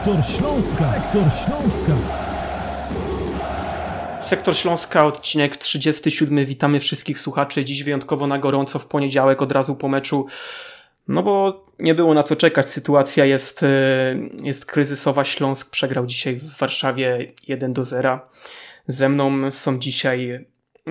Sektor 0.00 0.24
Śląska. 0.24 0.92
Sektor 0.92 1.22
Śląska. 1.44 1.92
Sektor 4.20 4.56
Śląska, 4.56 5.06
odcinek 5.06 5.56
37. 5.56 6.44
Witamy 6.44 6.80
wszystkich 6.80 7.18
słuchaczy. 7.18 7.64
Dziś 7.64 7.82
wyjątkowo 7.82 8.26
na 8.26 8.38
gorąco 8.38 8.78
w 8.78 8.86
poniedziałek, 8.86 9.42
od 9.42 9.52
razu 9.52 9.76
po 9.76 9.88
meczu. 9.88 10.26
No 11.08 11.22
bo 11.22 11.64
nie 11.78 11.94
było 11.94 12.14
na 12.14 12.22
co 12.22 12.36
czekać. 12.36 12.68
Sytuacja 12.68 13.24
jest, 13.24 13.62
e, 13.62 13.66
jest 14.42 14.66
kryzysowa. 14.66 15.24
Śląsk 15.24 15.70
przegrał 15.70 16.06
dzisiaj 16.06 16.36
w 16.36 16.58
Warszawie 16.58 17.32
1 17.48 17.72
do 17.72 17.84
0. 17.84 18.20
Ze 18.86 19.08
mną 19.08 19.50
są 19.50 19.78
dzisiaj 19.78 20.46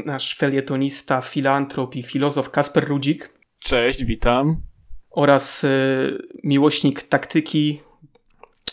nasz 0.05 0.37
felietonista, 0.37 1.21
filantrop 1.21 1.95
i 1.95 2.03
filozof 2.03 2.49
Kasper 2.49 2.87
Rudzik. 2.87 3.33
Cześć, 3.59 4.03
witam. 4.03 4.61
Oraz 5.11 5.63
e, 5.63 5.67
miłośnik 6.43 7.03
taktyki, 7.03 7.81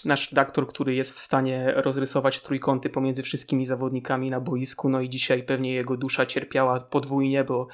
nasz 0.07 0.33
redaktor, 0.33 0.69
który 0.69 0.95
jest 0.95 1.15
w 1.15 1.19
stanie 1.19 1.73
rozrysować 1.77 2.41
trójkąty 2.41 2.91
pomiędzy 2.91 3.23
wszystkimi 3.23 3.67
zawodnikami 3.67 4.31
na 4.31 4.41
boisku. 4.41 4.89
No 4.89 5.01
i 5.01 5.09
dzisiaj 5.09 5.43
pewnie 5.43 5.73
jego 5.73 5.97
dusza 5.97 6.27
cierpiała 6.27 6.81
podwójnie, 6.81 7.45
bo 7.45 7.67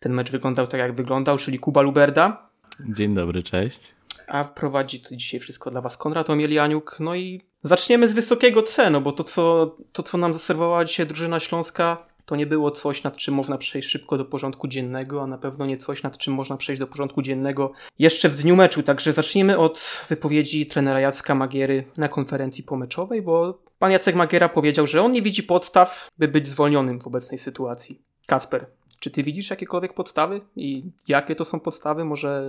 ten 0.00 0.12
mecz 0.12 0.30
wyglądał 0.30 0.66
tak, 0.66 0.80
jak 0.80 0.94
wyglądał, 0.94 1.38
czyli 1.38 1.58
Kuba 1.58 1.82
Luberda. 1.82 2.50
Dzień 2.88 3.14
dobry, 3.14 3.42
cześć. 3.42 3.92
A 4.26 4.44
prowadzi 4.44 5.00
to 5.00 5.16
dzisiaj 5.16 5.40
wszystko 5.40 5.70
dla 5.70 5.80
Was 5.80 5.96
Konrad 5.96 6.30
Omielianiuk. 6.30 6.96
No 7.00 7.14
i 7.14 7.40
zaczniemy 7.62 8.08
z 8.08 8.12
wysokiego 8.12 8.62
C, 8.62 8.90
no 8.90 9.00
bo 9.00 9.12
to 9.12 9.24
co, 9.24 9.76
to, 9.92 10.02
co 10.02 10.18
nam 10.18 10.32
zaserwowała 10.32 10.84
dzisiaj 10.84 11.06
drużyna 11.06 11.40
śląska, 11.40 12.06
to 12.30 12.36
nie 12.36 12.46
było 12.46 12.70
coś, 12.70 13.02
nad 13.02 13.16
czym 13.16 13.34
można 13.34 13.58
przejść 13.58 13.88
szybko 13.88 14.18
do 14.18 14.24
porządku 14.24 14.68
dziennego, 14.68 15.22
a 15.22 15.26
na 15.26 15.38
pewno 15.38 15.66
nie 15.66 15.78
coś, 15.78 16.02
nad 16.02 16.18
czym 16.18 16.34
można 16.34 16.56
przejść 16.56 16.80
do 16.80 16.86
porządku 16.86 17.22
dziennego 17.22 17.72
jeszcze 17.98 18.28
w 18.28 18.36
dniu 18.36 18.56
meczu. 18.56 18.82
Także 18.82 19.12
zacznijmy 19.12 19.58
od 19.58 20.00
wypowiedzi 20.08 20.66
trenera 20.66 21.00
Jacka 21.00 21.34
Magiery 21.34 21.84
na 21.96 22.08
konferencji 22.08 22.64
pomeczowej, 22.64 23.22
bo 23.22 23.62
pan 23.78 23.92
Jacek 23.92 24.14
Magiera 24.14 24.48
powiedział, 24.48 24.86
że 24.86 25.02
on 25.02 25.12
nie 25.12 25.22
widzi 25.22 25.42
podstaw, 25.42 26.08
by 26.18 26.28
być 26.28 26.46
zwolnionym 26.46 27.00
w 27.00 27.06
obecnej 27.06 27.38
sytuacji. 27.38 28.02
Kasper, 28.26 28.66
czy 29.00 29.10
ty 29.10 29.22
widzisz 29.22 29.50
jakiekolwiek 29.50 29.94
podstawy 29.94 30.40
i 30.56 30.84
jakie 31.08 31.34
to 31.34 31.44
są 31.44 31.60
podstawy? 31.60 32.04
Może 32.04 32.48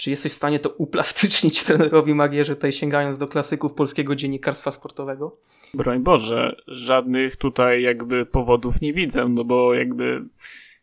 czy 0.00 0.10
jesteś 0.10 0.32
w 0.32 0.36
stanie 0.36 0.58
to 0.58 0.68
uplastycznić 0.68 1.62
trenerowi 1.64 2.14
Magierze, 2.14 2.56
tutaj 2.56 2.72
sięgając 2.72 3.18
do 3.18 3.28
klasyków 3.28 3.74
polskiego 3.74 4.16
dziennikarstwa 4.16 4.70
sportowego? 4.70 5.36
Broń 5.74 6.00
Boże, 6.00 6.56
żadnych 6.66 7.36
tutaj 7.36 7.82
jakby 7.82 8.26
powodów 8.26 8.80
nie 8.80 8.92
widzę, 8.92 9.28
no 9.28 9.44
bo 9.44 9.74
jakby 9.74 10.24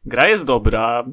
gra 0.06 0.28
jest 0.28 0.46
dobra, 0.46 1.06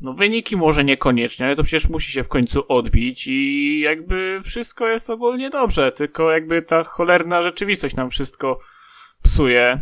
no 0.00 0.12
wyniki 0.12 0.56
może 0.56 0.84
niekoniecznie, 0.84 1.46
ale 1.46 1.56
to 1.56 1.62
przecież 1.62 1.88
musi 1.88 2.12
się 2.12 2.22
w 2.22 2.28
końcu 2.28 2.62
odbić 2.68 3.26
i 3.26 3.80
jakby 3.80 4.40
wszystko 4.44 4.88
jest 4.88 5.10
ogólnie 5.10 5.50
dobrze, 5.50 5.92
tylko 5.92 6.30
jakby 6.30 6.62
ta 6.62 6.84
cholerna 6.84 7.42
rzeczywistość 7.42 7.96
nam 7.96 8.10
wszystko 8.10 8.56
psuje. 9.22 9.80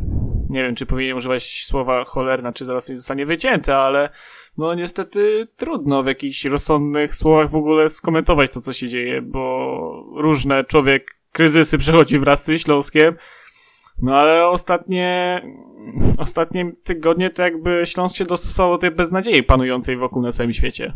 Nie 0.57 0.62
wiem, 0.62 0.75
czy 0.75 0.87
powinien 0.87 1.17
używać 1.17 1.65
słowa 1.65 2.05
cholerna, 2.05 2.53
czy 2.53 2.65
zaraz 2.65 2.89
nie 2.89 2.97
zostanie 2.97 3.27
wycięte, 3.27 3.77
ale 3.77 4.11
no 4.59 4.75
niestety 4.75 5.49
trudno 5.57 6.03
w 6.03 6.07
jakichś 6.07 6.45
rozsądnych 6.45 7.15
słowach 7.15 7.51
w 7.51 7.57
ogóle 7.57 7.89
skomentować 7.89 8.51
to, 8.51 8.61
co 8.61 8.73
się 8.73 8.89
dzieje, 8.89 9.23
bo 9.23 10.05
różne 10.17 10.65
człowiek 10.65 11.17
kryzysy 11.33 11.79
przechodzi 11.79 12.19
wraz 12.19 12.45
z 12.45 12.61
Śląskiem, 12.61 13.17
no 14.03 14.17
ale 14.17 14.49
ostatnie, 14.49 15.43
ostatnie 16.19 16.73
tygodnie 16.84 17.31
to 17.31 17.43
jakby 17.43 17.83
Śląsk 17.87 18.17
się 18.17 18.25
dostosował 18.25 18.73
do 18.73 18.79
tej 18.79 18.91
beznadziei 18.91 19.43
panującej 19.43 19.97
wokół 19.97 20.23
na 20.23 20.33
całym 20.33 20.53
świecie. 20.53 20.93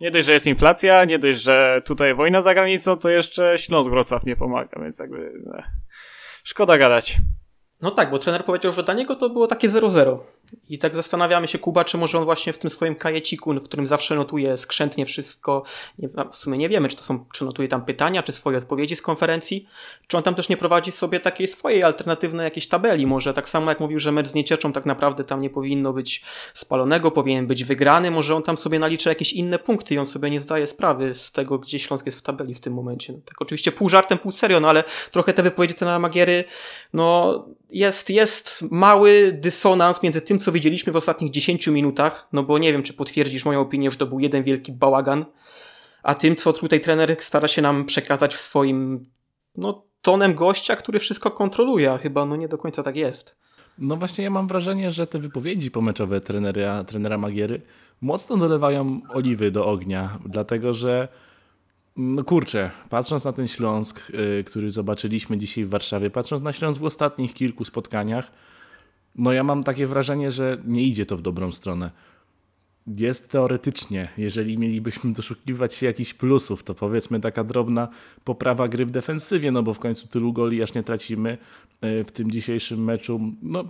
Nie 0.00 0.10
dość, 0.10 0.26
że 0.26 0.32
jest 0.32 0.46
inflacja, 0.46 1.04
nie 1.04 1.18
dość, 1.18 1.40
że 1.40 1.82
tutaj 1.84 2.14
wojna 2.14 2.40
za 2.40 2.54
granicą, 2.54 2.96
to 2.96 3.08
jeszcze 3.08 3.58
Śląsk 3.58 3.90
Wrocław 3.90 4.24
nie 4.24 4.36
pomaga, 4.36 4.82
więc 4.82 4.98
jakby 4.98 5.32
eh, 5.58 5.64
szkoda 6.44 6.78
gadać. 6.78 7.20
No 7.80 7.90
tak, 7.90 8.10
bo 8.10 8.18
trener 8.18 8.44
powiedział, 8.44 8.72
że 8.72 8.82
dla 8.82 8.94
niego 8.94 9.16
to 9.16 9.30
było 9.30 9.46
takie 9.46 9.68
0-0. 9.68 10.18
I 10.68 10.78
tak 10.78 10.94
zastanawiamy 10.94 11.48
się, 11.48 11.58
Kuba, 11.58 11.84
czy 11.84 11.98
może 11.98 12.18
on 12.18 12.24
właśnie 12.24 12.52
w 12.52 12.58
tym 12.58 12.70
swoim 12.70 12.94
kajeciku, 12.94 13.54
w 13.54 13.64
którym 13.64 13.86
zawsze 13.86 14.14
notuje 14.14 14.56
skrzętnie 14.56 15.06
wszystko, 15.06 15.62
nie, 15.98 16.08
w 16.32 16.36
sumie 16.36 16.58
nie 16.58 16.68
wiemy, 16.68 16.88
czy 16.88 16.96
to 16.96 17.02
są, 17.02 17.24
czy 17.32 17.44
notuje 17.44 17.68
tam 17.68 17.84
pytania, 17.84 18.22
czy 18.22 18.32
swoje 18.32 18.58
odpowiedzi 18.58 18.96
z 18.96 19.02
konferencji, 19.02 19.66
czy 20.06 20.16
on 20.16 20.22
tam 20.22 20.34
też 20.34 20.48
nie 20.48 20.56
prowadzi 20.56 20.92
sobie 20.92 21.20
takiej 21.20 21.46
swojej 21.46 21.82
alternatywnej 21.82 22.44
jakiejś 22.44 22.68
tabeli, 22.68 23.06
może 23.06 23.34
tak 23.34 23.48
samo 23.48 23.70
jak 23.70 23.80
mówił, 23.80 23.98
że 23.98 24.12
mecz 24.12 24.28
z 24.28 24.34
Niecieczą 24.34 24.72
tak 24.72 24.86
naprawdę 24.86 25.24
tam 25.24 25.40
nie 25.40 25.50
powinno 25.50 25.92
być 25.92 26.24
spalonego, 26.54 27.10
powinien 27.10 27.46
być 27.46 27.64
wygrany, 27.64 28.10
może 28.10 28.36
on 28.36 28.42
tam 28.42 28.56
sobie 28.56 28.78
naliczy 28.78 29.08
jakieś 29.08 29.32
inne 29.32 29.58
punkty 29.58 29.94
i 29.94 29.98
on 29.98 30.06
sobie 30.06 30.30
nie 30.30 30.40
zdaje 30.40 30.66
sprawy 30.66 31.14
z 31.14 31.32
tego, 31.32 31.58
gdzie 31.58 31.78
Śląsk 31.78 32.06
jest 32.06 32.18
w 32.18 32.22
tabeli 32.22 32.54
w 32.54 32.60
tym 32.60 32.74
momencie. 32.74 33.12
No, 33.12 33.18
tak 33.24 33.42
oczywiście 33.42 33.72
pół 33.72 33.88
żartem, 33.88 34.18
pół 34.18 34.32
serio, 34.32 34.60
no 34.60 34.68
ale 34.68 34.84
trochę 35.10 35.32
te 35.32 35.42
wypowiedzi 35.42 35.74
trenera 35.74 35.98
Magiery, 35.98 36.44
no 36.92 37.44
jest, 37.70 38.10
jest 38.10 38.64
mały 38.70 39.32
dysonans 39.32 40.02
między 40.02 40.20
tym, 40.20 40.38
co 40.44 40.52
widzieliśmy 40.52 40.92
w 40.92 40.96
ostatnich 40.96 41.30
10 41.30 41.66
minutach, 41.66 42.28
no 42.32 42.42
bo 42.42 42.58
nie 42.58 42.72
wiem, 42.72 42.82
czy 42.82 42.94
potwierdzisz 42.94 43.44
moją 43.44 43.60
opinię, 43.60 43.90
że 43.90 43.96
to 43.96 44.06
był 44.06 44.20
jeden 44.20 44.42
wielki 44.42 44.72
bałagan, 44.72 45.24
a 46.02 46.14
tym, 46.14 46.36
co 46.36 46.52
tutaj 46.52 46.80
trener 46.80 47.16
stara 47.20 47.48
się 47.48 47.62
nam 47.62 47.84
przekazać 47.84 48.34
w 48.34 48.40
swoim, 48.40 49.06
no, 49.56 49.84
tonem 50.02 50.34
gościa, 50.34 50.76
który 50.76 50.98
wszystko 50.98 51.30
kontroluje, 51.30 51.92
a 51.92 51.98
chyba 51.98 52.24
no 52.24 52.36
nie 52.36 52.48
do 52.48 52.58
końca 52.58 52.82
tak 52.82 52.96
jest. 52.96 53.36
No 53.78 53.96
właśnie 53.96 54.24
ja 54.24 54.30
mam 54.30 54.48
wrażenie, 54.48 54.90
że 54.90 55.06
te 55.06 55.18
wypowiedzi 55.18 55.70
pomeczowe 55.70 56.20
trenera, 56.20 56.84
trenera 56.84 57.18
Magiery 57.18 57.62
mocno 58.00 58.36
dolewają 58.36 59.00
oliwy 59.08 59.50
do 59.50 59.66
ognia, 59.66 60.18
dlatego 60.26 60.72
że 60.72 61.08
no 61.96 62.24
kurczę, 62.24 62.70
patrząc 62.90 63.24
na 63.24 63.32
ten 63.32 63.48
Śląsk, 63.48 64.10
yy, 64.10 64.44
który 64.44 64.70
zobaczyliśmy 64.70 65.38
dzisiaj 65.38 65.64
w 65.64 65.68
Warszawie, 65.68 66.10
patrząc 66.10 66.42
na 66.42 66.52
Śląsk 66.52 66.80
w 66.80 66.84
ostatnich 66.84 67.34
kilku 67.34 67.64
spotkaniach, 67.64 68.30
no 69.14 69.32
ja 69.32 69.44
mam 69.44 69.64
takie 69.64 69.86
wrażenie, 69.86 70.30
że 70.30 70.58
nie 70.64 70.82
idzie 70.82 71.06
to 71.06 71.16
w 71.16 71.22
dobrą 71.22 71.52
stronę. 71.52 71.90
Jest 72.86 73.30
teoretycznie, 73.30 74.08
jeżeli 74.18 74.58
mielibyśmy 74.58 75.12
doszukiwać 75.12 75.74
się 75.74 75.86
jakichś 75.86 76.14
plusów, 76.14 76.62
to 76.62 76.74
powiedzmy 76.74 77.20
taka 77.20 77.44
drobna 77.44 77.88
poprawa 78.24 78.68
gry 78.68 78.86
w 78.86 78.90
defensywie, 78.90 79.52
no 79.52 79.62
bo 79.62 79.74
w 79.74 79.78
końcu 79.78 80.08
tylu 80.08 80.32
goli 80.32 80.62
aż 80.62 80.74
nie 80.74 80.82
tracimy 80.82 81.38
w 81.82 82.12
tym 82.12 82.30
dzisiejszym 82.30 82.84
meczu. 82.84 83.20
No, 83.42 83.64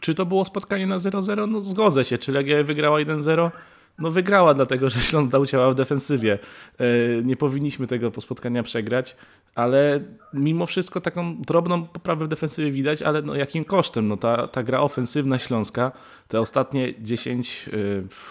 czy 0.00 0.14
to 0.14 0.26
było 0.26 0.44
spotkanie 0.44 0.86
na 0.86 0.96
0-0? 0.96 1.48
No 1.48 1.60
zgodzę 1.60 2.04
się. 2.04 2.18
Czy 2.18 2.32
Legia 2.32 2.62
wygrała 2.62 2.98
1-0? 2.98 3.50
no 3.98 4.10
wygrała, 4.10 4.54
dlatego 4.54 4.90
że 4.90 5.00
Śląsk 5.00 5.30
dał 5.30 5.46
ciała 5.46 5.70
w 5.70 5.74
defensywie. 5.74 6.38
E, 6.78 6.86
nie 7.22 7.36
powinniśmy 7.36 7.86
tego 7.86 8.12
spotkania 8.20 8.62
przegrać, 8.62 9.16
ale 9.54 10.00
mimo 10.32 10.66
wszystko 10.66 11.00
taką 11.00 11.36
drobną 11.42 11.86
poprawę 11.86 12.24
w 12.24 12.28
defensywie 12.28 12.70
widać, 12.70 13.02
ale 13.02 13.22
no 13.22 13.34
jakim 13.34 13.64
kosztem? 13.64 14.08
No 14.08 14.16
ta, 14.16 14.48
ta 14.48 14.62
gra 14.62 14.80
ofensywna 14.80 15.38
Śląska, 15.38 15.92
te 16.28 16.40
ostatnie 16.40 16.94
10 17.02 17.70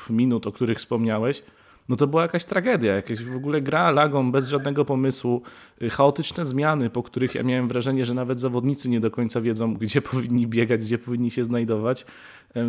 e, 0.10 0.14
minut, 0.14 0.48
o 0.48 0.52
których 0.52 0.78
wspomniałeś, 0.78 1.44
no 1.90 1.96
to 1.96 2.08
była 2.08 2.22
jakaś 2.22 2.46
tragedia, 2.46 2.96
jakaś 2.96 3.24
w 3.24 3.36
ogóle 3.36 3.62
gra 3.62 3.92
lagą 3.92 4.32
bez 4.32 4.50
żadnego 4.50 4.86
pomysłu, 4.86 5.42
e, 5.82 5.90
chaotyczne 5.90 6.46
zmiany, 6.46 6.90
po 6.90 7.04
których 7.04 7.36
ja 7.36 7.44
miałem 7.44 7.68
wrażenie, 7.68 8.06
że 8.06 8.14
nawet 8.14 8.40
zawodnicy 8.40 8.90
nie 8.90 9.00
do 9.00 9.12
końca 9.12 9.42
wiedzą, 9.42 9.74
gdzie 9.84 10.02
powinni 10.02 10.48
biegać, 10.48 10.82
gdzie 10.82 10.98
powinni 10.98 11.32
się 11.32 11.44
znajdować. 11.44 12.06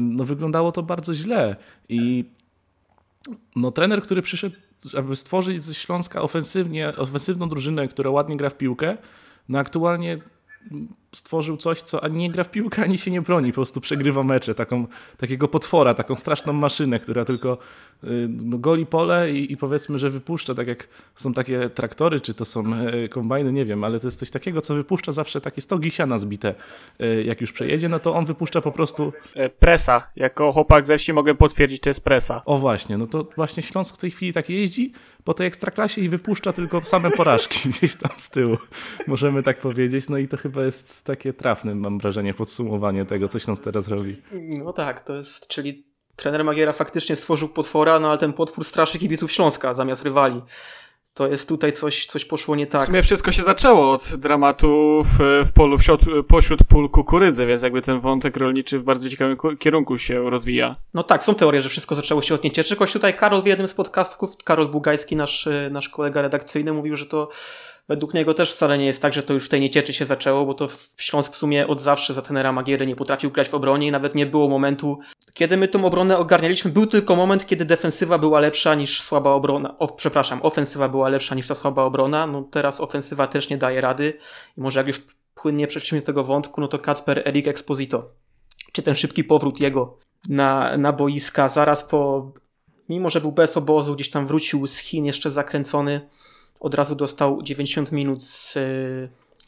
No 0.00 0.24
wyglądało 0.24 0.72
to 0.72 0.82
bardzo 0.82 1.14
źle 1.14 1.56
i 1.88 2.24
no, 3.56 3.70
trener, 3.70 4.02
który 4.02 4.22
przyszedł, 4.22 4.56
aby 4.98 5.16
stworzyć 5.16 5.62
ze 5.62 5.74
Śląska 5.74 6.22
ofensywnie, 6.22 6.88
ofensywną 6.96 7.48
drużynę, 7.48 7.88
która 7.88 8.10
ładnie 8.10 8.36
gra 8.36 8.50
w 8.50 8.56
piłkę, 8.56 8.96
no 9.48 9.58
aktualnie 9.58 10.18
stworzył 11.14 11.56
coś, 11.56 11.82
co 11.82 12.04
ani 12.04 12.18
nie 12.18 12.30
gra 12.30 12.44
w 12.44 12.50
piłkę, 12.50 12.82
ani 12.82 12.98
się 12.98 13.10
nie 13.10 13.22
broni, 13.22 13.52
po 13.52 13.54
prostu 13.54 13.80
przegrywa 13.80 14.22
mecze, 14.22 14.54
taką, 14.54 14.86
takiego 15.18 15.48
potwora, 15.48 15.94
taką 15.94 16.16
straszną 16.16 16.52
maszynę, 16.52 17.00
która 17.00 17.24
tylko 17.24 17.58
y, 18.04 18.28
no, 18.28 18.58
goli 18.58 18.86
pole 18.86 19.32
i, 19.32 19.52
i, 19.52 19.56
powiedzmy, 19.56 19.98
że 19.98 20.10
wypuszcza, 20.10 20.54
tak 20.54 20.68
jak 20.68 20.88
są 21.14 21.34
takie 21.34 21.70
traktory, 21.70 22.20
czy 22.20 22.34
to 22.34 22.44
są 22.44 22.74
e, 22.74 23.08
kombajny, 23.08 23.52
nie 23.52 23.64
wiem, 23.64 23.84
ale 23.84 24.00
to 24.00 24.06
jest 24.06 24.18
coś 24.18 24.30
takiego, 24.30 24.60
co 24.60 24.74
wypuszcza 24.74 25.12
zawsze 25.12 25.40
takie 25.40 25.60
stogi 25.60 25.90
siana 25.90 26.18
zbite. 26.18 26.54
E, 27.00 27.22
jak 27.22 27.40
już 27.40 27.52
przejedzie, 27.52 27.88
no 27.88 27.98
to 27.98 28.14
on 28.14 28.24
wypuszcza 28.24 28.60
po 28.60 28.72
prostu... 28.72 29.12
E, 29.34 29.48
presa. 29.48 30.06
Jako 30.16 30.52
chłopak 30.52 30.86
ze 30.86 30.98
wsi 30.98 31.12
mogę 31.12 31.34
potwierdzić, 31.34 31.80
to 31.80 31.90
jest 31.90 32.04
presa. 32.04 32.42
O 32.44 32.58
właśnie, 32.58 32.98
no 32.98 33.06
to 33.06 33.28
właśnie 33.36 33.62
Śląsk 33.62 33.94
w 33.94 33.98
tej 33.98 34.10
chwili 34.10 34.32
tak 34.32 34.50
jeździ 34.50 34.92
po 35.24 35.34
tej 35.34 35.46
ekstraklasie 35.46 36.00
i 36.00 36.08
wypuszcza 36.08 36.52
tylko 36.52 36.80
same 36.80 37.10
porażki 37.10 37.68
gdzieś 37.70 37.94
tam 37.94 38.10
z 38.16 38.30
tyłu. 38.30 38.56
Możemy 39.06 39.42
tak 39.42 39.58
powiedzieć, 39.58 40.08
no 40.08 40.18
i 40.18 40.28
to 40.28 40.36
chyba 40.36 40.64
jest 40.64 41.03
takie 41.04 41.32
trafne, 41.32 41.74
mam 41.74 41.98
wrażenie, 41.98 42.34
podsumowanie 42.34 43.04
tego, 43.04 43.28
co 43.28 43.38
Śląsk 43.38 43.62
teraz 43.64 43.88
robi. 43.88 44.16
No 44.32 44.72
tak, 44.72 45.04
to 45.04 45.16
jest, 45.16 45.48
czyli 45.48 45.86
trener 46.16 46.44
Magiera 46.44 46.72
faktycznie 46.72 47.16
stworzył 47.16 47.48
potwora, 47.48 48.00
no 48.00 48.08
ale 48.08 48.18
ten 48.18 48.32
potwór 48.32 48.64
straszy 48.64 48.98
kibiców 48.98 49.32
Śląska 49.32 49.74
zamiast 49.74 50.02
rywali. 50.02 50.42
To 51.14 51.28
jest 51.28 51.48
tutaj 51.48 51.72
coś, 51.72 52.06
coś 52.06 52.24
poszło 52.24 52.56
nie 52.56 52.66
tak. 52.66 52.82
W 52.82 52.86
sumie 52.86 53.02
wszystko 53.02 53.32
się 53.32 53.42
zaczęło 53.42 53.92
od 53.92 54.14
dramatu 54.16 55.02
w, 55.04 55.42
w 55.46 55.52
polu 55.52 55.78
wśród, 55.78 56.00
pośród 56.28 56.64
pól 56.64 56.90
kukurydzy, 56.90 57.46
więc 57.46 57.62
jakby 57.62 57.82
ten 57.82 58.00
wątek 58.00 58.36
rolniczy 58.36 58.78
w 58.78 58.84
bardzo 58.84 59.10
ciekawym 59.10 59.36
kierunku 59.58 59.98
się 59.98 60.30
rozwija. 60.30 60.76
No 60.94 61.02
tak, 61.02 61.24
są 61.24 61.34
teorie, 61.34 61.60
że 61.60 61.68
wszystko 61.68 61.94
zaczęło 61.94 62.22
się 62.22 62.34
od 62.34 62.44
niecieczy. 62.44 62.76
Choć 62.76 62.92
tutaj 62.92 63.14
Karol 63.14 63.42
w 63.42 63.46
jednym 63.46 63.68
z 63.68 63.74
podcastów, 63.74 64.36
Karol 64.44 64.68
Bugajski, 64.68 65.16
nasz, 65.16 65.48
nasz 65.70 65.88
kolega 65.88 66.22
redakcyjny, 66.22 66.72
mówił, 66.72 66.96
że 66.96 67.06
to 67.06 67.28
według 67.88 68.14
niego 68.14 68.34
też 68.34 68.54
wcale 68.54 68.78
nie 68.78 68.86
jest 68.86 69.02
tak, 69.02 69.14
że 69.14 69.22
to 69.22 69.34
już 69.34 69.46
w 69.46 69.48
tej 69.48 69.60
niecieczy 69.60 69.92
się 69.92 70.06
zaczęło, 70.06 70.46
bo 70.46 70.54
to 70.54 70.68
Śląsk 70.98 71.32
w 71.32 71.36
sumie 71.36 71.66
od 71.66 71.80
zawsze 71.80 72.14
za 72.14 72.22
tenera 72.22 72.52
Magiery 72.52 72.86
nie 72.86 72.96
potrafił 72.96 73.30
grać 73.30 73.48
w 73.48 73.54
obronie 73.54 73.86
i 73.86 73.90
nawet 73.90 74.14
nie 74.14 74.26
było 74.26 74.48
momentu, 74.48 74.98
kiedy 75.34 75.56
my 75.56 75.68
tą 75.68 75.84
obronę 75.84 76.18
ogarnialiśmy. 76.18 76.70
Był 76.70 76.86
tylko 76.86 77.16
moment, 77.16 77.46
kiedy 77.46 77.64
defensywa 77.64 78.18
była 78.18 78.40
lepsza 78.40 78.74
niż 78.74 79.02
słaba 79.02 79.30
obrona. 79.30 79.78
O, 79.78 79.88
przepraszam, 79.88 80.40
ofensywa 80.42 80.88
była 80.88 81.08
lepsza 81.08 81.34
niż 81.34 81.48
ta 81.48 81.54
słaba 81.54 81.82
obrona. 81.82 82.26
No 82.26 82.42
teraz 82.42 82.80
ofensywa 82.80 83.26
też 83.26 83.50
nie 83.50 83.58
daje 83.58 83.80
rady 83.80 84.18
i 84.58 84.60
może 84.60 84.80
jak 84.80 84.86
już 84.86 85.00
płynnie 85.34 85.66
przejdźmy 85.66 86.00
z 86.00 86.04
tego 86.04 86.24
wątku, 86.24 86.60
no 86.60 86.68
to 86.68 86.78
Kacper 86.78 87.22
Erik 87.28 87.48
Exposito. 87.48 88.10
Czy 88.72 88.82
ten 88.82 88.94
szybki 88.94 89.24
powrót 89.24 89.60
jego 89.60 89.98
na, 90.28 90.76
na 90.76 90.92
boiska 90.92 91.48
zaraz 91.48 91.84
po, 91.84 92.32
mimo 92.88 93.10
że 93.10 93.20
był 93.20 93.32
bez 93.32 93.56
obozu, 93.56 93.94
gdzieś 93.94 94.10
tam 94.10 94.26
wrócił 94.26 94.66
z 94.66 94.78
Chin 94.78 95.04
jeszcze 95.04 95.30
zakręcony, 95.30 96.08
od 96.60 96.74
razu 96.74 96.94
dostał 96.94 97.42
90 97.42 97.92
minut 97.92 98.22
z, 98.22 98.52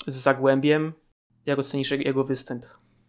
z 0.07 0.15
Zagłębiem. 0.15 0.93
Jak 1.47 1.59
ocenisz 1.59 1.91
jego 1.91 2.25
występ? 2.25 2.65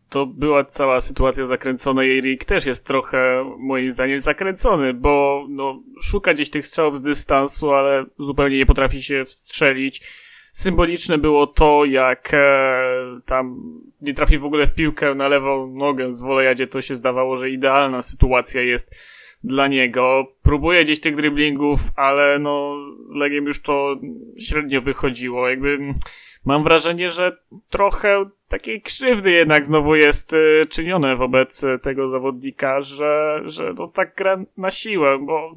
To 0.09 0.25
była 0.25 0.65
cała 0.65 1.01
sytuacja 1.01 1.45
zakręcona 1.45 2.03
i 2.03 2.21
Rick 2.21 2.45
też 2.45 2.65
jest 2.65 2.85
trochę, 2.85 3.43
moim 3.57 3.91
zdaniem, 3.91 4.19
zakręcony, 4.19 4.93
bo 4.93 5.45
no, 5.49 5.83
szuka 6.01 6.33
gdzieś 6.33 6.49
tych 6.49 6.67
strzałów 6.67 6.97
z 6.97 7.01
dystansu, 7.01 7.71
ale 7.71 8.05
zupełnie 8.19 8.57
nie 8.57 8.65
potrafi 8.65 9.03
się 9.03 9.25
wstrzelić 9.25 10.01
symboliczne 10.57 11.17
było 11.17 11.47
to, 11.47 11.85
jak 11.85 12.33
e, 12.33 13.19
tam 13.25 13.61
nie 14.01 14.13
trafi 14.13 14.37
w 14.37 14.45
ogóle 14.45 14.67
w 14.67 14.73
piłkę 14.73 15.15
na 15.15 15.27
lewą 15.27 15.67
nogę 15.67 16.13
z 16.13 16.21
wolejadzie, 16.21 16.67
to 16.67 16.81
się 16.81 16.95
zdawało, 16.95 17.35
że 17.35 17.49
idealna 17.49 18.01
sytuacja 18.01 18.61
jest 18.61 18.95
dla 19.43 19.67
niego. 19.67 20.25
Próbuje 20.43 20.83
gdzieś 20.83 20.99
tych 20.99 21.15
driblingów, 21.15 21.79
ale 21.95 22.39
no 22.39 22.75
z 22.99 23.15
Legiem 23.15 23.45
już 23.45 23.61
to 23.61 23.95
średnio 24.39 24.81
wychodziło. 24.81 25.49
Jakby 25.49 25.77
mam 26.45 26.63
wrażenie, 26.63 27.09
że 27.09 27.37
trochę 27.69 28.25
takiej 28.47 28.81
krzywdy 28.81 29.31
jednak 29.31 29.65
znowu 29.65 29.95
jest 29.95 30.33
y, 30.33 30.65
czynione 30.69 31.15
wobec 31.15 31.65
tego 31.81 32.07
zawodnika, 32.07 32.81
że, 32.81 33.41
że 33.45 33.73
no 33.77 33.87
tak 33.87 34.15
gra 34.15 34.37
na 34.57 34.71
siłę, 34.71 35.17
bo 35.19 35.53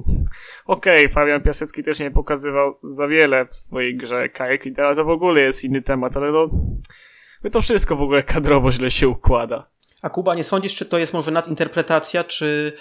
okej, 0.65 1.05
okay, 1.05 1.09
Fabian 1.09 1.41
Piasecki 1.41 1.83
też 1.83 1.99
nie 1.99 2.11
pokazywał 2.11 2.77
za 2.81 3.07
wiele 3.07 3.45
w 3.45 3.55
swojej 3.55 3.95
grze, 3.95 4.29
Kajek 4.29 4.63
ale 4.77 4.95
to 4.95 5.05
w 5.05 5.09
ogóle 5.09 5.41
jest 5.41 5.63
inny 5.63 5.81
temat, 5.81 6.17
ale 6.17 6.31
no 6.31 6.49
to 7.51 7.61
wszystko 7.61 7.95
w 7.95 8.01
ogóle 8.01 8.23
kadrowo 8.23 8.71
źle 8.71 8.91
się 8.91 9.07
układa. 9.07 9.67
A 10.01 10.09
Kuba, 10.09 10.35
nie 10.35 10.43
sądzisz, 10.43 10.75
czy 10.75 10.85
to 10.85 10.97
jest 10.97 11.13
może 11.13 11.31
nadinterpretacja, 11.31 12.23
czy 12.23 12.73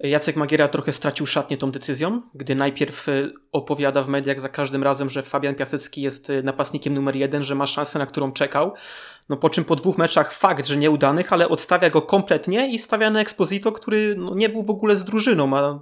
Jacek 0.00 0.36
Magiera 0.36 0.68
trochę 0.68 0.92
stracił 0.92 1.26
szatnie 1.26 1.56
tą 1.56 1.70
decyzją, 1.70 2.22
gdy 2.34 2.54
najpierw 2.54 3.08
e, 3.08 3.30
opowiada 3.52 4.02
w 4.02 4.08
mediach 4.08 4.40
za 4.40 4.48
każdym 4.48 4.82
razem, 4.82 5.08
że 5.08 5.22
Fabian 5.22 5.54
Piasecki 5.54 6.02
jest 6.02 6.30
e, 6.30 6.42
napastnikiem 6.42 6.94
numer 6.94 7.16
jeden, 7.16 7.42
że 7.42 7.54
ma 7.54 7.66
szansę, 7.66 7.98
na 7.98 8.06
którą 8.06 8.32
czekał. 8.32 8.72
No 9.28 9.36
po 9.36 9.50
czym 9.50 9.64
po 9.64 9.76
dwóch 9.76 9.98
meczach 9.98 10.32
fakt, 10.32 10.66
że 10.66 10.76
nieudanych, 10.76 11.32
ale 11.32 11.48
odstawia 11.48 11.90
go 11.90 12.02
kompletnie 12.02 12.74
i 12.74 12.78
stawia 12.78 13.10
na 13.10 13.20
Exposito, 13.20 13.72
który 13.72 14.14
no, 14.18 14.34
nie 14.34 14.48
był 14.48 14.62
w 14.62 14.70
ogóle 14.70 14.96
z 14.96 15.04
drużyną, 15.04 15.56
a 15.56 15.78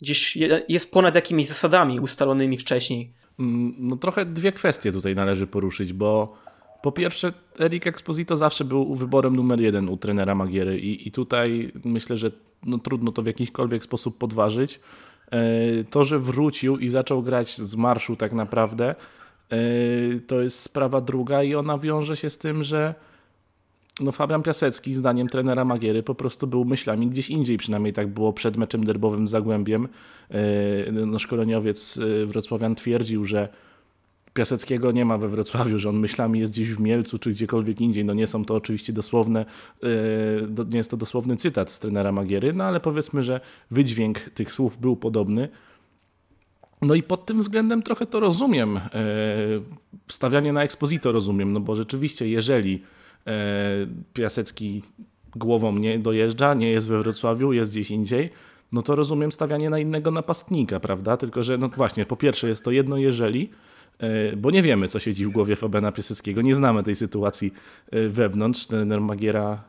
gdzieś 0.00 0.38
jest 0.68 0.92
ponad 0.92 1.14
jakimiś 1.14 1.46
zasadami 1.46 2.00
ustalonymi 2.00 2.58
wcześniej. 2.58 3.12
Mm, 3.38 3.74
no 3.78 3.96
trochę 3.96 4.24
dwie 4.24 4.52
kwestie 4.52 4.92
tutaj 4.92 5.14
należy 5.14 5.46
poruszyć, 5.46 5.92
bo 5.92 6.36
po 6.86 6.92
pierwsze, 6.92 7.32
Eric 7.58 7.86
Exposito 7.86 8.36
zawsze 8.36 8.64
był 8.64 8.94
wyborem 8.94 9.36
numer 9.36 9.60
jeden 9.60 9.88
u 9.88 9.96
trenera 9.96 10.34
Magiery 10.34 10.78
i, 10.78 11.08
i 11.08 11.10
tutaj 11.10 11.72
myślę, 11.84 12.16
że 12.16 12.30
no, 12.66 12.78
trudno 12.78 13.12
to 13.12 13.22
w 13.22 13.26
jakikolwiek 13.26 13.84
sposób 13.84 14.18
podważyć. 14.18 14.80
E, 15.30 15.40
to, 15.84 16.04
że 16.04 16.18
wrócił 16.18 16.78
i 16.78 16.88
zaczął 16.88 17.22
grać 17.22 17.56
z 17.56 17.76
marszu 17.76 18.16
tak 18.16 18.32
naprawdę, 18.32 18.94
e, 19.50 19.56
to 20.26 20.40
jest 20.40 20.60
sprawa 20.60 21.00
druga 21.00 21.42
i 21.42 21.54
ona 21.54 21.78
wiąże 21.78 22.16
się 22.16 22.30
z 22.30 22.38
tym, 22.38 22.64
że 22.64 22.94
no 24.00 24.12
Fabian 24.12 24.42
Piasecki, 24.42 24.94
zdaniem 24.94 25.28
trenera 25.28 25.64
Magiery, 25.64 26.02
po 26.02 26.14
prostu 26.14 26.46
był 26.46 26.64
myślami 26.64 27.06
gdzieś 27.06 27.30
indziej, 27.30 27.56
przynajmniej 27.58 27.92
tak 27.92 28.08
było 28.08 28.32
przed 28.32 28.56
meczem 28.56 28.84
derbowym 28.84 29.26
z 29.26 29.30
Zagłębiem. 29.30 29.88
E, 30.30 30.92
no, 30.92 31.18
szkoleniowiec 31.18 31.98
Wrocławian 32.26 32.74
twierdził, 32.74 33.24
że 33.24 33.48
Piaseckiego 34.36 34.92
nie 34.92 35.04
ma 35.04 35.18
we 35.18 35.28
Wrocławiu, 35.28 35.78
że 35.78 35.88
on 35.88 35.98
myślami 35.98 36.40
jest 36.40 36.52
gdzieś 36.52 36.72
w 36.72 36.80
Mielcu 36.80 37.18
czy 37.18 37.30
gdziekolwiek 37.30 37.80
indziej. 37.80 38.04
No 38.04 38.14
nie 38.14 38.26
są 38.26 38.44
to 38.44 38.54
oczywiście 38.54 38.92
dosłowne, 38.92 39.46
yy, 39.82 39.88
nie 40.68 40.76
jest 40.76 40.90
to 40.90 40.96
dosłowny 40.96 41.36
cytat 41.36 41.72
z 41.72 41.78
trenera 41.78 42.12
Magiery, 42.12 42.52
no 42.52 42.64
ale 42.64 42.80
powiedzmy, 42.80 43.22
że 43.22 43.40
wydźwięk 43.70 44.20
tych 44.20 44.52
słów 44.52 44.78
był 44.78 44.96
podobny. 44.96 45.48
No 46.82 46.94
i 46.94 47.02
pod 47.02 47.26
tym 47.26 47.40
względem 47.40 47.82
trochę 47.82 48.06
to 48.06 48.20
rozumiem. 48.20 48.74
Yy, 48.74 49.62
stawianie 50.08 50.52
na 50.52 50.62
ekspozyto 50.62 51.12
rozumiem, 51.12 51.52
no 51.52 51.60
bo 51.60 51.74
rzeczywiście 51.74 52.28
jeżeli 52.28 52.72
yy, 52.72 53.32
Piasecki 54.14 54.82
głową 55.36 55.78
nie 55.78 55.98
dojeżdża, 55.98 56.54
nie 56.54 56.70
jest 56.70 56.88
we 56.88 56.98
Wrocławiu, 56.98 57.52
jest 57.52 57.70
gdzieś 57.70 57.90
indziej, 57.90 58.30
no 58.72 58.82
to 58.82 58.94
rozumiem 58.94 59.32
stawianie 59.32 59.70
na 59.70 59.78
innego 59.78 60.10
napastnika, 60.10 60.80
prawda? 60.80 61.16
Tylko, 61.16 61.42
że 61.42 61.58
no 61.58 61.68
właśnie, 61.68 62.06
po 62.06 62.16
pierwsze 62.16 62.48
jest 62.48 62.64
to 62.64 62.70
jedno 62.70 62.96
jeżeli, 62.96 63.50
E, 63.50 63.75
bo 64.36 64.50
nie 64.50 64.62
wiemy, 64.62 64.88
co 64.88 64.98
siedzi 64.98 65.26
w 65.26 65.28
głowie 65.30 65.56
Fabiana 65.56 65.92
Piaseckiego. 65.92 66.42
Nie 66.42 66.54
znamy 66.54 66.82
tej 66.82 66.94
sytuacji 66.94 67.52
e, 67.90 68.08
wewnątrz. 68.08 68.66
Ten 68.66 69.00
Magiera 69.00 69.62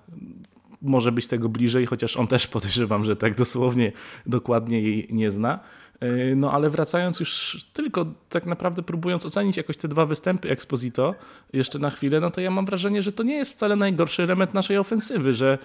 może 0.81 1.11
być 1.11 1.27
tego 1.27 1.49
bliżej, 1.49 1.85
chociaż 1.85 2.17
on 2.17 2.27
też 2.27 2.47
podejrzewam, 2.47 3.03
że 3.03 3.15
tak 3.15 3.35
dosłownie, 3.35 3.91
dokładnie 4.25 4.81
jej 4.81 5.07
nie 5.11 5.31
zna. 5.31 5.59
E, 5.99 6.35
no 6.35 6.51
ale 6.51 6.69
wracając 6.69 7.19
już 7.19 7.65
tylko 7.73 8.05
tak 8.29 8.45
naprawdę 8.45 8.83
próbując 8.83 9.25
ocenić 9.25 9.57
jakoś 9.57 9.77
te 9.77 9.87
dwa 9.87 10.05
występy 10.05 10.49
Exposito 10.49 11.15
jeszcze 11.53 11.79
na 11.79 11.89
chwilę, 11.89 12.19
no 12.19 12.31
to 12.31 12.41
ja 12.41 12.51
mam 12.51 12.65
wrażenie, 12.65 13.01
że 13.01 13.11
to 13.11 13.23
nie 13.23 13.35
jest 13.35 13.51
wcale 13.51 13.75
najgorszy 13.75 14.23
element 14.23 14.53
naszej 14.53 14.77
ofensywy, 14.77 15.33
że 15.33 15.57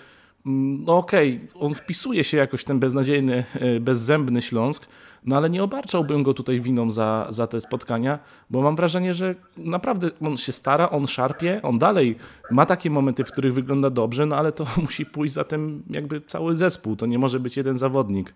no 0.45 0.97
okej, 0.97 1.41
okay, 1.51 1.63
on 1.63 1.75
wpisuje 1.75 2.25
się 2.25 2.37
jakoś 2.37 2.65
ten 2.65 2.81
beznadziejny, 2.81 3.45
bezzębny 3.81 4.43
Śląsk, 4.43 4.89
no 5.25 5.37
ale 5.37 5.51
nie 5.51 5.63
obarczałbym 5.63 6.23
go 6.23 6.35
tutaj 6.35 6.61
winą 6.61 6.91
za, 6.91 7.27
za 7.31 7.47
te 7.47 7.61
spotkania, 7.61 8.19
bo 8.51 8.63
mam 8.63 8.77
wrażenie, 8.77 9.15
że 9.15 9.35
naprawdę 9.57 10.11
on 10.21 10.37
się 10.37 10.53
stara, 10.53 10.91
on 10.91 11.07
szarpie, 11.07 11.61
on 11.63 11.79
dalej 11.79 12.17
ma 12.51 12.67
takie 12.67 12.91
momenty, 12.91 13.25
w 13.25 13.33
których 13.33 13.55
wygląda 13.55 13.91
dobrze, 13.91 14.27
no 14.27 14.37
ale 14.37 14.53
to 14.53 14.67
musi 14.83 15.07
pójść 15.07 15.35
za 15.35 15.45
tym 15.45 15.83
jakby 15.91 16.21
cały 16.21 16.57
zespół, 16.57 16.97
to 16.97 17.07
nie 17.07 17.19
może 17.19 17.41
być 17.41 17.57
jeden 17.57 17.79
zawodnik. 17.79 18.35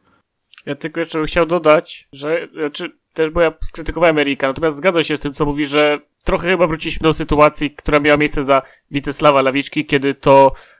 Ja 0.66 0.74
tylko 0.74 1.00
jeszcze 1.00 1.18
bym 1.18 1.26
chciał 1.26 1.46
dodać, 1.46 2.08
że 2.12 2.48
znaczy, 2.52 2.92
też 3.12 3.30
bo 3.30 3.40
ja 3.40 3.52
skrytykowałem 3.60 4.18
Erika, 4.18 4.48
natomiast 4.48 4.76
zgadzam 4.76 5.02
się 5.02 5.16
z 5.16 5.20
tym, 5.20 5.32
co 5.32 5.44
mówi, 5.44 5.66
że 5.66 6.00
trochę 6.24 6.48
chyba 6.48 6.66
wróciliśmy 6.66 7.04
do 7.04 7.12
sytuacji, 7.12 7.70
która 7.70 8.00
miała 8.00 8.16
miejsce 8.16 8.42
za 8.42 8.62
Witesława 8.90 9.42
Lawiczki, 9.42 9.86
kiedy 9.86 10.14
to 10.14 10.52
e, 10.52 10.75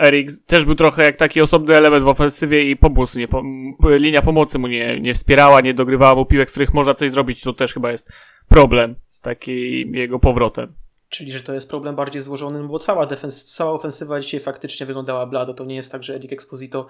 Erik 0.00 0.30
też 0.46 0.64
był 0.64 0.74
trochę 0.74 1.04
jak 1.04 1.16
taki 1.16 1.40
osobny 1.40 1.76
element 1.76 2.04
w 2.04 2.08
ofensywie 2.08 2.70
i 2.70 2.76
pomógł, 2.76 3.06
nie, 3.16 3.28
linia 3.98 4.22
pomocy 4.22 4.58
mu 4.58 4.66
nie, 4.66 5.00
nie 5.00 5.14
wspierała, 5.14 5.60
nie 5.60 5.74
dogrywała 5.74 6.14
mu 6.14 6.26
piłek, 6.26 6.50
z 6.50 6.52
których 6.52 6.74
można 6.74 6.94
coś 6.94 7.10
zrobić, 7.10 7.42
to 7.42 7.52
też 7.52 7.74
chyba 7.74 7.90
jest 7.90 8.12
problem 8.48 8.94
z 9.06 9.20
takim 9.20 9.94
jego 9.94 10.18
powrotem. 10.18 10.72
Czyli, 11.08 11.32
że 11.32 11.40
to 11.40 11.54
jest 11.54 11.70
problem 11.70 11.96
bardziej 11.96 12.22
złożony, 12.22 12.62
no 12.62 12.68
bo 12.68 12.78
cała, 12.78 13.06
defens 13.06 13.44
cała 13.44 13.72
ofensywa 13.72 14.20
dzisiaj 14.20 14.40
faktycznie 14.40 14.86
wyglądała 14.86 15.26
blado. 15.26 15.54
To 15.54 15.64
nie 15.64 15.74
jest 15.74 15.92
tak, 15.92 16.04
że 16.04 16.14
Erik 16.14 16.32
Exposito 16.32 16.88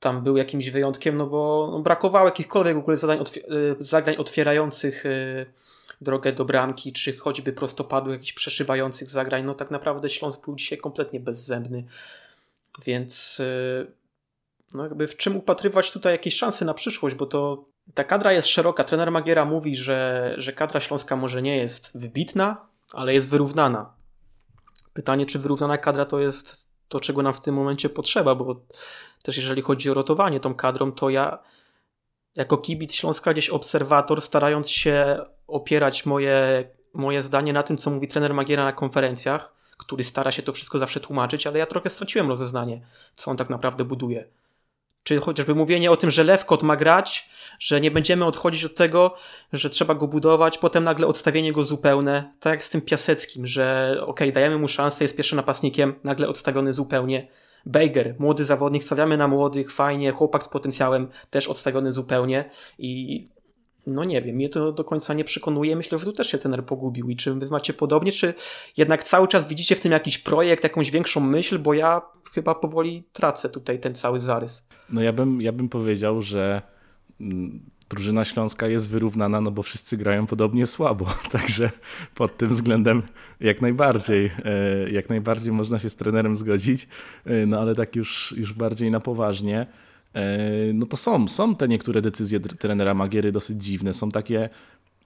tam 0.00 0.22
był 0.22 0.36
jakimś 0.36 0.70
wyjątkiem, 0.70 1.16
no 1.16 1.26
bo 1.26 1.68
no, 1.72 1.80
brakowało 1.80 2.26
jakichkolwiek 2.26 2.74
w 2.74 2.78
ogóle 2.78 2.96
zadań, 2.96 3.18
otw 3.18 3.36
y, 3.36 3.42
zagrań 3.78 4.16
otwierających 4.16 5.04
yy, 5.04 5.46
drogę 6.02 6.32
do 6.32 6.44
bramki, 6.44 6.92
czy 6.92 7.16
choćby 7.16 7.52
prostopadłych 7.52 8.14
jakichś 8.14 8.32
przeszywających 8.32 9.10
zagrań. 9.10 9.44
No 9.44 9.54
tak 9.54 9.70
naprawdę 9.70 10.10
Śląsk 10.10 10.44
był 10.44 10.56
dzisiaj 10.56 10.78
kompletnie 10.78 11.20
bezzębny. 11.20 11.84
Więc 12.84 13.38
yy, 13.38 13.92
no 14.74 14.82
jakby 14.82 15.06
w 15.06 15.16
czym 15.16 15.36
upatrywać 15.36 15.92
tutaj 15.92 16.12
jakieś 16.12 16.36
szanse 16.36 16.64
na 16.64 16.74
przyszłość, 16.74 17.14
bo 17.14 17.26
to 17.26 17.64
ta 17.94 18.04
kadra 18.04 18.32
jest 18.32 18.48
szeroka. 18.48 18.84
Trener 18.84 19.10
Magiera 19.10 19.44
mówi, 19.44 19.76
że, 19.76 20.34
że 20.38 20.52
kadra 20.52 20.80
śląska 20.80 21.16
może 21.16 21.42
nie 21.42 21.56
jest 21.56 21.90
wybitna, 21.94 22.66
ale 22.92 23.14
jest 23.14 23.28
wyrównana. 23.28 23.94
Pytanie, 24.92 25.26
czy 25.26 25.38
wyrównana 25.38 25.78
kadra 25.78 26.04
to 26.04 26.20
jest 26.20 26.72
to, 26.88 27.00
czego 27.00 27.22
nam 27.22 27.32
w 27.32 27.40
tym 27.40 27.54
momencie 27.54 27.88
potrzeba, 27.88 28.34
bo 28.34 28.60
też 29.22 29.36
jeżeli 29.36 29.62
chodzi 29.62 29.90
o 29.90 29.94
rotowanie 29.94 30.40
tą 30.40 30.54
kadrą, 30.54 30.92
to 30.92 31.10
ja 31.10 31.38
jako 32.36 32.58
kibic 32.58 32.94
Śląska, 32.94 33.32
gdzieś 33.32 33.50
obserwator, 33.50 34.22
starając 34.22 34.70
się 34.70 35.16
opierać 35.52 36.06
moje, 36.06 36.64
moje 36.94 37.22
zdanie 37.22 37.52
na 37.52 37.62
tym, 37.62 37.76
co 37.76 37.90
mówi 37.90 38.08
trener 38.08 38.34
Magiera 38.34 38.64
na 38.64 38.72
konferencjach, 38.72 39.52
który 39.78 40.04
stara 40.04 40.32
się 40.32 40.42
to 40.42 40.52
wszystko 40.52 40.78
zawsze 40.78 41.00
tłumaczyć, 41.00 41.46
ale 41.46 41.58
ja 41.58 41.66
trochę 41.66 41.90
straciłem 41.90 42.28
rozeznanie, 42.28 42.80
co 43.16 43.30
on 43.30 43.36
tak 43.36 43.50
naprawdę 43.50 43.84
buduje. 43.84 44.24
Czy 45.02 45.20
chociażby 45.20 45.54
mówienie 45.54 45.90
o 45.90 45.96
tym, 45.96 46.10
że 46.10 46.24
Lewkot 46.24 46.62
ma 46.62 46.76
grać, 46.76 47.30
że 47.58 47.80
nie 47.80 47.90
będziemy 47.90 48.24
odchodzić 48.24 48.64
od 48.64 48.74
tego, 48.74 49.14
że 49.52 49.70
trzeba 49.70 49.94
go 49.94 50.08
budować, 50.08 50.58
potem 50.58 50.84
nagle 50.84 51.06
odstawienie 51.06 51.52
go 51.52 51.62
zupełne, 51.64 52.32
tak 52.40 52.50
jak 52.50 52.64
z 52.64 52.70
tym 52.70 52.80
Piaseckim, 52.80 53.46
że 53.46 53.96
okej, 54.00 54.08
okay, 54.10 54.32
dajemy 54.32 54.58
mu 54.58 54.68
szansę, 54.68 55.04
jest 55.04 55.16
pierwszym 55.16 55.36
napastnikiem, 55.36 55.94
nagle 56.04 56.28
odstawiony 56.28 56.72
zupełnie. 56.72 57.28
Bejger, 57.66 58.14
młody 58.18 58.44
zawodnik, 58.44 58.82
stawiamy 58.82 59.16
na 59.16 59.28
młodych, 59.28 59.72
fajnie, 59.72 60.12
chłopak 60.12 60.42
z 60.42 60.48
potencjałem, 60.48 61.08
też 61.30 61.48
odstawiony 61.48 61.92
zupełnie 61.92 62.50
i 62.78 63.28
No 63.86 64.04
nie 64.04 64.22
wiem, 64.22 64.36
mnie 64.36 64.48
to 64.48 64.72
do 64.72 64.84
końca 64.84 65.14
nie 65.14 65.24
przekonuje. 65.24 65.76
Myślę, 65.76 65.98
że 65.98 66.04
tu 66.04 66.12
też 66.12 66.30
się 66.30 66.38
ten 66.38 66.62
pogubił. 66.62 67.10
I 67.10 67.16
czy 67.16 67.34
wy 67.34 67.46
macie 67.46 67.72
podobnie, 67.72 68.12
czy 68.12 68.34
jednak 68.76 69.04
cały 69.04 69.28
czas 69.28 69.48
widzicie 69.48 69.76
w 69.76 69.80
tym 69.80 69.92
jakiś 69.92 70.18
projekt, 70.18 70.64
jakąś 70.64 70.90
większą 70.90 71.20
myśl, 71.20 71.58
bo 71.58 71.74
ja 71.74 72.02
chyba 72.32 72.54
powoli 72.54 73.04
tracę 73.12 73.48
tutaj 73.48 73.80
ten 73.80 73.94
cały 73.94 74.18
zarys. 74.18 74.66
No 74.90 75.02
ja 75.02 75.12
bym, 75.12 75.40
ja 75.40 75.52
bym 75.52 75.68
powiedział, 75.68 76.22
że 76.22 76.62
mm, 77.20 77.60
drużyna 77.88 78.24
śląska 78.24 78.66
jest 78.66 78.90
wyrównana, 78.90 79.40
no 79.40 79.50
bo 79.50 79.62
wszyscy 79.62 79.96
grają 79.96 80.26
podobnie 80.26 80.66
słabo. 80.66 81.06
Także 81.32 81.70
pod 82.14 82.36
tym 82.36 82.48
względem 82.48 83.02
jak 83.40 83.60
najbardziej, 83.60 84.30
e, 84.44 84.90
jak 84.90 85.08
najbardziej 85.08 85.52
można 85.52 85.78
się 85.78 85.90
z 85.90 85.96
trenerem 85.96 86.36
zgodzić. 86.36 86.88
E, 87.24 87.46
no 87.46 87.60
ale 87.60 87.74
tak 87.74 87.96
już, 87.96 88.34
już 88.36 88.52
bardziej 88.52 88.90
na 88.90 89.00
poważnie. 89.00 89.66
E, 90.14 90.72
no 90.72 90.86
to 90.86 90.96
są, 90.96 91.28
są 91.28 91.56
te 91.56 91.68
niektóre 91.68 92.02
decyzje 92.02 92.40
trenera 92.40 92.94
Magiery 92.94 93.32
dosyć 93.32 93.64
dziwne. 93.64 93.92
Są 93.92 94.10
takie, 94.10 94.48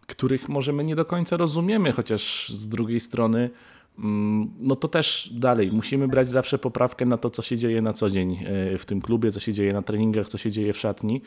których 0.06 0.48
może 0.48 0.72
my 0.72 0.84
nie 0.84 0.96
do 0.96 1.04
końca 1.04 1.36
rozumiemy, 1.36 1.92
chociaż 1.92 2.48
z 2.48 2.68
drugiej 2.68 3.00
strony 3.00 3.50
mm, 3.98 4.50
no 4.60 4.76
to 4.76 4.88
też 4.88 5.30
dalej 5.32 5.72
musimy 5.72 6.08
brać 6.08 6.30
zawsze 6.30 6.58
poprawkę 6.58 7.06
na 7.06 7.18
to, 7.18 7.30
co 7.30 7.42
się 7.42 7.56
dzieje 7.56 7.82
na 7.82 7.92
co 7.92 8.10
dzień 8.10 8.44
w 8.78 8.84
tym 8.86 9.00
klubie, 9.00 9.30
co 9.32 9.40
się 9.40 9.52
dzieje 9.52 9.72
na 9.72 9.82
treningach, 9.82 10.28
co 10.28 10.38
się 10.38 10.50
dzieje 10.50 10.72
w 10.72 10.78
szatni. 10.78 11.22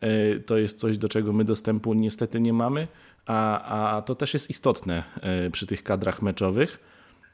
E, 0.00 0.40
to 0.40 0.58
jest 0.58 0.78
coś, 0.78 0.98
do 0.98 1.08
czego 1.08 1.32
my 1.32 1.44
dostępu 1.44 1.94
niestety 1.94 2.40
nie 2.40 2.52
mamy, 2.52 2.88
a, 3.26 3.96
a 3.96 4.02
to 4.02 4.14
też 4.14 4.34
jest 4.34 4.50
istotne 4.50 5.04
e, 5.20 5.50
przy 5.50 5.66
tych 5.66 5.82
kadrach 5.82 6.22
meczowych. 6.22 6.78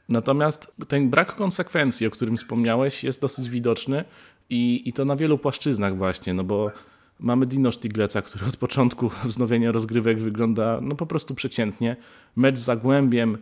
Natomiast 0.09 0.71
ten 0.87 1.09
brak 1.09 1.35
konsekwencji, 1.35 2.07
o 2.07 2.11
którym 2.11 2.37
wspomniałeś, 2.37 3.03
jest 3.03 3.21
dosyć 3.21 3.49
widoczny 3.49 4.05
i, 4.49 4.89
i 4.89 4.93
to 4.93 5.05
na 5.05 5.15
wielu 5.15 5.37
płaszczyznach 5.37 5.97
właśnie, 5.97 6.33
no 6.33 6.43
bo 6.43 6.71
mamy 7.19 7.45
Dino 7.45 7.71
Stigleca, 7.71 8.21
który 8.21 8.45
od 8.45 8.57
początku 8.57 9.11
wznowienia 9.25 9.71
rozgrywek 9.71 10.19
wygląda 10.19 10.79
no 10.81 10.95
po 10.95 11.05
prostu 11.05 11.35
przeciętnie. 11.35 11.95
Mecz 12.35 12.57
z 12.57 12.63
Zagłębiem 12.63 13.37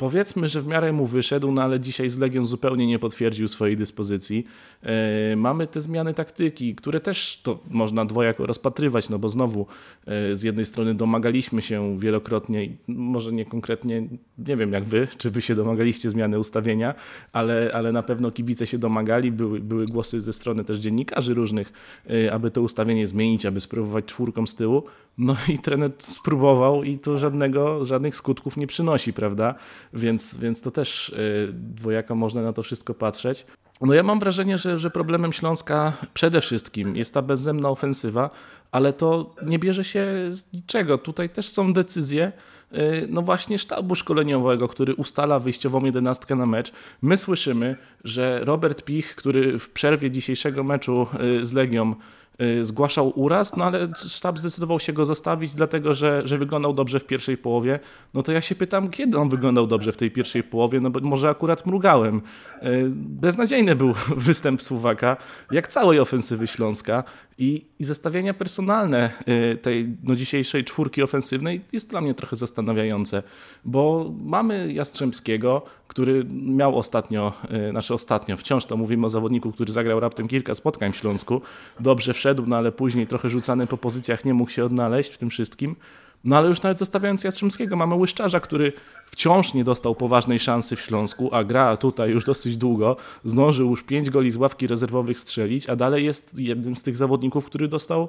powiedzmy, 0.00 0.48
że 0.48 0.62
w 0.62 0.66
miarę 0.66 0.92
mu 0.92 1.06
wyszedł, 1.06 1.52
no 1.52 1.62
ale 1.62 1.80
dzisiaj 1.80 2.10
z 2.10 2.18
Legią 2.18 2.46
zupełnie 2.46 2.86
nie 2.86 2.98
potwierdził 2.98 3.48
swojej 3.48 3.76
dyspozycji. 3.76 4.46
E, 4.82 5.36
mamy 5.36 5.66
te 5.66 5.80
zmiany 5.80 6.14
taktyki, 6.14 6.74
które 6.74 7.00
też 7.00 7.40
to 7.42 7.58
można 7.70 8.04
dwojako 8.04 8.46
rozpatrywać, 8.46 9.08
no 9.08 9.18
bo 9.18 9.28
znowu 9.28 9.66
e, 10.06 10.36
z 10.36 10.42
jednej 10.42 10.66
strony 10.66 10.94
domagaliśmy 10.94 11.62
się 11.62 11.98
wielokrotnie, 11.98 12.68
może 12.88 13.32
nie 13.32 13.44
konkretnie, 13.44 14.08
nie 14.38 14.56
wiem 14.56 14.72
jak 14.72 14.84
wy, 14.84 15.08
czy 15.18 15.30
wy 15.30 15.42
się 15.42 15.54
domagaliście 15.54 16.10
zmiany 16.10 16.38
ustawienia, 16.38 16.94
ale, 17.32 17.70
ale 17.74 17.92
na 17.92 18.02
pewno 18.02 18.30
kibice 18.30 18.66
się 18.66 18.78
domagali, 18.78 19.32
były, 19.32 19.60
były 19.60 19.86
głosy 19.86 20.20
ze 20.20 20.32
strony 20.32 20.64
też 20.64 20.78
dziennikarzy 20.78 21.34
różnych, 21.34 21.72
e, 22.10 22.32
aby 22.32 22.50
to 22.50 22.62
ustawienie 22.62 23.06
zmienić, 23.06 23.46
aby 23.46 23.60
spróbować 23.60 24.04
czwórką 24.04 24.46
z 24.46 24.54
tyłu. 24.54 24.82
No 25.20 25.36
i 25.48 25.58
trener 25.58 25.90
spróbował 25.98 26.84
i 26.84 26.98
to 26.98 27.18
żadnego, 27.18 27.84
żadnych 27.84 28.16
skutków 28.16 28.56
nie 28.56 28.66
przynosi, 28.66 29.12
prawda? 29.12 29.54
Więc, 29.92 30.36
więc 30.36 30.60
to 30.60 30.70
też 30.70 31.14
dwojako 31.52 32.14
można 32.14 32.42
na 32.42 32.52
to 32.52 32.62
wszystko 32.62 32.94
patrzeć. 32.94 33.46
No 33.80 33.94
ja 33.94 34.02
mam 34.02 34.18
wrażenie, 34.18 34.58
że, 34.58 34.78
że 34.78 34.90
problemem 34.90 35.32
Śląska 35.32 35.92
przede 36.14 36.40
wszystkim 36.40 36.96
jest 36.96 37.14
ta 37.14 37.22
bezzemna 37.22 37.68
ofensywa, 37.68 38.30
ale 38.72 38.92
to 38.92 39.34
nie 39.46 39.58
bierze 39.58 39.84
się 39.84 40.06
z 40.28 40.52
niczego. 40.52 40.98
Tutaj 40.98 41.30
też 41.30 41.48
są 41.48 41.72
decyzje, 41.72 42.32
y, 42.72 43.06
no 43.10 43.22
właśnie 43.22 43.58
sztabu 43.58 43.94
szkoleniowego, 43.94 44.68
który 44.68 44.94
ustala 44.94 45.38
wyjściową 45.38 45.84
jedenastkę 45.84 46.36
na 46.36 46.46
mecz. 46.46 46.72
My 47.02 47.16
słyszymy, 47.16 47.76
że 48.04 48.40
Robert 48.44 48.82
Pich, 48.82 49.14
który 49.14 49.58
w 49.58 49.70
przerwie 49.70 50.10
dzisiejszego 50.10 50.64
meczu 50.64 51.06
y, 51.40 51.44
z 51.44 51.52
Legią 51.52 51.94
Y, 51.94 52.29
zgłaszał 52.62 53.12
uraz, 53.14 53.56
no 53.56 53.64
ale 53.64 53.88
sztab 53.94 54.38
zdecydował 54.38 54.80
się 54.80 54.92
go 54.92 55.04
zostawić, 55.04 55.54
dlatego 55.54 55.94
że, 55.94 56.22
że 56.24 56.38
wyglądał 56.38 56.72
dobrze 56.74 57.00
w 57.00 57.04
pierwszej 57.04 57.36
połowie. 57.36 57.80
No 58.14 58.22
to 58.22 58.32
ja 58.32 58.40
się 58.40 58.54
pytam, 58.54 58.90
kiedy 58.90 59.18
on 59.18 59.28
wyglądał 59.28 59.66
dobrze 59.66 59.92
w 59.92 59.96
tej 59.96 60.10
pierwszej 60.10 60.42
połowie, 60.42 60.80
no 60.80 60.90
bo 60.90 61.00
może 61.00 61.28
akurat 61.28 61.66
mrugałem. 61.66 62.16
Y, 62.62 62.90
beznadziejny 62.94 63.76
był 63.76 63.94
występ 64.16 64.62
Słowaka, 64.62 65.16
jak 65.50 65.68
całej 65.68 66.00
ofensywy 66.00 66.46
Śląska 66.46 67.04
i, 67.38 67.66
i 67.78 67.84
zestawienia 67.84 68.34
personalne 68.34 69.10
y, 69.52 69.56
tej 69.56 69.96
no, 70.02 70.16
dzisiejszej 70.16 70.64
czwórki 70.64 71.02
ofensywnej 71.02 71.60
jest 71.72 71.90
dla 71.90 72.00
mnie 72.00 72.14
trochę 72.14 72.36
zastanawiające, 72.36 73.22
bo 73.64 74.12
mamy 74.24 74.72
Jastrzębskiego, 74.72 75.62
który 75.88 76.24
miał 76.30 76.78
ostatnio, 76.78 77.32
znaczy 77.70 77.94
ostatnio, 77.94 78.36
wciąż 78.36 78.64
to 78.64 78.76
mówimy 78.76 79.06
o 79.06 79.08
zawodniku, 79.08 79.52
który 79.52 79.72
zagrał 79.72 80.00
raptem 80.00 80.28
kilka 80.28 80.54
spotkań 80.54 80.92
w 80.92 80.96
Śląsku, 80.96 81.40
dobrze 81.80 82.14
wszedł 82.14 82.29
wszedł, 82.30 82.46
no 82.46 82.56
ale 82.56 82.72
później 82.72 83.06
trochę 83.06 83.30
rzucany 83.30 83.66
po 83.66 83.76
pozycjach 83.76 84.24
nie 84.24 84.34
mógł 84.34 84.50
się 84.50 84.64
odnaleźć 84.64 85.14
w 85.14 85.18
tym 85.18 85.30
wszystkim. 85.30 85.76
No 86.24 86.36
ale 86.36 86.48
już 86.48 86.62
nawet 86.62 86.78
zostawiając 86.78 87.24
Jastrzębskiego, 87.24 87.76
mamy 87.76 87.94
Łyszczarza, 87.94 88.40
który 88.40 88.72
wciąż 89.06 89.54
nie 89.54 89.64
dostał 89.64 89.94
poważnej 89.94 90.38
szansy 90.38 90.76
w 90.76 90.80
Śląsku, 90.80 91.28
a 91.32 91.44
gra 91.44 91.76
tutaj 91.76 92.10
już 92.10 92.24
dosyć 92.24 92.56
długo, 92.56 92.96
zdążył 93.24 93.70
już 93.70 93.82
pięć 93.82 94.10
goli 94.10 94.30
z 94.30 94.36
ławki 94.36 94.66
rezerwowych 94.66 95.18
strzelić, 95.18 95.68
a 95.68 95.76
dalej 95.76 96.04
jest 96.04 96.38
jednym 96.38 96.76
z 96.76 96.82
tych 96.82 96.96
zawodników, 96.96 97.46
który 97.46 97.68
dostał 97.68 98.08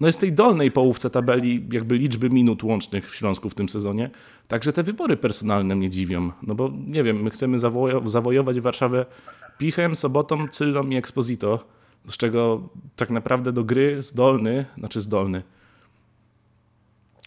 no 0.00 0.06
jest 0.06 0.20
tej 0.20 0.32
dolnej 0.32 0.70
połówce 0.70 1.10
tabeli 1.10 1.66
jakby 1.72 1.98
liczby 1.98 2.30
minut 2.30 2.64
łącznych 2.64 3.10
w 3.10 3.14
Śląsku 3.14 3.50
w 3.50 3.54
tym 3.54 3.68
sezonie. 3.68 4.10
Także 4.48 4.72
te 4.72 4.82
wybory 4.82 5.16
personalne 5.16 5.76
mnie 5.76 5.90
dziwią, 5.90 6.30
no 6.42 6.54
bo 6.54 6.70
nie 6.86 7.02
wiem, 7.02 7.22
my 7.22 7.30
chcemy 7.30 7.58
zawojować 8.04 8.60
Warszawę 8.60 9.06
Pichem, 9.58 9.96
Sobotą, 9.96 10.48
Cyllą 10.48 10.88
i 10.88 10.96
Exposito 10.96 11.79
z 12.08 12.16
czego 12.16 12.68
tak 12.96 13.10
naprawdę 13.10 13.52
do 13.52 13.64
gry 13.64 14.02
zdolny, 14.02 14.66
znaczy 14.78 15.00
zdolny, 15.00 15.42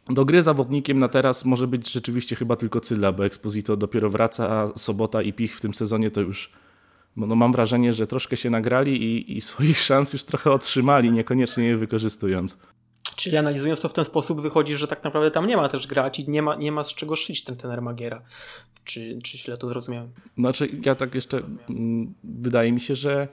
do 0.10 0.26
gry 0.26 0.44
zawodnikiem 0.44 1.00
na 1.00 1.08
teraz 1.08 1.46
może 1.46 1.68
być 1.68 1.92
rzeczywiście 1.92 2.36
chyba 2.36 2.56
tylko 2.56 2.80
Cylla, 2.80 3.12
bo 3.12 3.26
Exposito 3.26 3.78
dopiero 3.78 4.10
wraca, 4.10 4.50
a 4.50 4.78
Sobota 4.78 5.22
i 5.22 5.34
Pich 5.34 5.58
w 5.58 5.62
tym 5.62 5.74
sezonie 5.74 6.12
to 6.12 6.22
już 6.22 6.52
no 7.16 7.36
mam 7.36 7.52
wrażenie, 7.52 7.94
że 7.94 8.08
troszkę 8.08 8.38
się 8.38 8.50
nagrali 8.50 9.04
i, 9.04 9.38
i 9.38 9.42
swoich 9.42 9.80
szans 9.90 10.14
już 10.14 10.24
trochę 10.24 10.52
otrzymali, 10.52 11.12
niekoniecznie 11.12 11.64
je 11.64 11.78
wykorzystując. 11.78 12.58
Czyli 13.16 13.38
analizując 13.38 13.80
to 13.80 13.90
w 13.90 13.94
ten 13.94 14.06
sposób 14.06 14.42
wychodzi, 14.42 14.78
że 14.78 14.88
tak 14.88 15.04
naprawdę 15.04 15.32
tam 15.32 15.48
nie 15.48 15.58
ma 15.58 15.70
też 15.70 15.88
grać 15.88 16.20
i 16.20 16.30
nie 16.30 16.42
ma, 16.42 16.56
nie 16.56 16.72
ma 16.72 16.84
z 16.84 16.94
czego 16.94 17.16
szyć 17.16 17.44
ten 17.44 17.56
tener 17.56 17.82
Magiera. 17.82 18.22
Czy, 18.84 19.20
czy 19.24 19.38
źle 19.38 19.58
to 19.58 19.68
zrozumiałem? 19.68 20.10
Znaczy 20.38 20.70
ja 20.86 20.96
tak 20.96 21.16
jeszcze, 21.16 21.42
mm, 21.70 22.14
wydaje 22.24 22.72
mi 22.72 22.80
się, 22.80 22.96
że 22.96 23.28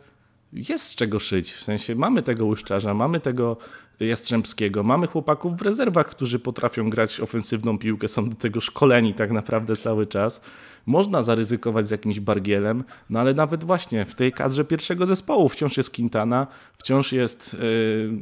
jest 0.53 0.85
z 0.85 0.95
czego 0.95 1.19
szyć. 1.19 1.53
W 1.53 1.63
sensie 1.63 1.95
mamy 1.95 2.23
tego 2.23 2.45
łuszczarza, 2.45 2.95
mamy 2.95 3.21
tego 3.21 3.57
Jastrzębskiego, 4.01 4.83
mamy 4.83 5.07
chłopaków 5.07 5.57
w 5.57 5.63
rezerwach, 5.63 6.07
którzy 6.09 6.39
potrafią 6.39 6.91
grać 6.91 7.21
ofensywną 7.21 7.79
piłkę, 7.79 8.09
są 8.09 8.29
do 8.29 8.37
tego 8.37 8.61
szkoleni 8.61 9.15
tak 9.15 9.31
naprawdę 9.31 9.77
cały 9.77 10.07
czas. 10.07 10.45
Można 10.87 11.23
zaryzykować 11.23 11.89
z 11.89 11.91
jakimś 11.91 12.21
bargielem, 12.21 12.85
no 13.11 13.21
ale 13.21 13.35
nawet 13.35 13.65
właśnie 13.65 14.05
w 14.05 14.15
tej 14.15 14.33
kadrze 14.33 14.65
pierwszego 14.65 15.07
zespołu 15.07 15.49
wciąż 15.49 15.77
jest 15.77 15.95
Quintana, 15.95 16.47
wciąż 16.79 17.13
jest 17.13 17.55
yy, 17.55 17.61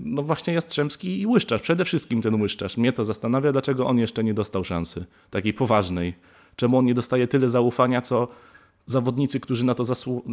no 0.05 0.23
właśnie 0.23 0.55
Jastrzębski 0.55 1.21
i 1.21 1.27
Łyszczarz. 1.27 1.63
Przede 1.63 1.85
wszystkim 1.85 2.23
ten 2.23 2.43
Łyszczarz. 2.43 2.77
Mnie 2.77 2.93
to 2.93 3.05
zastanawia, 3.05 3.53
dlaczego 3.53 3.87
on 3.87 3.99
jeszcze 3.99 4.25
nie 4.25 4.35
dostał 4.35 4.65
szansy 4.65 5.07
takiej 5.31 5.55
poważnej. 5.55 6.15
Czemu 6.57 6.79
on 6.79 6.85
nie 6.85 6.95
dostaje 6.95 7.29
tyle 7.29 7.49
zaufania, 7.49 8.03
co 8.03 8.29
zawodnicy, 8.89 9.41
którzy 9.41 9.65
na 9.65 9.75
to 9.75 9.85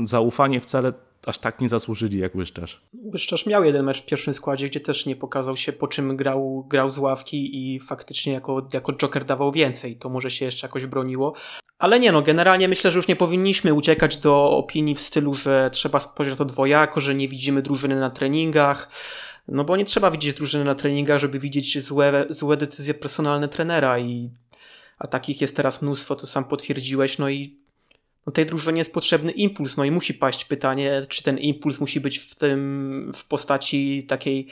zaufanie 0.05 0.59
wcale 0.59 0.93
aż 1.25 1.37
tak 1.37 1.61
nie 1.61 1.69
zasłużyli 1.69 2.19
jak 2.19 2.35
Łyszczarz. 2.35 2.81
Łyszczarz 3.13 3.45
miał 3.45 3.63
jeden 3.63 3.85
mecz 3.85 4.01
w 4.01 4.05
pierwszym 4.05 4.33
składzie, 4.33 4.69
gdzie 4.69 4.79
też 4.79 5.05
nie 5.05 5.15
pokazał 5.15 5.57
się, 5.57 5.73
po 5.73 5.87
czym 5.87 6.17
grał, 6.17 6.65
grał 6.69 6.91
z 6.91 6.97
ławki 6.97 7.73
i 7.75 7.79
faktycznie 7.79 8.33
jako, 8.33 8.67
jako 8.73 8.93
Joker 8.93 9.25
dawał 9.25 9.51
więcej. 9.51 9.95
To 9.95 10.09
może 10.09 10.31
się 10.31 10.45
jeszcze 10.45 10.67
jakoś 10.67 10.85
broniło. 10.85 11.33
Ale 11.79 11.99
nie 11.99 12.11
no, 12.11 12.21
generalnie 12.21 12.67
myślę, 12.67 12.91
że 12.91 12.99
już 12.99 13.07
nie 13.07 13.15
powinniśmy 13.15 13.73
uciekać 13.73 14.17
do 14.17 14.57
opinii 14.57 14.95
w 14.95 15.01
stylu, 15.01 15.33
że 15.33 15.69
trzeba 15.73 15.99
spojrzeć 15.99 16.31
na 16.31 16.37
to 16.37 16.45
dwojako, 16.45 17.01
że 17.01 17.15
nie 17.15 17.27
widzimy 17.27 17.61
drużyny 17.61 17.99
na 17.99 18.09
treningach. 18.09 18.89
No 19.47 19.63
bo 19.63 19.77
nie 19.77 19.85
trzeba 19.85 20.11
widzieć 20.11 20.33
drużyny 20.33 20.63
na 20.63 20.75
treningach, 20.75 21.19
żeby 21.19 21.39
widzieć 21.39 21.83
złe, 21.83 22.25
złe 22.29 22.57
decyzje 22.57 22.93
personalne 22.93 23.47
trenera 23.47 23.99
i 23.99 24.29
a 24.99 25.07
takich 25.07 25.41
jest 25.41 25.55
teraz 25.55 25.81
mnóstwo, 25.81 26.15
to 26.15 26.27
sam 26.27 26.45
potwierdziłeś, 26.45 27.17
no 27.17 27.29
i 27.29 27.64
no 28.25 28.31
tej 28.31 28.45
drużynie 28.45 28.77
jest 28.77 28.93
potrzebny 28.93 29.31
impuls, 29.31 29.77
no 29.77 29.85
i 29.85 29.91
musi 29.91 30.13
paść 30.13 30.45
pytanie, 30.45 31.05
czy 31.09 31.23
ten 31.23 31.37
impuls 31.37 31.79
musi 31.79 31.99
być 31.99 32.17
w 32.17 32.35
tym, 32.35 33.11
w 33.15 33.27
postaci 33.27 34.05
takiej 34.07 34.47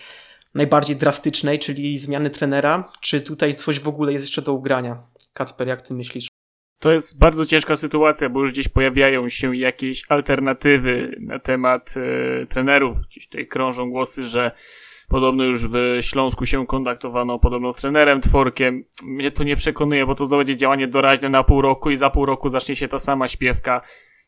najbardziej 0.53 0.95
drastycznej, 0.95 1.59
czyli 1.59 1.97
zmiany 1.97 2.29
trenera, 2.29 2.91
czy 3.01 3.21
tutaj 3.21 3.55
coś 3.55 3.79
w 3.79 3.87
ogóle 3.87 4.13
jest 4.13 4.25
jeszcze 4.25 4.41
do 4.41 4.53
ugrania? 4.53 5.03
Kacper, 5.33 5.67
jak 5.67 5.81
ty 5.81 5.93
myślisz? 5.93 6.27
To 6.79 6.91
jest 6.91 7.17
bardzo 7.17 7.45
ciężka 7.45 7.75
sytuacja, 7.75 8.29
bo 8.29 8.41
już 8.41 8.51
gdzieś 8.51 8.67
pojawiają 8.67 9.29
się 9.29 9.55
jakieś 9.55 10.03
alternatywy 10.09 11.15
na 11.19 11.39
temat 11.39 11.93
e, 11.97 12.45
trenerów. 12.45 12.97
Gdzieś 13.07 13.27
tutaj 13.27 13.47
krążą 13.47 13.89
głosy, 13.89 14.25
że 14.25 14.51
Podobno 15.09 15.43
już 15.43 15.67
w 15.67 15.97
Śląsku 16.01 16.45
się 16.45 16.67
kontaktowano 16.67 17.39
podobno 17.39 17.71
z 17.71 17.75
trenerem 17.75 18.21
Tworkiem. 18.21 18.83
Mnie 19.03 19.31
to 19.31 19.43
nie 19.43 19.55
przekonuje, 19.55 20.05
bo 20.05 20.15
to 20.15 20.25
będzie 20.25 20.57
działanie 20.57 20.87
doraźne 20.87 21.29
na 21.29 21.43
pół 21.43 21.61
roku 21.61 21.91
i 21.91 21.97
za 21.97 22.09
pół 22.09 22.25
roku 22.25 22.49
zacznie 22.49 22.75
się 22.75 22.87
ta 22.87 22.99
sama 22.99 23.27
śpiewka. 23.27 23.81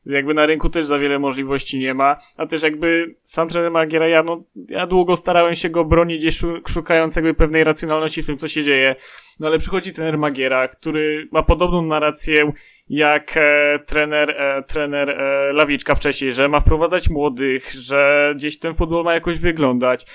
jakby 0.05 0.33
na 0.33 0.45
rynku 0.45 0.69
też 0.69 0.85
za 0.85 0.99
wiele 0.99 1.19
możliwości 1.19 1.79
nie 1.79 1.93
ma, 1.93 2.15
a 2.37 2.45
też 2.45 2.63
jakby 2.63 3.15
sam 3.23 3.49
trener 3.49 3.71
Magiera, 3.71 4.07
ja, 4.07 4.23
no, 4.23 4.43
ja 4.69 4.87
długo 4.87 5.15
starałem 5.15 5.55
się 5.55 5.69
go 5.69 5.85
bronić, 5.85 6.43
szukając 6.67 7.15
jakby 7.15 7.33
pewnej 7.33 7.63
racjonalności 7.63 8.23
w 8.23 8.25
tym, 8.25 8.37
co 8.37 8.47
się 8.47 8.63
dzieje, 8.63 8.95
no 9.39 9.47
ale 9.47 9.57
przychodzi 9.57 9.93
trener 9.93 10.17
Magiera, 10.17 10.67
który 10.67 11.27
ma 11.31 11.43
podobną 11.43 11.81
narrację 11.81 12.51
jak 12.89 13.37
e, 13.37 13.79
trener, 13.85 14.29
e, 14.29 14.63
trener 14.63 15.09
e, 15.09 15.53
Lawiczka 15.53 15.95
wcześniej, 15.95 16.31
że 16.31 16.49
ma 16.49 16.59
wprowadzać 16.59 17.09
młodych, 17.09 17.71
że 17.71 18.33
gdzieś 18.35 18.59
ten 18.59 18.73
futbol 18.73 19.03
ma 19.03 19.13
jakoś 19.13 19.39
wyglądać 19.39 20.05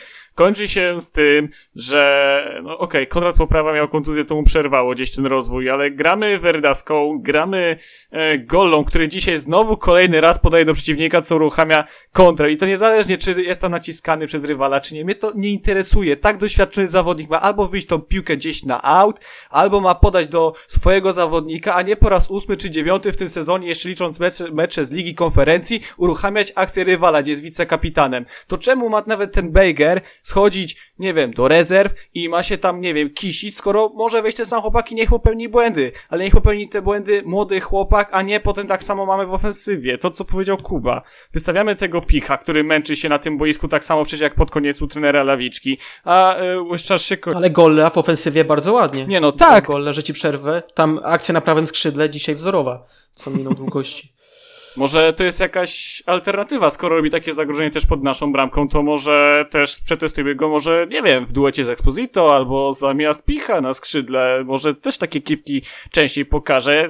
kończy 0.40 0.68
się 0.68 1.00
z 1.00 1.12
tym, 1.12 1.48
że 1.74 2.60
no 2.62 2.78
okej, 2.78 3.02
okay, 3.02 3.06
Konrad 3.06 3.36
Poprawa 3.36 3.72
miał 3.72 3.88
kontuzję, 3.88 4.24
to 4.24 4.34
mu 4.34 4.42
przerwało 4.42 4.94
gdzieś 4.94 5.10
ten 5.10 5.26
rozwój, 5.26 5.70
ale 5.70 5.90
gramy 5.90 6.38
Verdaską, 6.38 7.18
gramy 7.22 7.76
e, 8.10 8.38
Gollą, 8.38 8.84
który 8.84 9.08
dzisiaj 9.08 9.36
znowu 9.36 9.76
kolejny 9.76 10.20
raz 10.20 10.38
podaje 10.38 10.64
do 10.64 10.74
przeciwnika, 10.74 11.22
co 11.22 11.36
uruchamia 11.36 11.84
kontrę 12.12 12.52
i 12.52 12.56
to 12.56 12.66
niezależnie, 12.66 13.18
czy 13.18 13.42
jest 13.42 13.60
tam 13.60 13.72
naciskany 13.72 14.26
przez 14.26 14.44
rywala, 14.44 14.80
czy 14.80 14.94
nie, 14.94 15.04
mnie 15.04 15.14
to 15.14 15.32
nie 15.34 15.48
interesuje. 15.48 16.16
Tak 16.16 16.38
doświadczony 16.38 16.86
zawodnik 16.86 17.30
ma 17.30 17.40
albo 17.40 17.68
wyjść 17.68 17.86
tą 17.86 17.98
piłkę 17.98 18.36
gdzieś 18.36 18.62
na 18.62 18.82
out, 18.82 19.20
albo 19.50 19.80
ma 19.80 19.94
podać 19.94 20.28
do 20.28 20.52
swojego 20.68 21.12
zawodnika, 21.12 21.74
a 21.74 21.82
nie 21.82 21.96
po 21.96 22.08
raz 22.08 22.30
ósmy 22.30 22.56
czy 22.60 22.70
dziewiąty 22.70 23.12
w 23.12 23.16
tym 23.16 23.28
sezonie, 23.28 23.68
jeszcze 23.68 23.88
licząc 23.88 24.20
mecze, 24.20 24.52
mecze 24.52 24.84
z 24.84 24.90
Ligi 24.90 25.14
Konferencji, 25.14 25.80
uruchamiać 25.96 26.52
akcję 26.54 26.84
rywala, 26.84 27.22
gdzie 27.22 27.32
jest 27.32 27.42
wicekapitanem. 27.42 28.24
To 28.46 28.58
czemu 28.58 28.88
ma 28.88 29.02
nawet 29.06 29.32
ten 29.32 29.52
Bejger 29.52 30.00
schodzić, 30.22 30.92
nie 30.98 31.14
wiem, 31.14 31.30
do 31.30 31.48
rezerw 31.48 31.92
i 32.14 32.28
ma 32.28 32.42
się 32.42 32.58
tam, 32.58 32.80
nie 32.80 32.94
wiem, 32.94 33.10
kisić, 33.10 33.56
skoro 33.56 33.88
może 33.94 34.22
wejść 34.22 34.36
ten 34.36 34.46
sam 34.46 34.60
chłopak 34.60 34.92
i 34.92 34.94
niech 34.94 35.08
popełni 35.08 35.48
błędy, 35.48 35.92
ale 36.08 36.24
niech 36.24 36.32
popełni 36.32 36.68
te 36.68 36.82
błędy 36.82 37.22
młody 37.26 37.60
chłopak, 37.60 38.08
a 38.12 38.22
nie 38.22 38.40
potem 38.40 38.66
tak 38.66 38.82
samo 38.82 39.06
mamy 39.06 39.26
w 39.26 39.32
ofensywie. 39.32 39.98
To, 39.98 40.10
co 40.10 40.24
powiedział 40.24 40.56
Kuba. 40.56 41.02
Wystawiamy 41.32 41.76
tego 41.76 42.00
pika, 42.00 42.36
który 42.36 42.64
męczy 42.64 42.96
się 42.96 43.08
na 43.08 43.18
tym 43.18 43.38
boisku 43.38 43.68
tak 43.68 43.84
samo 43.84 44.04
przecież 44.04 44.20
jak 44.20 44.34
pod 44.34 44.50
koniec 44.50 44.82
u 44.82 44.86
trenera 44.86 45.22
Lawiczki, 45.22 45.78
a 46.04 46.36
yy, 46.70 46.98
się... 46.98 47.16
Ale 47.34 47.50
Golle 47.50 47.90
w 47.90 47.98
ofensywie 47.98 48.44
bardzo 48.44 48.72
ładnie. 48.72 49.06
Nie 49.06 49.20
no, 49.20 49.32
tak. 49.32 49.66
Golle, 49.66 49.94
że 49.94 50.02
ci 50.02 50.12
przerwę. 50.12 50.62
Tam 50.74 51.00
akcja 51.04 51.32
na 51.32 51.40
prawym 51.40 51.66
skrzydle 51.66 52.10
dzisiaj 52.10 52.34
wzorowa. 52.50 52.84
Co 53.14 53.30
minął 53.30 53.54
długości. 53.54 54.12
Może 54.76 55.12
to 55.12 55.24
jest 55.24 55.40
jakaś 55.40 56.02
alternatywa, 56.06 56.70
skoro 56.70 56.96
robi 56.96 57.10
takie 57.10 57.32
zagrożenie 57.32 57.70
też 57.70 57.86
pod 57.86 58.02
naszą 58.02 58.32
bramką, 58.32 58.68
to 58.68 58.82
może 58.82 59.44
też 59.50 59.80
przetestujmy 59.80 60.34
go, 60.34 60.48
może, 60.48 60.86
nie 60.90 61.02
wiem, 61.02 61.26
w 61.26 61.32
duecie 61.32 61.64
z 61.64 61.68
Exposito, 61.68 62.34
albo 62.34 62.74
zamiast 62.74 63.24
Picha 63.24 63.60
na 63.60 63.74
skrzydle, 63.74 64.44
może 64.46 64.74
też 64.74 64.98
takie 64.98 65.20
kiwki 65.20 65.62
częściej 65.90 66.26
pokaże. 66.26 66.88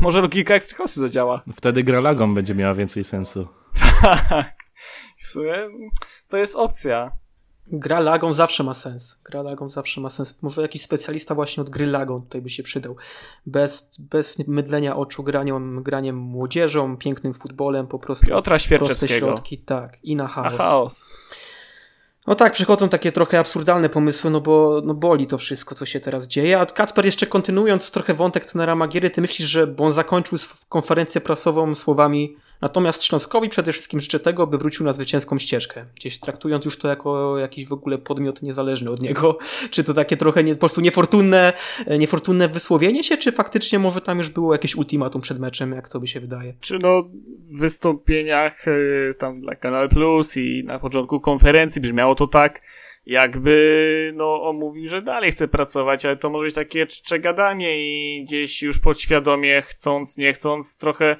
Może 0.00 0.20
logika 0.20 0.54
ekstraklasy 0.54 1.00
zadziała. 1.00 1.42
Wtedy 1.56 1.82
gra 1.82 2.00
lagą 2.00 2.34
będzie 2.34 2.54
miała 2.54 2.74
więcej 2.74 3.04
sensu. 3.04 3.48
tak. 4.30 4.54
W 5.18 5.26
sumie 5.26 5.54
to 6.28 6.36
jest 6.36 6.56
opcja. 6.56 7.10
Gra 7.72 8.00
lagą 8.00 8.32
zawsze 8.32 8.64
ma 8.64 8.74
sens. 8.74 9.18
Gra 9.24 9.42
lagą 9.42 9.68
zawsze 9.68 10.00
ma 10.00 10.10
sens. 10.10 10.34
Może 10.42 10.62
jakiś 10.62 10.82
specjalista 10.82 11.34
właśnie 11.34 11.60
od 11.60 11.70
gry 11.70 11.86
lagą 11.86 12.22
tutaj 12.22 12.42
by 12.42 12.50
się 12.50 12.62
przydał. 12.62 12.96
Bez, 13.46 13.90
bez 13.98 14.38
mydlenia 14.48 14.96
oczu, 14.96 15.22
graniem, 15.22 15.82
graniem 15.82 16.16
młodzieżą, 16.16 16.96
pięknym 16.96 17.34
futbolem, 17.34 17.86
po 17.86 17.98
prostu 17.98 18.26
Piotra 18.26 18.56
proste 18.78 19.08
środki, 19.08 19.58
tak, 19.58 19.98
i 20.02 20.16
na 20.16 20.26
chaos. 20.26 20.52
Na 20.52 20.58
chaos. 20.58 21.10
No 22.26 22.34
tak, 22.34 22.52
przychodzą 22.52 22.88
takie 22.88 23.12
trochę 23.12 23.38
absurdalne 23.38 23.88
pomysły, 23.88 24.30
no 24.30 24.40
bo 24.40 24.82
no 24.84 24.94
boli 24.94 25.26
to 25.26 25.38
wszystko, 25.38 25.74
co 25.74 25.86
się 25.86 26.00
teraz 26.00 26.26
dzieje. 26.26 26.60
A 26.60 26.66
Kacper, 26.66 27.06
jeszcze 27.06 27.26
kontynuując 27.26 27.90
trochę 27.90 28.14
wątek 28.14 28.46
tenera 28.46 28.74
Magiery, 28.74 29.10
ty 29.10 29.20
myślisz, 29.20 29.48
że 29.48 29.66
bo 29.66 29.84
on 29.84 29.92
zakończył 29.92 30.38
konferencję 30.68 31.20
prasową 31.20 31.74
słowami 31.74 32.36
Natomiast 32.60 33.04
Śląskowi 33.04 33.48
przede 33.48 33.72
wszystkim 33.72 34.00
życzę 34.00 34.20
tego, 34.20 34.46
by 34.46 34.58
wrócił 34.58 34.86
na 34.86 34.92
zwycięską 34.92 35.38
ścieżkę. 35.38 35.84
Gdzieś 35.96 36.20
traktując 36.20 36.64
już 36.64 36.78
to 36.78 36.88
jako 36.88 37.38
jakiś 37.38 37.66
w 37.66 37.72
ogóle 37.72 37.98
podmiot 37.98 38.42
niezależny 38.42 38.90
od 38.90 39.02
niego. 39.02 39.38
Czy 39.70 39.84
to 39.84 39.94
takie 39.94 40.16
trochę 40.16 40.44
nie, 40.44 40.54
po 40.54 40.60
prostu 40.60 40.80
niefortunne, 40.80 41.52
niefortunne 41.98 42.48
wysłowienie 42.48 43.04
się, 43.04 43.16
czy 43.16 43.32
faktycznie 43.32 43.78
może 43.78 44.00
tam 44.00 44.18
już 44.18 44.28
było 44.28 44.52
jakieś 44.52 44.76
ultimatum 44.76 45.20
przed 45.20 45.38
meczem, 45.38 45.72
jak 45.72 45.88
to 45.88 46.00
by 46.00 46.06
się 46.06 46.20
wydaje? 46.20 46.54
Czy 46.60 46.78
no 46.78 47.02
w 47.38 47.60
wystąpieniach 47.60 48.68
y, 48.68 49.14
tam 49.18 49.40
dla 49.40 49.54
Kanal 49.54 49.88
Plus 49.88 50.36
i 50.36 50.64
na 50.64 50.78
początku 50.78 51.20
konferencji 51.20 51.82
brzmiało 51.82 52.14
to 52.14 52.26
tak, 52.26 52.62
jakby, 53.06 54.12
no, 54.16 54.42
on 54.42 54.56
mówi, 54.56 54.88
że 54.88 55.02
dalej 55.02 55.32
chce 55.32 55.48
pracować, 55.48 56.06
ale 56.06 56.16
to 56.16 56.30
może 56.30 56.44
być 56.44 56.54
takie 56.54 56.86
czcze 56.86 57.18
gadanie 57.18 57.80
i 57.80 58.24
gdzieś 58.24 58.62
już 58.62 58.78
podświadomie, 58.78 59.62
chcąc, 59.62 60.18
nie 60.18 60.32
chcąc, 60.32 60.76
trochę 60.76 61.16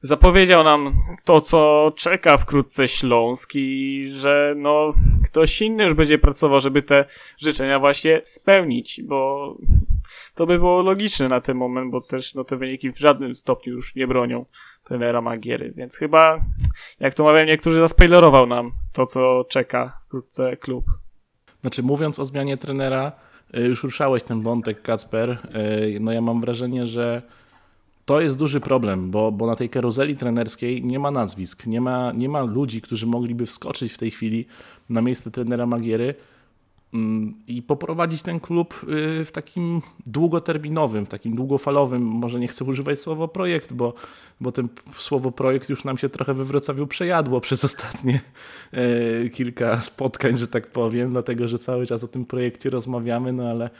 zapowiedział 0.00 0.64
nam 0.64 0.94
to, 1.24 1.40
co 1.40 1.92
czeka 1.96 2.38
wkrótce 2.38 2.88
Śląsk 2.88 3.50
i 3.54 4.04
że 4.10 4.54
no 4.56 4.92
ktoś 5.26 5.62
inny 5.62 5.84
już 5.84 5.94
będzie 5.94 6.18
pracował, 6.18 6.60
żeby 6.60 6.82
te 6.82 7.04
życzenia 7.38 7.78
właśnie 7.78 8.20
spełnić, 8.24 9.02
bo 9.02 9.54
to 10.34 10.46
by 10.46 10.58
było 10.58 10.82
logiczne 10.82 11.28
na 11.28 11.40
ten 11.40 11.56
moment, 11.56 11.90
bo 11.90 12.00
też 12.00 12.34
no 12.34 12.44
te 12.44 12.56
wyniki 12.56 12.92
w 12.92 12.98
żadnym 12.98 13.34
stopniu 13.34 13.74
już 13.74 13.94
nie 13.94 14.06
bronią 14.06 14.44
trenera 14.84 15.20
Magiery, 15.20 15.72
więc 15.76 15.96
chyba, 15.96 16.44
jak 17.00 17.14
to 17.14 17.24
mawiają 17.24 17.46
niektórzy, 17.46 17.80
zaspoilerował 17.80 18.46
nam 18.46 18.72
to, 18.92 19.06
co 19.06 19.44
czeka 19.48 19.98
wkrótce 20.06 20.56
klub. 20.56 20.84
Znaczy, 21.62 21.82
mówiąc 21.82 22.18
o 22.18 22.24
zmianie 22.24 22.56
trenera, 22.56 23.12
y, 23.56 23.60
już 23.60 23.84
ruszałeś 23.84 24.22
ten 24.22 24.42
wątek, 24.42 24.82
Kacper, 24.82 25.30
y, 25.30 26.00
no 26.00 26.12
ja 26.12 26.20
mam 26.20 26.40
wrażenie, 26.40 26.86
że 26.86 27.22
to 28.06 28.20
jest 28.20 28.38
duży 28.38 28.60
problem, 28.60 29.10
bo, 29.10 29.32
bo 29.32 29.46
na 29.46 29.56
tej 29.56 29.68
karuzeli 29.68 30.16
trenerskiej 30.16 30.84
nie 30.84 30.98
ma 30.98 31.10
nazwisk, 31.10 31.66
nie 31.66 31.80
ma, 31.80 32.12
nie 32.12 32.28
ma 32.28 32.42
ludzi, 32.42 32.82
którzy 32.82 33.06
mogliby 33.06 33.46
wskoczyć 33.46 33.92
w 33.92 33.98
tej 33.98 34.10
chwili 34.10 34.46
na 34.90 35.02
miejsce 35.02 35.30
trenera 35.30 35.66
Magiery 35.66 36.14
i 37.46 37.62
poprowadzić 37.62 38.22
ten 38.22 38.40
klub 38.40 38.80
y, 39.20 39.24
w 39.24 39.32
takim 39.32 39.82
długoterminowym, 40.06 41.06
w 41.06 41.08
takim 41.08 41.36
długofalowym, 41.36 42.02
może 42.02 42.40
nie 42.40 42.48
chcę 42.48 42.64
używać 42.64 43.00
słowa 43.00 43.28
projekt, 43.28 43.72
bo, 43.72 43.94
bo 44.40 44.52
ten 44.52 44.68
słowo 44.98 45.32
projekt 45.32 45.68
już 45.68 45.84
nam 45.84 45.98
się 45.98 46.08
trochę 46.08 46.34
we 46.34 46.44
Wrocławiu 46.44 46.86
przejadło 46.86 47.40
przez 47.46 47.64
ostatnie 47.64 48.20
e, 48.72 49.28
kilka 49.28 49.80
spotkań, 49.82 50.38
że 50.38 50.46
tak 50.46 50.66
powiem, 50.66 51.12
dlatego 51.12 51.48
że 51.48 51.58
cały 51.58 51.86
czas 51.86 52.04
o 52.04 52.08
tym 52.08 52.24
projekcie 52.24 52.70
rozmawiamy, 52.70 53.32
no 53.32 53.50
ale 53.50 53.70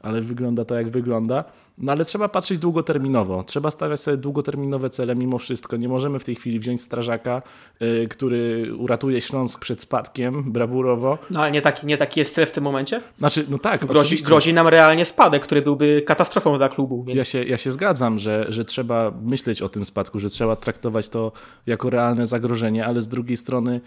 ale 0.00 0.20
wygląda 0.20 0.64
to 0.64 0.74
jak 0.74 0.90
wygląda. 0.90 1.44
No 1.78 1.92
ale 1.92 2.04
trzeba 2.04 2.28
patrzeć 2.28 2.58
długoterminowo. 2.58 3.44
Trzeba 3.44 3.70
stawiać 3.70 4.00
sobie 4.00 4.16
długoterminowe 4.16 4.90
cele 4.90 5.14
mimo 5.14 5.38
wszystko. 5.38 5.76
Nie 5.76 5.88
możemy 5.88 6.18
w 6.18 6.24
tej 6.24 6.34
chwili 6.34 6.58
wziąć 6.58 6.82
strażaka, 6.82 7.42
yy, 7.80 8.08
który 8.08 8.72
uratuje 8.78 9.20
Śląsk 9.20 9.60
przed 9.60 9.82
spadkiem 9.82 10.52
brawurowo. 10.52 11.18
No 11.30 11.40
ale 11.40 11.50
nie 11.50 11.62
taki, 11.62 11.86
nie 11.86 11.96
taki 11.96 12.20
jest 12.20 12.34
cel 12.34 12.46
w 12.46 12.52
tym 12.52 12.64
momencie? 12.64 13.00
Znaczy, 13.18 13.46
no 13.48 13.58
tak. 13.58 13.86
Grozi, 13.86 14.22
grozi 14.22 14.54
nam 14.54 14.68
realnie 14.68 15.04
spadek, 15.04 15.42
który 15.42 15.62
byłby 15.62 16.02
katastrofą 16.06 16.58
dla 16.58 16.68
klubu. 16.68 17.04
Więc... 17.04 17.18
Ja, 17.18 17.24
się, 17.24 17.44
ja 17.44 17.58
się 17.58 17.70
zgadzam, 17.70 18.18
że, 18.18 18.46
że 18.48 18.64
trzeba 18.64 19.12
myśleć 19.22 19.62
o 19.62 19.68
tym 19.68 19.84
spadku, 19.84 20.20
że 20.20 20.30
trzeba 20.30 20.56
traktować 20.56 21.08
to 21.08 21.32
jako 21.66 21.90
realne 21.90 22.26
zagrożenie, 22.26 22.86
ale 22.86 23.02
z 23.02 23.08
drugiej 23.08 23.36
strony 23.36 23.80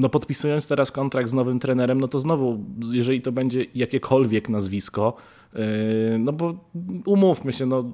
no 0.00 0.08
podpisując 0.08 0.66
teraz 0.66 0.92
kontrakt 0.92 1.28
z 1.28 1.32
nowym 1.32 1.58
trenerem, 1.58 2.00
no 2.00 2.08
to 2.08 2.20
znowu, 2.20 2.64
jeżeli 2.92 3.20
to 3.20 3.32
będzie 3.32 3.64
jakiekolwiek 3.74 4.48
nazwisko, 4.48 5.16
yy, 5.54 5.60
no 6.18 6.32
bo 6.32 6.54
umówmy 7.06 7.52
się, 7.52 7.66
no 7.66 7.84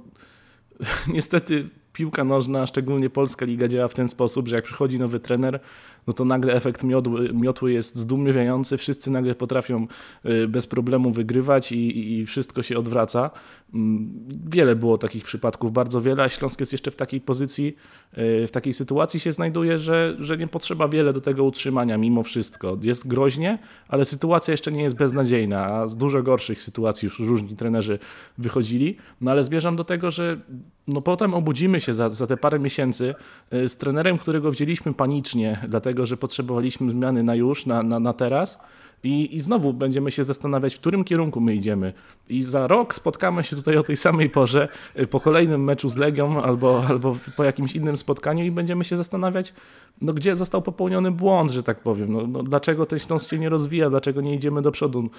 niestety 1.14 1.69
piłka 1.92 2.25
nożna, 2.25 2.66
szczególnie 2.66 3.11
polska 3.11 3.47
liga 3.47 3.69
działa 3.69 3.88
w 3.88 3.95
ten 3.95 4.09
sposób, 4.09 4.49
że 4.49 4.57
jak 4.57 4.64
przychodzi 4.64 4.99
nowy 4.99 5.21
trener, 5.21 5.61
no 6.07 6.12
to 6.12 6.25
nagle 6.25 6.55
efekt 6.55 6.85
miotły, 6.85 7.33
miotły 7.33 7.73
jest 7.73 7.97
zdumiewający, 7.97 8.77
wszyscy 8.77 9.11
nagle 9.11 9.35
potrafią 9.35 9.87
y, 10.27 10.49
bez 10.49 10.66
problemu 10.66 11.11
wygrywać 11.11 11.73
i, 11.73 12.12
i 12.12 12.27
wszystko 12.27 12.62
się 12.62 12.79
odwraca. 12.79 13.31
Mm, 13.75 14.11
wiele 14.51 14.77
było 14.77 14.99
takich 14.99 15.25
przypadków, 15.25 15.73
bardzo 15.73 16.01
wiele, 16.01 16.23
a 16.23 16.29
Śląsk 16.29 16.61
jest 16.61 16.73
jeszcze 16.73 16.90
w 16.90 16.97
takiej 16.97 17.21
pozycji, 17.21 17.77
y, 18.19 18.47
w 18.47 18.51
takiej 18.51 18.73
sytuacji 18.73 19.21
się 19.21 19.33
znajduje, 19.33 19.79
że, 19.79 20.16
że 20.19 20.37
nie 20.37 20.47
potrzeba 20.47 20.88
wiele 20.88 21.12
do 21.12 21.21
tego 21.21 21.45
utrzymania 21.45 21.99
mimo 21.99 22.23
wszystko. 22.23 22.79
Jest 22.83 23.09
groźnie, 23.09 23.59
ale 23.88 24.05
sytuacja 24.05 24.53
jeszcze 24.53 24.73
nie 24.73 24.83
jest 24.83 24.97
beznadziejna, 24.97 25.66
a 25.66 25.87
z 25.87 25.97
dużo 25.97 26.23
gorszych 26.23 26.62
sytuacji 26.62 27.07
już 27.07 27.21
różni 27.21 27.57
trenerzy 27.57 27.99
wychodzili. 28.38 28.97
No 29.21 29.31
ale 29.31 29.45
zmierzam 29.45 29.77
do 29.77 29.85
tego, 29.85 30.11
że 30.11 30.40
no 30.88 31.01
potem 31.01 31.35
obudzimy 31.35 31.81
się 31.81 31.95
za, 31.95 32.09
za 32.09 32.27
te 32.27 32.37
parę 32.37 32.59
miesięcy 32.59 33.14
y, 33.53 33.69
z 33.69 33.77
trenerem, 33.77 34.19
którego 34.19 34.51
wzięliśmy 34.51 34.95
panicznie, 34.95 35.61
dlatego 35.69 35.95
że 36.04 36.16
potrzebowaliśmy 36.16 36.90
zmiany 36.90 37.22
na 37.22 37.35
już, 37.35 37.66
na, 37.66 37.82
na, 37.82 38.00
na 38.00 38.12
teraz. 38.12 38.59
I, 39.04 39.37
I 39.37 39.40
znowu 39.40 39.72
będziemy 39.72 40.11
się 40.11 40.24
zastanawiać, 40.24 40.74
w 40.74 40.80
którym 40.80 41.04
kierunku 41.04 41.40
my 41.40 41.54
idziemy. 41.54 41.92
I 42.28 42.42
za 42.42 42.66
rok 42.66 42.94
spotkamy 42.94 43.44
się 43.44 43.56
tutaj 43.56 43.76
o 43.76 43.82
tej 43.82 43.96
samej 43.96 44.30
porze, 44.30 44.68
y, 44.98 45.06
po 45.06 45.20
kolejnym 45.20 45.64
meczu 45.64 45.88
z 45.88 45.96
Legią 45.96 46.42
albo, 46.42 46.87
albo 46.88 47.16
po 47.37 47.44
jakimś 47.44 47.76
innym 47.76 47.96
spotkaniu 47.96 48.44
i 48.44 48.50
będziemy 48.50 48.85
się 48.85 48.96
zastanawiać, 48.96 49.54
no 50.00 50.12
gdzie 50.12 50.37
został 50.37 50.62
popełniony 50.62 51.11
błąd, 51.11 51.50
że 51.50 51.62
tak 51.62 51.80
powiem. 51.80 52.12
No, 52.12 52.26
no 52.26 52.42
dlaczego 52.42 52.87
ten 52.87 52.98
Śląsk 52.98 53.30
się 53.30 53.38
nie 53.38 53.48
rozwija, 53.48 53.90
dlaczego 53.90 54.20
nie 54.20 54.35
idziemy 54.35 54.62
do 54.62 54.72
przodu. 54.72 55.11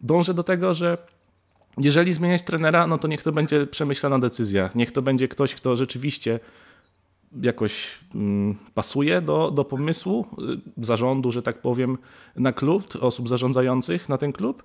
Dążę 0.00 0.34
do 0.34 0.42
tego, 0.42 0.74
że 0.74 0.98
jeżeli 1.78 2.12
zmieniać 2.12 2.42
trenera, 2.42 2.86
no 2.86 2.98
to 2.98 3.08
niech 3.08 3.22
to 3.22 3.32
będzie 3.32 3.66
przemyślana 3.66 4.18
decyzja. 4.18 4.70
Niech 4.74 4.92
to 4.92 5.02
będzie 5.02 5.28
ktoś, 5.28 5.54
kto 5.54 5.76
rzeczywiście 5.76 6.40
jakoś 7.40 7.98
mm, 8.14 8.56
pasuje 8.74 9.20
do, 9.20 9.50
do 9.50 9.64
pomysłu 9.64 10.26
y, 10.78 10.84
zarządu, 10.84 11.30
że 11.30 11.42
tak 11.42 11.60
powiem, 11.60 11.98
na 12.36 12.52
klub, 12.52 12.84
osób 13.00 13.28
zarządzających 13.28 14.08
na 14.08 14.18
ten 14.18 14.32
klub. 14.32 14.62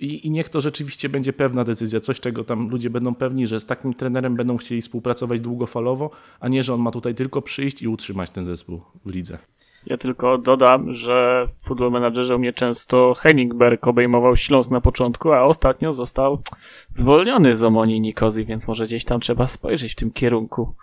I, 0.00 0.26
I 0.26 0.30
niech 0.30 0.48
to 0.48 0.60
rzeczywiście 0.60 1.08
będzie 1.08 1.32
pewna 1.32 1.64
decyzja, 1.64 2.00
coś 2.00 2.20
czego 2.20 2.44
tam 2.44 2.68
ludzie 2.68 2.90
będą 2.90 3.14
pewni, 3.14 3.46
że 3.46 3.60
z 3.60 3.66
takim 3.66 3.94
trenerem 3.94 4.36
będą 4.36 4.56
chcieli 4.56 4.82
współpracować 4.82 5.40
długofalowo, 5.40 6.10
a 6.40 6.48
nie, 6.48 6.62
że 6.62 6.74
on 6.74 6.80
ma 6.80 6.90
tutaj 6.90 7.14
tylko 7.14 7.42
przyjść 7.42 7.82
i 7.82 7.88
utrzymać 7.88 8.30
ten 8.30 8.44
zespół 8.44 8.80
w 9.04 9.10
lidze. 9.10 9.38
Ja 9.86 9.96
tylko 9.96 10.38
dodam, 10.38 10.92
że 10.92 11.44
w 11.48 11.66
Football 11.66 11.92
u 12.34 12.38
mnie 12.38 12.52
często 12.52 13.14
Henningberg 13.14 13.86
obejmował 13.86 14.36
Śląsk 14.36 14.70
na 14.70 14.80
początku, 14.80 15.32
a 15.32 15.42
ostatnio 15.42 15.92
został 15.92 16.42
zwolniony 16.90 17.56
z 17.56 17.64
Omonii 17.64 18.00
Nikozy, 18.00 18.44
więc 18.44 18.68
może 18.68 18.84
gdzieś 18.84 19.04
tam 19.04 19.20
trzeba 19.20 19.46
spojrzeć 19.46 19.92
w 19.92 19.96
tym 19.96 20.10
kierunku 20.10 20.74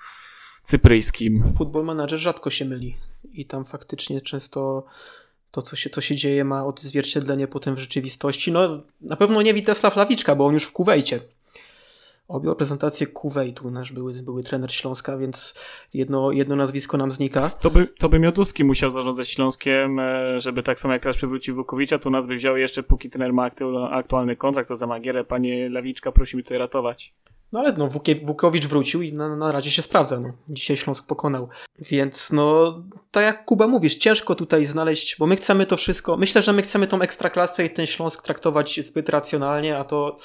cypryjskim. 0.63 1.43
Football 1.57 1.85
Manager 1.85 2.19
rzadko 2.19 2.49
się 2.49 2.65
myli 2.65 2.95
i 3.33 3.45
tam 3.45 3.65
faktycznie 3.65 4.21
często 4.21 4.85
to, 5.51 5.61
co 5.61 5.75
się, 5.75 5.89
co 5.89 6.01
się 6.01 6.15
dzieje, 6.15 6.45
ma 6.45 6.65
odzwierciedlenie 6.65 7.47
potem 7.47 7.75
w 7.75 7.79
rzeczywistości. 7.79 8.51
No, 8.51 8.83
na 9.01 9.15
pewno 9.15 9.41
nie 9.41 9.53
Witesław 9.53 9.95
Lawiczka, 9.95 10.35
bo 10.35 10.45
on 10.45 10.53
już 10.53 10.63
w 10.63 10.71
Kuwejcie. 10.71 11.19
Objął 12.27 12.55
prezentację 12.55 13.07
Kuwejtu, 13.07 13.71
nasz 13.71 13.91
były, 13.91 14.13
były 14.13 14.43
trener 14.43 14.71
Śląska, 14.71 15.17
więc 15.17 15.53
jedno, 15.93 16.31
jedno 16.31 16.55
nazwisko 16.55 16.97
nam 16.97 17.11
znika. 17.11 17.49
To 17.49 17.69
by, 17.69 17.87
to 17.87 18.09
by 18.09 18.19
Mioduski 18.19 18.63
musiał 18.63 18.91
zarządzać 18.91 19.29
Śląskiem, 19.29 19.99
e, 19.99 20.39
żeby 20.39 20.63
tak 20.63 20.79
samo 20.79 20.93
jak 20.93 21.01
teraz 21.01 21.17
przywrócił 21.17 21.55
Wukowicza, 21.55 21.99
to 21.99 22.09
nas 22.09 22.27
by 22.27 22.35
wziął 22.35 22.57
jeszcze, 22.57 22.83
póki 22.83 23.09
trener 23.09 23.33
ma 23.33 23.49
aktualny 23.91 24.35
kontrakt, 24.35 24.69
to 24.69 24.75
za 24.75 24.87
Magierę, 24.87 25.23
panie 25.23 25.69
Lawiczka, 25.69 26.11
prosimy 26.11 26.43
tutaj 26.43 26.57
ratować. 26.57 27.11
No 27.51 27.59
ale 27.59 27.73
no, 27.73 27.89
Wukowicz 28.23 28.65
wrócił 28.65 29.01
i 29.01 29.13
na, 29.13 29.35
na 29.35 29.51
razie 29.51 29.71
się 29.71 29.81
sprawdza. 29.81 30.19
No. 30.19 30.33
Dzisiaj 30.49 30.77
Śląsk 30.77 31.07
pokonał. 31.07 31.49
Więc 31.79 32.31
no, 32.31 32.79
tak 33.11 33.23
jak 33.23 33.45
Kuba 33.45 33.67
mówisz, 33.67 33.95
ciężko 33.95 34.35
tutaj 34.35 34.65
znaleźć, 34.65 35.15
bo 35.19 35.27
my 35.27 35.35
chcemy 35.35 35.65
to 35.65 35.77
wszystko, 35.77 36.17
myślę, 36.17 36.41
że 36.41 36.53
my 36.53 36.61
chcemy 36.61 36.87
tą 36.87 37.01
ekstraklasę 37.01 37.65
i 37.65 37.69
ten 37.69 37.85
Śląsk 37.85 38.21
traktować 38.21 38.79
zbyt 38.85 39.09
racjonalnie, 39.09 39.77
a 39.77 39.83
to, 39.83 40.17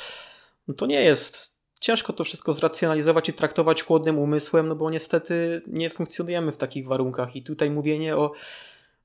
no 0.68 0.74
to 0.74 0.86
nie 0.86 1.02
jest 1.02 1.57
ciężko 1.80 2.12
to 2.12 2.24
wszystko 2.24 2.52
zracjonalizować 2.52 3.28
i 3.28 3.32
traktować 3.32 3.82
chłodnym 3.82 4.18
umysłem, 4.18 4.68
no 4.68 4.74
bo 4.74 4.90
niestety 4.90 5.62
nie 5.66 5.90
funkcjonujemy 5.90 6.52
w 6.52 6.56
takich 6.56 6.86
warunkach 6.86 7.36
i 7.36 7.42
tutaj 7.42 7.70
mówienie 7.70 8.16
o 8.16 8.32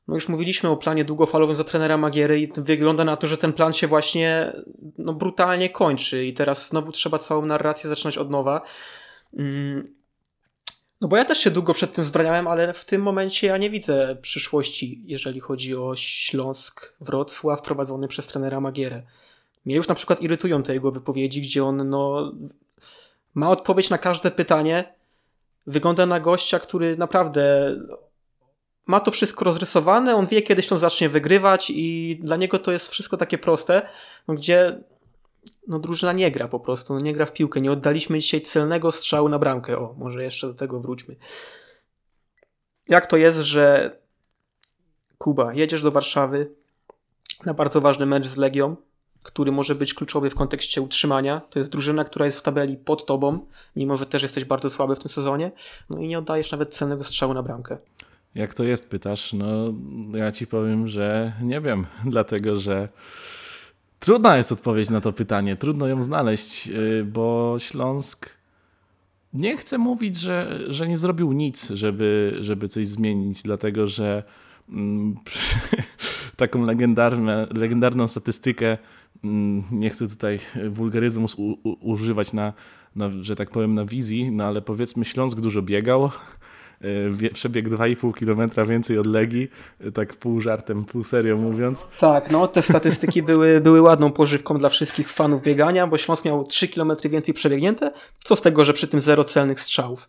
no 0.07 0.15
już 0.15 0.29
mówiliśmy 0.29 0.69
o 0.69 0.77
planie 0.77 1.05
długofalowym 1.05 1.55
za 1.55 1.63
trenera 1.63 1.97
Magiery 1.97 2.39
i 2.41 2.51
wygląda 2.57 3.03
na 3.03 3.17
to, 3.17 3.27
że 3.27 3.37
ten 3.37 3.53
plan 3.53 3.73
się 3.73 3.87
właśnie 3.87 4.53
no, 4.97 5.13
brutalnie 5.13 5.69
kończy 5.69 6.25
i 6.25 6.33
teraz 6.33 6.69
znowu 6.69 6.91
trzeba 6.91 7.19
całą 7.19 7.45
narrację 7.45 7.89
zaczynać 7.89 8.17
od 8.17 8.29
nowa. 8.29 8.61
Mm. 9.37 9.95
No 11.01 11.07
bo 11.07 11.17
ja 11.17 11.25
też 11.25 11.37
się 11.37 11.51
długo 11.51 11.73
przed 11.73 11.93
tym 11.93 12.03
zbraniałem, 12.03 12.47
ale 12.47 12.73
w 12.73 12.85
tym 12.85 13.01
momencie 13.01 13.47
ja 13.47 13.57
nie 13.57 13.69
widzę 13.69 14.17
przyszłości, 14.21 15.01
jeżeli 15.05 15.39
chodzi 15.39 15.75
o 15.75 15.95
Śląsk 15.95 16.93
Wrocław 17.01 17.61
prowadzony 17.61 18.07
przez 18.07 18.27
trenera 18.27 18.59
Magierę. 18.59 19.03
Mnie 19.65 19.75
już 19.75 19.87
na 19.87 19.95
przykład 19.95 20.21
irytują 20.21 20.63
te 20.63 20.73
jego 20.73 20.91
wypowiedzi, 20.91 21.41
gdzie 21.41 21.65
on 21.65 21.89
no, 21.89 22.33
ma 23.33 23.49
odpowiedź 23.49 23.89
na 23.89 23.97
każde 23.97 24.31
pytanie. 24.31 24.93
Wygląda 25.67 26.05
na 26.05 26.19
gościa, 26.19 26.59
który 26.59 26.97
naprawdę 26.97 27.75
ma 28.85 28.99
to 28.99 29.11
wszystko 29.11 29.45
rozrysowane, 29.45 30.15
on 30.15 30.25
wie 30.25 30.41
kiedyś 30.41 30.67
to 30.67 30.77
zacznie 30.77 31.09
wygrywać 31.09 31.69
i 31.75 32.19
dla 32.23 32.35
niego 32.35 32.59
to 32.59 32.71
jest 32.71 32.89
wszystko 32.89 33.17
takie 33.17 33.37
proste, 33.37 33.81
no, 34.27 34.33
gdzie 34.33 34.83
no, 35.67 35.79
drużyna 35.79 36.13
nie 36.13 36.31
gra 36.31 36.47
po 36.47 36.59
prostu, 36.59 36.93
no, 36.93 36.99
nie 36.99 37.13
gra 37.13 37.25
w 37.25 37.33
piłkę. 37.33 37.61
Nie 37.61 37.71
oddaliśmy 37.71 38.19
dzisiaj 38.19 38.41
celnego 38.41 38.91
strzału 38.91 39.29
na 39.29 39.39
bramkę. 39.39 39.77
O, 39.77 39.95
może 39.97 40.23
jeszcze 40.23 40.47
do 40.47 40.53
tego 40.53 40.79
wróćmy. 40.79 41.15
Jak 42.89 43.07
to 43.07 43.17
jest, 43.17 43.39
że 43.39 43.97
Kuba, 45.17 45.53
jedziesz 45.53 45.81
do 45.81 45.91
Warszawy 45.91 46.51
na 47.45 47.53
bardzo 47.53 47.81
ważny 47.81 48.05
mecz 48.05 48.27
z 48.27 48.37
Legią, 48.37 48.75
który 49.23 49.51
może 49.51 49.75
być 49.75 49.93
kluczowy 49.93 50.29
w 50.29 50.35
kontekście 50.35 50.81
utrzymania. 50.81 51.41
To 51.49 51.59
jest 51.59 51.71
drużyna, 51.71 52.03
która 52.03 52.25
jest 52.25 52.39
w 52.39 52.41
tabeli 52.41 52.77
pod 52.77 53.05
tobą, 53.05 53.39
mimo 53.75 53.97
że 53.97 54.05
też 54.05 54.21
jesteś 54.21 54.45
bardzo 54.45 54.69
słaby 54.69 54.95
w 54.95 54.99
tym 54.99 55.09
sezonie, 55.09 55.51
no 55.89 55.99
i 55.99 56.07
nie 56.07 56.19
oddajesz 56.19 56.51
nawet 56.51 56.73
celnego 56.73 57.03
strzału 57.03 57.33
na 57.33 57.43
bramkę. 57.43 57.77
Jak 58.35 58.53
to 58.53 58.63
jest, 58.63 58.89
pytasz? 58.89 59.33
No, 59.33 59.73
ja 60.13 60.31
ci 60.31 60.47
powiem, 60.47 60.87
że 60.87 61.33
nie 61.41 61.61
wiem, 61.61 61.85
dlatego 62.05 62.55
że 62.59 62.89
trudna 63.99 64.37
jest 64.37 64.51
odpowiedź 64.51 64.89
na 64.89 65.01
to 65.01 65.13
pytanie. 65.13 65.55
Trudno 65.55 65.87
ją 65.87 66.01
znaleźć, 66.01 66.67
y, 66.67 67.05
bo 67.11 67.55
Śląsk 67.59 68.29
nie 69.33 69.57
chce 69.57 69.77
mówić, 69.77 70.17
że, 70.17 70.59
że 70.67 70.87
nie 70.87 70.97
zrobił 70.97 71.31
nic, 71.31 71.69
żeby, 71.69 72.37
żeby 72.41 72.67
coś 72.67 72.87
zmienić, 72.87 73.41
dlatego 73.41 73.87
że 73.87 74.23
mm, 74.69 75.15
taką 76.35 76.65
legendarną 77.53 78.07
statystykę, 78.07 78.77
nie 79.71 79.89
chcę 79.89 80.07
tutaj 80.07 80.39
wulgaryzmu 80.69 81.27
używać 81.81 82.33
na, 82.33 82.53
na, 82.95 83.09
że 83.21 83.35
tak 83.35 83.49
powiem, 83.49 83.75
na 83.75 83.85
wizji, 83.85 84.31
no 84.31 84.43
ale 84.43 84.61
powiedzmy 84.61 85.05
Śląsk 85.05 85.39
dużo 85.39 85.61
biegał, 85.61 86.09
E, 86.83 87.29
przebieg 87.33 87.69
2,5 87.69 88.13
km 88.13 88.67
więcej 88.69 88.99
od 88.99 89.07
Legii, 89.07 89.47
e, 89.79 89.91
tak 89.91 90.15
pół 90.15 90.41
żartem, 90.41 90.85
pół 90.85 91.03
serio 91.03 91.37
mówiąc. 91.37 91.87
Tak, 91.99 92.31
no 92.31 92.47
te 92.47 92.61
statystyki 92.61 93.23
były, 93.31 93.61
były 93.61 93.81
ładną 93.81 94.11
pożywką 94.11 94.57
dla 94.57 94.69
wszystkich 94.69 95.09
fanów 95.09 95.41
biegania, 95.41 95.87
bo 95.87 95.97
Śląsk 95.97 96.25
miał 96.25 96.43
3 96.43 96.67
km 96.67 96.91
więcej 97.03 97.33
przebiegnięte, 97.33 97.91
co 98.23 98.35
z 98.35 98.41
tego, 98.41 98.65
że 98.65 98.73
przy 98.73 98.87
tym 98.87 98.99
zero 98.99 99.23
celnych 99.23 99.61
strzałów 99.61 100.07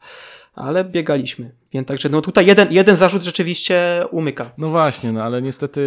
ale 0.55 0.85
biegaliśmy. 0.85 1.51
Więc 1.73 1.88
także 1.88 2.09
no 2.09 2.23
tutaj 2.23 2.47
jeden, 2.47 2.73
jeden 2.73 2.97
zarzut 2.97 3.23
rzeczywiście 3.23 4.05
umyka. 4.11 4.51
No 4.59 4.69
właśnie, 4.69 5.12
no 5.12 5.23
ale 5.23 5.43
niestety 5.43 5.81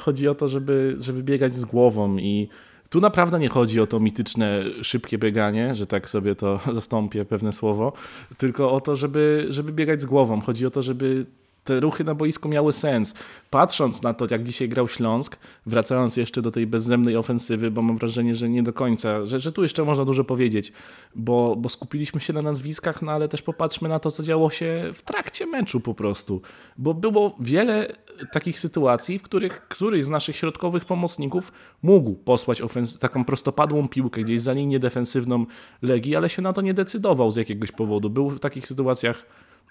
chodzi 0.00 0.28
o 0.28 0.34
to, 0.34 0.48
żeby, 0.48 0.96
żeby 1.00 1.22
biegać 1.22 1.54
z 1.54 1.64
głową 1.64 2.16
i 2.16 2.48
tu 2.90 3.00
naprawdę 3.00 3.38
nie 3.38 3.48
chodzi 3.48 3.80
o 3.80 3.86
to 3.86 4.00
mityczne 4.00 4.64
szybkie 4.82 5.18
bieganie, 5.18 5.74
że 5.74 5.86
tak 5.86 6.10
sobie 6.10 6.34
to 6.34 6.60
zastąpię 6.72 7.24
pewne 7.24 7.52
słowo, 7.52 7.92
tylko 8.38 8.72
o 8.72 8.80
to, 8.80 8.96
żeby, 8.96 9.46
żeby 9.48 9.72
biegać 9.72 10.02
z 10.02 10.04
głową. 10.04 10.40
Chodzi 10.40 10.66
o 10.66 10.70
to, 10.70 10.82
żeby 10.82 11.26
te 11.66 11.80
ruchy 11.80 12.04
na 12.04 12.14
boisku 12.14 12.48
miały 12.48 12.72
sens. 12.72 13.14
Patrząc 13.50 14.02
na 14.02 14.14
to, 14.14 14.26
jak 14.30 14.44
dzisiaj 14.44 14.68
grał 14.68 14.88
Śląsk, 14.88 15.36
wracając 15.66 16.16
jeszcze 16.16 16.42
do 16.42 16.50
tej 16.50 16.66
bezzemnej 16.66 17.16
ofensywy, 17.16 17.70
bo 17.70 17.82
mam 17.82 17.96
wrażenie, 17.96 18.34
że 18.34 18.48
nie 18.48 18.62
do 18.62 18.72
końca, 18.72 19.26
że, 19.26 19.40
że 19.40 19.52
tu 19.52 19.62
jeszcze 19.62 19.84
można 19.84 20.04
dużo 20.04 20.24
powiedzieć, 20.24 20.72
bo, 21.14 21.56
bo 21.56 21.68
skupiliśmy 21.68 22.20
się 22.20 22.32
na 22.32 22.42
nazwiskach, 22.42 23.02
no 23.02 23.12
ale 23.12 23.28
też 23.28 23.42
popatrzmy 23.42 23.88
na 23.88 23.98
to, 23.98 24.10
co 24.10 24.22
działo 24.22 24.50
się 24.50 24.90
w 24.94 25.02
trakcie 25.02 25.46
meczu 25.46 25.80
po 25.80 25.94
prostu, 25.94 26.40
bo 26.78 26.94
było 26.94 27.36
wiele 27.40 27.96
takich 28.32 28.58
sytuacji, 28.58 29.18
w 29.18 29.22
których 29.22 29.68
któryś 29.68 30.04
z 30.04 30.08
naszych 30.08 30.36
środkowych 30.36 30.84
pomocników 30.84 31.52
mógł 31.82 32.14
posłać 32.14 32.62
taką 33.00 33.24
prostopadłą 33.24 33.88
piłkę 33.88 34.20
gdzieś 34.20 34.40
za 34.40 34.52
linię 34.52 34.78
defensywną 34.78 35.46
Legii, 35.82 36.16
ale 36.16 36.28
się 36.28 36.42
na 36.42 36.52
to 36.52 36.60
nie 36.60 36.74
decydował 36.74 37.30
z 37.30 37.36
jakiegoś 37.36 37.72
powodu. 37.72 38.10
Był 38.10 38.30
w 38.30 38.40
takich 38.40 38.66
sytuacjach 38.66 39.26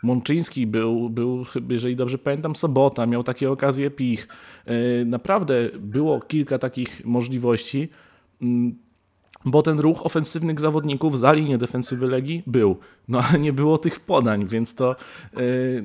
Mączyński 0.05 0.67
był, 0.67 1.09
był, 1.09 1.45
jeżeli 1.69 1.95
dobrze 1.95 2.17
pamiętam, 2.17 2.55
Sobota, 2.55 3.05
miał 3.05 3.23
takie 3.23 3.51
okazje 3.51 3.91
Pich. 3.91 4.27
E, 4.65 5.05
naprawdę 5.05 5.69
było 5.79 6.21
kilka 6.21 6.59
takich 6.59 7.05
możliwości, 7.05 7.89
mm, 8.41 8.75
bo 9.45 9.61
ten 9.61 9.79
ruch 9.79 10.05
ofensywnych 10.05 10.59
zawodników 10.59 11.19
za 11.19 11.33
linię 11.33 11.57
defensywy 11.57 12.07
Legii 12.07 12.43
był. 12.47 12.77
No 13.07 13.19
ale 13.19 13.39
nie 13.39 13.53
było 13.53 13.77
tych 13.77 13.99
podań, 13.99 14.47
więc 14.47 14.75
to 14.75 14.95
yy, 15.33 15.83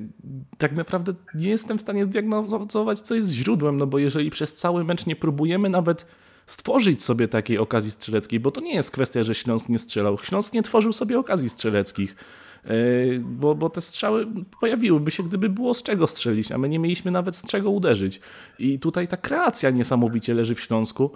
tak 0.58 0.72
naprawdę 0.72 1.14
nie 1.34 1.48
jestem 1.48 1.78
w 1.78 1.80
stanie 1.80 2.04
zdiagnozować, 2.04 3.00
co 3.00 3.14
jest 3.14 3.30
źródłem, 3.30 3.76
no 3.76 3.86
bo 3.86 3.98
jeżeli 3.98 4.30
przez 4.30 4.54
cały 4.54 4.84
mecz 4.84 5.06
nie 5.06 5.16
próbujemy 5.16 5.68
nawet 5.68 6.06
stworzyć 6.46 7.02
sobie 7.02 7.28
takiej 7.28 7.58
okazji 7.58 7.90
strzeleckiej, 7.90 8.40
bo 8.40 8.50
to 8.50 8.60
nie 8.60 8.74
jest 8.74 8.90
kwestia, 8.90 9.22
że 9.22 9.34
Śląsk 9.34 9.68
nie 9.68 9.78
strzelał. 9.78 10.18
Śląsk 10.18 10.52
nie 10.52 10.62
tworzył 10.62 10.92
sobie 10.92 11.18
okazji 11.18 11.48
strzeleckich. 11.48 12.16
E, 12.64 12.70
bo, 13.20 13.54
bo 13.54 13.70
te 13.70 13.80
strzały 13.80 14.26
pojawiłyby 14.60 15.10
się, 15.10 15.22
gdyby 15.22 15.48
było 15.48 15.74
z 15.74 15.82
czego 15.82 16.06
strzelić, 16.06 16.52
a 16.52 16.58
my 16.58 16.68
nie 16.68 16.78
mieliśmy 16.78 17.10
nawet 17.10 17.36
z 17.36 17.46
czego 17.46 17.70
uderzyć. 17.70 18.20
I 18.58 18.78
tutaj 18.78 19.08
ta 19.08 19.16
kreacja 19.16 19.70
niesamowicie 19.70 20.34
leży 20.34 20.54
w 20.54 20.60
Śląsku. 20.60 21.10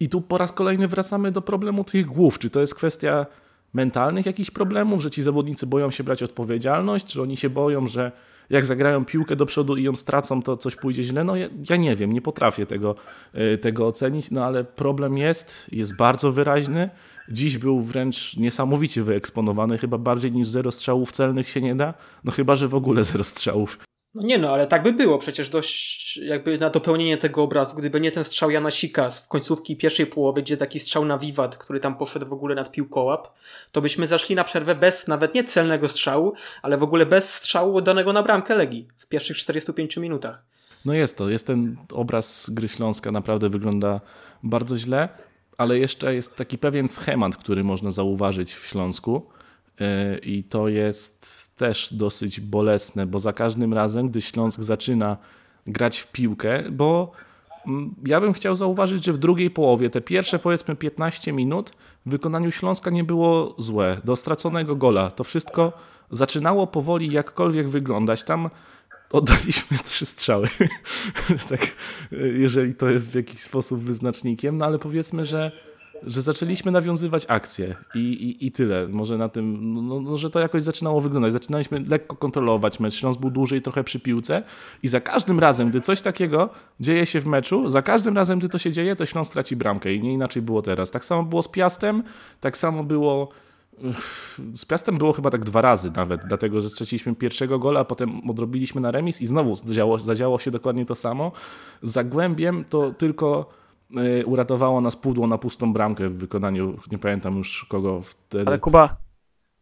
I 0.00 0.08
tu 0.08 0.20
po 0.20 0.38
raz 0.38 0.52
kolejny 0.52 0.88
wracamy 0.88 1.32
do 1.32 1.42
problemu 1.42 1.84
tych 1.84 2.06
głów. 2.06 2.38
Czy 2.38 2.50
to 2.50 2.60
jest 2.60 2.74
kwestia 2.74 3.26
mentalnych 3.74 4.26
jakichś 4.26 4.50
problemów, 4.50 5.02
że 5.02 5.10
ci 5.10 5.22
zawodnicy 5.22 5.66
boją 5.66 5.90
się 5.90 6.04
brać 6.04 6.22
odpowiedzialność, 6.22 7.06
czy 7.06 7.22
oni 7.22 7.36
się 7.36 7.50
boją, 7.50 7.86
że 7.86 8.12
jak 8.50 8.66
zagrają 8.66 9.04
piłkę 9.04 9.36
do 9.36 9.46
przodu 9.46 9.76
i 9.76 9.82
ją 9.82 9.96
stracą, 9.96 10.42
to 10.42 10.56
coś 10.56 10.76
pójdzie 10.76 11.02
źle. 11.02 11.24
No 11.24 11.36
ja, 11.36 11.48
ja, 11.70 11.76
nie 11.76 11.96
wiem, 11.96 12.12
nie 12.12 12.22
potrafię 12.22 12.66
tego, 12.66 12.94
e, 13.32 13.58
tego 13.58 13.86
ocenić, 13.86 14.30
no 14.30 14.44
ale 14.44 14.64
problem 14.64 15.18
jest, 15.18 15.66
jest 15.72 15.96
bardzo 15.96 16.32
wyraźny. 16.32 16.90
Dziś 17.28 17.58
był 17.58 17.80
wręcz 17.80 18.36
niesamowicie 18.36 19.02
wyeksponowany, 19.02 19.78
chyba 19.78 19.98
bardziej 19.98 20.32
niż 20.32 20.48
zero 20.48 20.72
strzałów 20.72 21.12
celnych 21.12 21.48
się 21.48 21.60
nie 21.60 21.74
da, 21.74 21.94
no 22.24 22.32
chyba, 22.32 22.56
że 22.56 22.68
w 22.68 22.74
ogóle 22.74 23.04
zero 23.04 23.24
strzałów. 23.24 23.78
No 24.16 24.22
nie 24.22 24.38
no, 24.38 24.50
ale 24.50 24.66
tak 24.66 24.82
by 24.82 24.92
było. 24.92 25.18
Przecież 25.18 25.48
dość 25.48 26.16
jakby 26.16 26.58
na 26.58 26.70
dopełnienie 26.70 27.16
tego 27.16 27.42
obrazu, 27.42 27.76
gdyby 27.76 28.00
nie 28.00 28.10
ten 28.10 28.24
strzał 28.24 28.50
Jana 28.50 28.70
Sika 28.70 29.10
z 29.10 29.28
końcówki 29.28 29.76
pierwszej 29.76 30.06
połowy, 30.06 30.42
gdzie 30.42 30.56
taki 30.56 30.80
strzał 30.80 31.04
na 31.04 31.18
wiwat, 31.18 31.56
który 31.56 31.80
tam 31.80 31.96
poszedł 31.96 32.26
w 32.26 32.32
ogóle 32.32 32.54
nad 32.54 32.72
piłkołap, 32.72 33.28
to 33.72 33.80
byśmy 33.80 34.06
zaszli 34.06 34.34
na 34.34 34.44
przerwę 34.44 34.74
bez 34.74 35.08
nawet 35.08 35.34
nie 35.34 35.44
celnego 35.44 35.88
strzału, 35.88 36.32
ale 36.62 36.76
w 36.76 36.82
ogóle 36.82 37.06
bez 37.06 37.34
strzału 37.34 37.80
danego 37.80 38.12
na 38.12 38.22
bramkę 38.22 38.54
Legii 38.54 38.88
w 38.98 39.06
pierwszych 39.06 39.36
45 39.36 39.96
minutach. 39.96 40.42
No 40.84 40.94
jest 40.94 41.18
to, 41.18 41.28
jest 41.28 41.46
ten 41.46 41.76
obraz 41.92 42.50
gry 42.50 42.68
Śląska, 42.68 43.12
naprawdę 43.12 43.48
wygląda 43.48 44.00
bardzo 44.42 44.76
źle, 44.76 45.08
ale 45.58 45.78
jeszcze 45.78 46.14
jest 46.14 46.36
taki 46.36 46.58
pewien 46.58 46.88
schemat, 46.88 47.36
który 47.36 47.64
można 47.64 47.90
zauważyć 47.90 48.54
w 48.54 48.66
Śląsku 48.66 49.35
i 50.22 50.44
to 50.44 50.68
jest 50.68 51.50
też 51.54 51.94
dosyć 51.94 52.40
bolesne, 52.40 53.06
bo 53.06 53.18
za 53.18 53.32
każdym 53.32 53.74
razem, 53.74 54.08
gdy 54.08 54.20
Śląsk 54.20 54.62
zaczyna 54.62 55.16
grać 55.66 55.98
w 55.98 56.12
piłkę, 56.12 56.62
bo 56.70 57.12
mm, 57.66 57.94
ja 58.06 58.20
bym 58.20 58.32
chciał 58.32 58.56
zauważyć, 58.56 59.04
że 59.04 59.12
w 59.12 59.18
drugiej 59.18 59.50
połowie, 59.50 59.90
te 59.90 60.00
pierwsze 60.00 60.38
powiedzmy 60.38 60.76
15 60.76 61.32
minut 61.32 61.70
w 62.06 62.10
wykonaniu 62.10 62.50
Śląska 62.50 62.90
nie 62.90 63.04
było 63.04 63.54
złe. 63.58 64.00
Do 64.04 64.16
straconego 64.16 64.76
gola 64.76 65.10
to 65.10 65.24
wszystko 65.24 65.72
zaczynało 66.10 66.66
powoli 66.66 67.12
jakkolwiek 67.12 67.68
wyglądać. 67.68 68.24
Tam 68.24 68.50
oddaliśmy 69.12 69.78
trzy 69.84 70.06
strzały. 70.06 70.48
tak, 71.50 71.60
jeżeli 72.36 72.74
to 72.74 72.88
jest 72.88 73.12
w 73.12 73.14
jakiś 73.14 73.40
sposób 73.40 73.80
wyznacznikiem, 73.80 74.56
no 74.56 74.64
ale 74.64 74.78
powiedzmy, 74.78 75.26
że, 75.26 75.52
że 76.02 76.22
zaczęliśmy 76.22 76.72
nawiązywać 76.72 77.24
akcje 77.28 77.76
i, 77.94 77.98
i, 77.98 78.46
i 78.46 78.52
tyle. 78.52 78.88
Może 78.88 79.18
na 79.18 79.28
tym, 79.28 79.74
no, 79.74 80.00
no, 80.00 80.16
że 80.16 80.30
to 80.30 80.40
jakoś 80.40 80.62
zaczynało 80.62 81.00
wyglądać. 81.00 81.32
Zaczynaliśmy 81.32 81.84
lekko 81.88 82.16
kontrolować 82.16 82.80
mecz. 82.80 82.94
Śląsk 82.94 83.20
był 83.20 83.30
dłużej 83.30 83.62
trochę 83.62 83.84
przy 83.84 84.00
piłce 84.00 84.42
i 84.82 84.88
za 84.88 85.00
każdym 85.00 85.40
razem, 85.40 85.70
gdy 85.70 85.80
coś 85.80 86.02
takiego 86.02 86.50
dzieje 86.80 87.06
się 87.06 87.20
w 87.20 87.26
meczu, 87.26 87.70
za 87.70 87.82
każdym 87.82 88.16
razem, 88.16 88.38
gdy 88.38 88.48
to 88.48 88.58
się 88.58 88.72
dzieje, 88.72 88.96
to 88.96 89.06
Śląsk 89.06 89.32
traci 89.32 89.56
bramkę 89.56 89.94
i 89.94 90.02
nie 90.02 90.12
inaczej 90.12 90.42
było 90.42 90.62
teraz. 90.62 90.90
Tak 90.90 91.04
samo 91.04 91.22
było 91.22 91.42
z 91.42 91.48
Piastem, 91.48 92.02
tak 92.40 92.56
samo 92.56 92.84
było 92.84 93.28
z 94.54 94.64
Piastem 94.64 94.98
było 94.98 95.12
chyba 95.12 95.30
tak 95.30 95.44
dwa 95.44 95.60
razy 95.60 95.92
nawet, 95.96 96.20
dlatego 96.28 96.62
że 96.62 96.68
straciliśmy 96.68 97.14
pierwszego 97.14 97.58
gola, 97.58 97.80
a 97.80 97.84
potem 97.84 98.30
odrobiliśmy 98.30 98.80
na 98.80 98.90
remis 98.90 99.22
i 99.22 99.26
znowu 99.26 99.56
zadziało, 99.56 99.98
zadziało 99.98 100.38
się 100.38 100.50
dokładnie 100.50 100.86
to 100.86 100.94
samo. 100.94 101.32
Z 101.82 101.92
Zagłębiem 101.92 102.64
to 102.68 102.90
tylko 102.90 103.50
uratowało 104.24 104.80
nas 104.80 104.96
pudło 104.96 105.26
na 105.26 105.38
pustą 105.38 105.72
bramkę 105.72 106.08
w 106.08 106.16
wykonaniu, 106.16 106.78
nie 106.92 106.98
pamiętam 106.98 107.36
już 107.36 107.66
kogo 107.68 108.00
wtedy. 108.02 108.44
Ale 108.46 108.58
Kuba, 108.58 108.96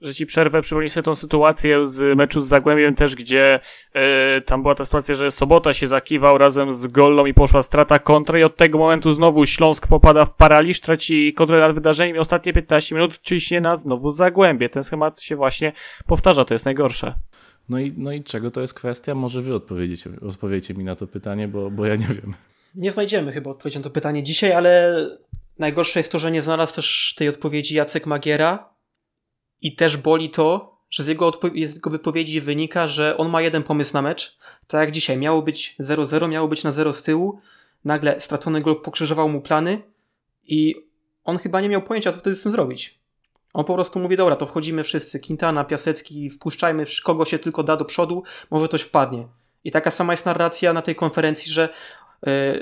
że 0.00 0.14
ci 0.14 0.26
przerwę, 0.26 0.62
przypomnij 0.62 0.90
sobie 0.90 1.04
tą 1.04 1.14
sytuację 1.14 1.86
z 1.86 2.18
meczu 2.18 2.40
z 2.40 2.46
Zagłębiem 2.46 2.94
też, 2.94 3.14
gdzie 3.14 3.60
e, 3.92 4.40
tam 4.40 4.62
była 4.62 4.74
ta 4.74 4.84
sytuacja, 4.84 5.14
że 5.14 5.30
Sobota 5.30 5.74
się 5.74 5.86
zakiwał 5.86 6.38
razem 6.38 6.72
z 6.72 6.86
Gollą 6.86 7.26
i 7.26 7.34
poszła 7.34 7.62
strata 7.62 7.98
kontra 7.98 8.38
i 8.38 8.42
od 8.42 8.56
tego 8.56 8.78
momentu 8.78 9.12
znowu 9.12 9.46
Śląsk 9.46 9.86
popada 9.86 10.24
w 10.24 10.34
paraliż, 10.34 10.80
traci 10.80 11.34
kontrolę 11.34 11.66
nad 11.66 11.74
wydarzeniem 11.74 12.16
i 12.16 12.18
ostatnie 12.18 12.52
15 12.52 12.94
minut 12.94 13.18
ciśnie 13.18 13.60
na 13.60 13.76
znowu 13.76 14.10
Zagłębie. 14.10 14.68
Ten 14.68 14.84
schemat 14.84 15.20
się 15.20 15.36
właśnie 15.36 15.72
powtarza, 16.06 16.44
to 16.44 16.54
jest 16.54 16.64
najgorsze. 16.64 17.14
No 17.68 17.78
i, 17.78 17.94
no 17.96 18.12
i 18.12 18.24
czego 18.24 18.50
to 18.50 18.60
jest 18.60 18.74
kwestia? 18.74 19.14
Może 19.14 19.42
wy 19.42 19.54
odpowiedziecie, 19.54 20.10
odpowiecie 20.28 20.74
mi 20.74 20.84
na 20.84 20.94
to 20.94 21.06
pytanie, 21.06 21.48
bo, 21.48 21.70
bo 21.70 21.86
ja 21.86 21.96
nie 21.96 22.06
wiem. 22.06 22.34
Nie 22.74 22.90
znajdziemy 22.90 23.32
chyba 23.32 23.50
odpowiedzi 23.50 23.78
na 23.78 23.84
to 23.84 23.90
pytanie 23.90 24.22
dzisiaj, 24.22 24.52
ale 24.52 24.96
najgorsze 25.58 26.00
jest 26.00 26.12
to, 26.12 26.18
że 26.18 26.30
nie 26.30 26.42
znalazł 26.42 26.74
też 26.74 27.14
tej 27.18 27.28
odpowiedzi 27.28 27.74
Jacek 27.74 28.06
Magiera, 28.06 28.74
i 29.64 29.76
też 29.76 29.96
boli 29.96 30.30
to, 30.30 30.78
że 30.90 31.04
z 31.04 31.06
jego, 31.06 31.32
z 31.66 31.74
jego 31.74 31.90
wypowiedzi 31.90 32.40
wynika, 32.40 32.88
że 32.88 33.16
on 33.16 33.28
ma 33.28 33.42
jeden 33.42 33.62
pomysł 33.62 33.94
na 33.94 34.02
mecz. 34.02 34.38
Tak 34.66 34.80
jak 34.80 34.90
dzisiaj, 34.90 35.16
miało 35.16 35.42
być 35.42 35.76
0-0, 35.80 36.28
miało 36.28 36.48
być 36.48 36.64
na 36.64 36.72
0 36.72 36.92
z 36.92 37.02
tyłu. 37.02 37.40
Nagle 37.84 38.20
stracony 38.20 38.60
gol 38.60 38.80
pokrzyżował 38.82 39.28
mu 39.28 39.40
plany 39.40 39.82
i 40.44 40.74
on 41.24 41.38
chyba 41.38 41.60
nie 41.60 41.68
miał 41.68 41.82
pojęcia, 41.82 42.12
co 42.12 42.18
wtedy 42.18 42.36
z 42.36 42.42
tym 42.42 42.52
zrobić. 42.52 43.00
On 43.54 43.64
po 43.64 43.74
prostu 43.74 44.00
mówi, 44.00 44.16
dobra, 44.16 44.36
to 44.36 44.46
wchodzimy 44.46 44.84
wszyscy, 44.84 45.20
Quintana, 45.20 45.64
Piasecki, 45.64 46.30
wpuszczajmy 46.30 46.84
kogo 47.04 47.24
się 47.24 47.38
tylko 47.38 47.62
da 47.62 47.76
do 47.76 47.84
przodu, 47.84 48.22
może 48.50 48.68
coś 48.68 48.82
wpadnie. 48.82 49.28
I 49.64 49.70
taka 49.70 49.90
sama 49.90 50.12
jest 50.12 50.26
narracja 50.26 50.72
na 50.72 50.82
tej 50.82 50.94
konferencji, 50.94 51.52
że 51.52 51.68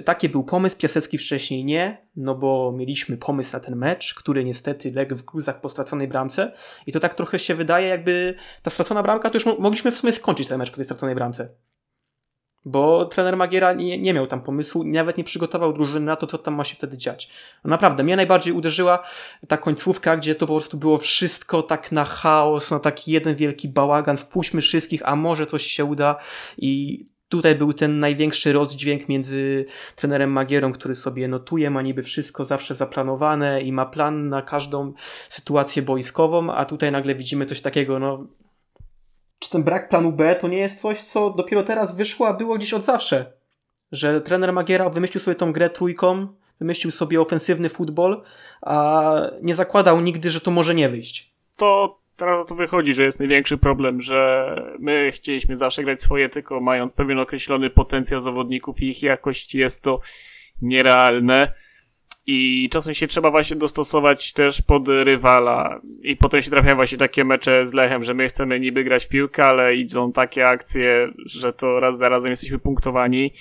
taki 0.05 0.29
był 0.29 0.45
pomysł, 0.45 0.77
Piasecki 0.79 1.19
wcześniej 1.19 1.65
nie, 1.65 2.07
no 2.17 2.35
bo 2.35 2.73
mieliśmy 2.77 3.17
pomysł 3.17 3.53
na 3.53 3.61
ten 3.61 3.77
mecz, 3.77 4.15
który 4.15 4.45
niestety 4.45 4.93
legł 4.93 5.17
w 5.17 5.25
gruzach 5.25 5.61
po 5.61 5.69
straconej 5.69 6.09
bramce 6.09 6.53
i 6.87 6.93
to 6.93 7.01
tak 7.01 7.15
trochę 7.15 7.39
się 7.39 7.55
wydaje 7.55 7.89
jakby 7.89 8.35
ta 8.63 8.71
stracona 8.71 9.03
bramka, 9.03 9.31
to 9.31 9.37
już 9.37 9.59
mogliśmy 9.59 9.93
w 9.93 9.99
sumie 9.99 10.13
skończyć 10.13 10.49
ten 10.49 10.59
mecz 10.59 10.71
po 10.71 10.77
tej 10.77 10.85
straconej 10.85 11.15
bramce. 11.15 11.49
Bo 12.65 13.05
trener 13.05 13.37
Magiera 13.37 13.73
nie, 13.73 13.99
nie 13.99 14.15
miał 14.15 14.27
tam 14.27 14.43
pomysłu, 14.43 14.85
nawet 14.85 15.19
nie 15.19 15.25
przygotował 15.25 15.73
drużyny 15.73 16.07
na 16.07 16.17
to, 16.17 16.27
co 16.27 16.39
tam 16.39 16.55
ma 16.55 16.65
się 16.65 16.77
wtedy 16.77 16.99
dziać. 16.99 17.31
No 17.65 17.71
naprawdę, 17.71 18.05
mnie 18.05 18.17
najbardziej 18.17 18.53
uderzyła 18.53 19.03
ta 19.49 19.57
końcówka, 19.57 20.17
gdzie 20.17 20.35
to 20.35 20.47
po 20.47 20.57
prostu 20.57 20.77
było 20.77 20.99
wszystko 20.99 21.63
tak 21.63 21.93
na 21.93 22.05
chaos, 22.05 22.71
na 22.71 22.79
taki 22.79 23.13
jeden 23.13 23.35
wielki 23.35 23.69
bałagan, 23.69 24.17
wpuśćmy 24.17 24.61
wszystkich, 24.61 25.03
a 25.05 25.17
może 25.17 25.47
coś 25.47 25.63
się 25.63 25.85
uda 25.85 26.17
i 26.59 27.05
tutaj 27.33 27.55
był 27.55 27.73
ten 27.73 27.99
największy 27.99 28.53
rozdźwięk 28.53 29.09
między 29.09 29.65
trenerem 29.97 30.31
Magierą, 30.31 30.73
który 30.73 30.95
sobie 30.95 31.29
notuje, 31.29 31.71
ma 31.71 31.83
niby 31.83 32.03
wszystko 32.03 32.45
zawsze 32.45 32.75
zaplanowane 32.75 33.63
i 33.63 33.73
ma 33.73 33.87
plan 33.87 34.29
na 34.29 34.43
każdą 34.43 34.93
sytuację 35.29 35.83
boiskową, 35.83 36.53
a 36.53 36.65
tutaj 36.65 36.93
nagle 36.93 37.15
widzimy 37.15 37.47
coś 37.47 37.63
takiego, 37.63 37.99
no 37.99 38.27
czy 39.39 39.51
ten 39.51 39.63
brak 39.63 39.89
planu 39.89 40.13
B 40.13 40.35
to 40.35 40.49
nie 40.49 40.59
jest 40.59 40.81
coś, 40.81 41.03
co 41.03 41.31
dopiero 41.31 41.63
teraz 41.63 41.97
wyszło, 41.97 42.29
a 42.29 42.33
było 42.33 42.57
gdzieś 42.57 42.75
od 42.75 42.85
zawsze? 42.85 43.33
Że 43.93 44.21
trener 44.21 44.53
Magiera 44.53 44.91
wymyślił 44.91 45.21
sobie 45.21 45.35
tą 45.35 45.53
grę 45.53 45.71
trójką, 45.71 46.29
wymyślił 46.59 46.91
sobie 46.91 47.21
ofensywny 47.21 47.69
futbol, 47.69 48.23
a 48.63 49.15
nie 49.43 49.55
zakładał 49.55 50.01
nigdy, 50.01 50.31
że 50.31 50.41
to 50.41 50.51
może 50.51 50.75
nie 50.75 50.89
wyjść. 50.89 51.35
To 51.57 51.99
teraz 52.23 52.47
to 52.47 52.55
wychodzi, 52.55 52.95
że 52.95 53.03
jest 53.05 53.19
największy 53.19 53.59
problem, 53.59 54.01
że 54.01 54.55
my 54.79 55.11
chcieliśmy 55.13 55.57
zawsze 55.57 55.85
grać 55.85 56.03
swoje, 56.03 56.29
tylko 56.29 56.61
mając 56.61 56.93
pewien 56.93 57.19
określony 57.19 57.71
potencjał 57.71 58.21
zawodników 58.21 58.81
i 58.81 58.91
ich 58.91 59.03
jakości 59.03 59.59
jest 59.59 59.83
to 59.83 59.99
nierealne. 60.63 61.53
I 62.27 62.69
czasem 62.73 62.95
się 62.95 63.07
trzeba 63.07 63.31
właśnie 63.31 63.57
dostosować 63.57 64.33
też 64.33 64.63
pod 64.63 64.89
rywala. 64.89 65.81
I 66.03 66.17
potem 66.17 66.43
się 66.43 66.51
trafiają 66.51 66.77
właśnie 66.77 66.99
takie 66.99 67.25
mecze 67.25 67.67
z 67.67 67.73
Lechem, 67.75 68.05
że 68.05 68.15
my 68.15 68.29
chcemy 68.29 68.61
niby 68.61 68.85
grać 68.85 69.09
piłkę, 69.09 69.45
ale 69.45 69.77
idą 69.77 70.13
takie 70.13 70.47
akcje, 70.47 71.09
że 71.27 71.53
to 71.53 71.81
raz 71.81 71.99
za 71.99 72.09
razem 72.09 72.31
jesteśmy 72.31 72.59
punktowani. 72.59 73.33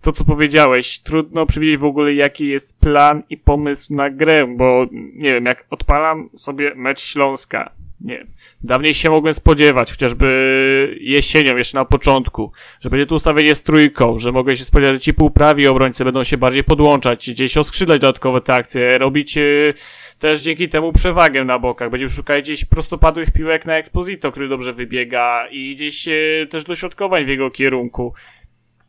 To, 0.00 0.12
co 0.12 0.24
powiedziałeś, 0.24 0.98
trudno 0.98 1.46
przewidzieć 1.46 1.76
w 1.76 1.84
ogóle, 1.84 2.14
jaki 2.14 2.48
jest 2.48 2.80
plan 2.80 3.22
i 3.30 3.36
pomysł 3.36 3.94
na 3.94 4.10
grę, 4.10 4.46
bo 4.56 4.86
nie 4.92 5.32
wiem, 5.32 5.44
jak 5.44 5.66
odpalam 5.70 6.30
sobie 6.34 6.72
mecz 6.74 7.00
Śląska, 7.00 7.81
nie 8.04 8.26
dawniej 8.62 8.94
się 8.94 9.10
mogłem 9.10 9.34
spodziewać, 9.34 9.90
chociażby 9.90 10.98
jesienią, 11.00 11.56
jeszcze 11.56 11.78
na 11.78 11.84
początku, 11.84 12.52
że 12.80 12.90
będzie 12.90 13.06
tu 13.06 13.14
ustawienie 13.14 13.54
z 13.54 13.62
trójką, 13.62 14.18
że 14.18 14.32
mogę 14.32 14.56
się 14.56 14.64
spodziewać, 14.64 14.94
że 14.94 15.00
ci 15.00 15.14
półprawi 15.14 15.68
obrońcy 15.68 16.04
będą 16.04 16.24
się 16.24 16.36
bardziej 16.36 16.64
podłączać, 16.64 17.30
gdzieś 17.30 17.56
oskrzydlać 17.56 18.00
dodatkowe 18.00 18.40
te 18.40 18.54
akcje, 18.54 18.98
robić 18.98 19.38
y, 19.38 19.74
też 20.18 20.42
dzięki 20.42 20.68
temu 20.68 20.92
przewagę 20.92 21.44
na 21.44 21.58
bokach. 21.58 21.90
Będziemy 21.90 22.10
szukać 22.10 22.44
gdzieś 22.44 22.64
prostopadłych 22.64 23.30
piłek 23.30 23.66
na 23.66 23.76
Exposito, 23.76 24.32
który 24.32 24.48
dobrze 24.48 24.72
wybiega 24.72 25.46
i 25.50 25.74
gdzieś 25.74 26.08
y, 26.08 26.46
też 26.50 26.64
dośrodkowań 26.64 27.24
w 27.24 27.28
jego 27.28 27.50
kierunku. 27.50 28.14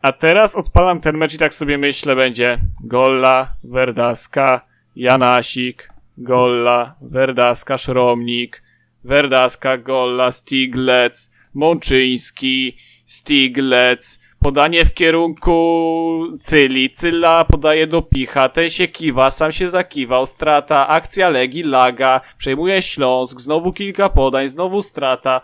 A 0.02 0.12
teraz 0.12 0.56
odpalam 0.56 1.00
ten 1.00 1.18
mecz 1.18 1.34
i 1.34 1.38
tak 1.38 1.54
sobie 1.54 1.78
myślę, 1.78 2.16
będzie 2.16 2.60
Golla, 2.84 3.56
Verdaska, 3.64 4.62
Janasik, 4.96 5.90
Golla, 6.18 6.96
Verdaska, 7.02 7.78
Szromnik, 7.78 8.63
Werdaska, 9.04 9.78
Golla, 9.78 10.32
Stiglec, 10.32 11.32
Mączyński, 11.54 12.76
Stiglec, 13.06 14.20
podanie 14.40 14.86
w 14.86 14.94
kierunku 14.94 16.38
Cyli, 16.40 16.90
Cyla 16.90 17.46
podaje 17.46 17.88
do 17.88 18.02
Picha, 18.02 18.50
ten 18.50 18.70
się 18.70 18.88
kiwa, 18.88 19.32
sam 19.32 19.52
się 19.52 19.68
zakiwał, 19.68 20.26
strata, 20.26 20.88
akcja 20.88 21.30
Legi, 21.30 21.64
Laga, 21.64 22.22
przejmuje 22.38 22.82
Śląsk, 22.82 23.40
znowu 23.40 23.74
kilka 23.74 24.10
podań, 24.10 24.50
znowu 24.50 24.82
strata. 24.82 25.42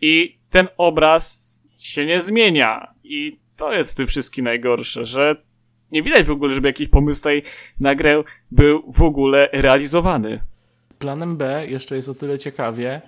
I 0.00 0.38
ten 0.50 0.68
obraz 0.76 1.64
się 1.78 2.06
nie 2.06 2.20
zmienia. 2.20 2.94
I 3.04 3.38
to 3.56 3.72
jest 3.72 3.92
w 3.92 3.96
tym 3.96 4.06
wszystkim 4.06 4.44
najgorsze, 4.44 5.04
że 5.04 5.36
nie 5.92 6.02
widać 6.02 6.26
w 6.26 6.30
ogóle, 6.30 6.54
żeby 6.54 6.68
jakiś 6.68 6.88
pomysł 6.88 7.20
tutaj 7.20 7.42
na 7.80 7.94
grę 7.94 8.22
był 8.50 8.92
w 8.92 9.02
ogóle 9.02 9.48
realizowany 9.52 10.40
planem 11.00 11.36
B 11.36 11.66
jeszcze 11.66 11.96
jest 11.96 12.08
o 12.08 12.14
tyle 12.14 12.38
ciekawie, 12.38 13.02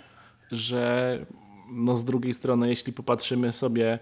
że 0.52 1.18
no 1.72 1.96
z 1.96 2.04
drugiej 2.04 2.34
strony, 2.34 2.68
jeśli 2.68 2.92
popatrzymy 2.92 3.52
sobie 3.52 3.98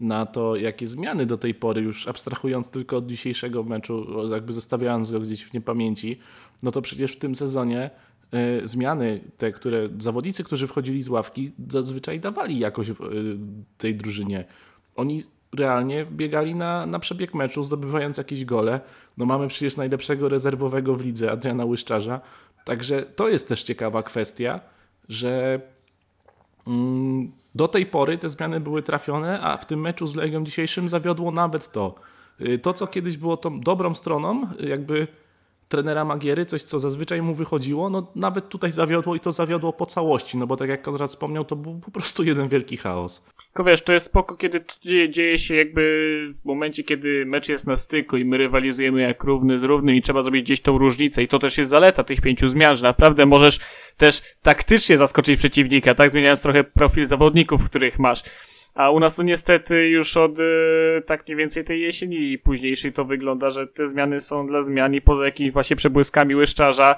na 0.00 0.26
to, 0.26 0.56
jakie 0.56 0.86
zmiany 0.86 1.26
do 1.26 1.38
tej 1.38 1.54
pory, 1.54 1.82
już 1.82 2.08
abstrahując 2.08 2.70
tylko 2.70 2.96
od 2.96 3.06
dzisiejszego 3.06 3.62
meczu, 3.62 4.06
jakby 4.30 4.52
zostawiając 4.52 5.10
go 5.10 5.20
gdzieś 5.20 5.44
w 5.44 5.54
niepamięci, 5.54 6.18
no 6.62 6.70
to 6.70 6.82
przecież 6.82 7.12
w 7.12 7.18
tym 7.18 7.34
sezonie 7.34 7.90
y, 8.34 8.66
zmiany, 8.66 9.20
te, 9.38 9.52
które 9.52 9.88
zawodnicy, 9.98 10.44
którzy 10.44 10.66
wchodzili 10.66 11.02
z 11.02 11.08
ławki, 11.08 11.52
zazwyczaj 11.68 12.20
dawali 12.20 12.58
jakoś 12.58 12.88
y, 12.88 12.94
tej 13.78 13.94
drużynie. 13.94 14.44
oni 14.96 15.22
realnie 15.54 16.06
biegali 16.12 16.54
na, 16.54 16.86
na 16.86 16.98
przebieg 16.98 17.34
meczu, 17.34 17.64
zdobywając 17.64 18.18
jakieś 18.18 18.44
gole. 18.44 18.80
No 19.16 19.26
mamy 19.26 19.48
przecież 19.48 19.76
najlepszego 19.76 20.28
rezerwowego 20.28 20.94
w 20.94 21.04
lidze, 21.04 21.30
Adriana 21.30 21.64
Łyszczarza. 21.64 22.20
Także 22.64 23.02
to 23.02 23.28
jest 23.28 23.48
też 23.48 23.62
ciekawa 23.62 24.02
kwestia, 24.02 24.60
że 25.08 25.60
mm, 26.66 27.32
do 27.54 27.68
tej 27.68 27.86
pory 27.86 28.18
te 28.18 28.28
zmiany 28.28 28.60
były 28.60 28.82
trafione, 28.82 29.40
a 29.40 29.56
w 29.56 29.66
tym 29.66 29.80
meczu 29.80 30.06
z 30.06 30.14
Legią 30.14 30.44
dzisiejszym 30.44 30.88
zawiodło 30.88 31.30
nawet 31.30 31.72
to. 31.72 31.94
Y, 32.40 32.58
to, 32.58 32.72
co 32.72 32.86
kiedyś 32.86 33.16
było 33.16 33.36
tą 33.36 33.60
dobrą 33.60 33.94
stroną, 33.94 34.48
jakby 34.60 35.08
trenera 35.68 36.04
Magiery, 36.04 36.46
coś 36.46 36.62
co 36.62 36.80
zazwyczaj 36.80 37.22
mu 37.22 37.34
wychodziło, 37.34 37.90
no 37.90 38.12
nawet 38.16 38.48
tutaj 38.48 38.72
zawiodło 38.72 39.14
i 39.14 39.20
to 39.20 39.32
zawiodło 39.32 39.72
po 39.72 39.86
całości, 39.86 40.36
no 40.36 40.46
bo 40.46 40.56
tak 40.56 40.68
jak 40.68 40.82
Konrad 40.82 41.10
wspomniał, 41.10 41.44
to 41.44 41.56
był 41.56 41.80
po 41.80 41.90
prostu 41.90 42.24
jeden 42.24 42.48
wielki 42.48 42.76
chaos. 42.76 43.26
Tylko 43.46 43.64
wiesz, 43.64 43.82
to 43.82 43.92
jest 43.92 44.06
spoko, 44.06 44.36
kiedy 44.36 44.60
to 44.60 44.74
dzieje, 44.82 45.10
dzieje 45.10 45.38
się 45.38 45.54
jakby 45.54 45.82
w 46.42 46.44
momencie, 46.44 46.84
kiedy 46.84 47.26
mecz 47.26 47.48
jest 47.48 47.66
na 47.66 47.76
styku 47.76 48.16
i 48.16 48.24
my 48.24 48.38
rywalizujemy 48.38 49.00
jak 49.00 49.24
równy 49.24 49.58
z 49.58 49.62
równym 49.62 49.94
i 49.94 50.02
trzeba 50.02 50.22
zrobić 50.22 50.42
gdzieś 50.42 50.60
tą 50.60 50.78
różnicę 50.78 51.22
i 51.22 51.28
to 51.28 51.38
też 51.38 51.58
jest 51.58 51.70
zaleta 51.70 52.04
tych 52.04 52.20
pięciu 52.20 52.48
zmian, 52.48 52.76
że 52.76 52.82
naprawdę 52.82 53.26
możesz 53.26 53.60
też 53.96 54.22
taktycznie 54.42 54.96
zaskoczyć 54.96 55.38
przeciwnika, 55.38 55.94
tak, 55.94 56.10
zmieniając 56.10 56.40
trochę 56.40 56.64
profil 56.64 57.06
zawodników, 57.06 57.64
których 57.70 57.98
masz. 57.98 58.22
A 58.74 58.90
u 58.90 59.00
nas 59.00 59.14
to 59.14 59.22
niestety 59.22 59.88
już 59.88 60.16
od 60.16 60.38
y, 60.38 61.02
tak 61.06 61.26
mniej 61.26 61.36
więcej 61.36 61.64
tej 61.64 61.80
jesieni 61.80 62.32
i 62.32 62.38
późniejszej 62.38 62.92
to 62.92 63.04
wygląda, 63.04 63.50
że 63.50 63.66
te 63.66 63.88
zmiany 63.88 64.20
są 64.20 64.46
dla 64.46 64.62
zmian 64.62 64.94
i 64.94 65.00
poza 65.00 65.24
jakimiś 65.24 65.52
właśnie 65.52 65.76
przebłyskami 65.76 66.34
łyszczarza 66.34 66.94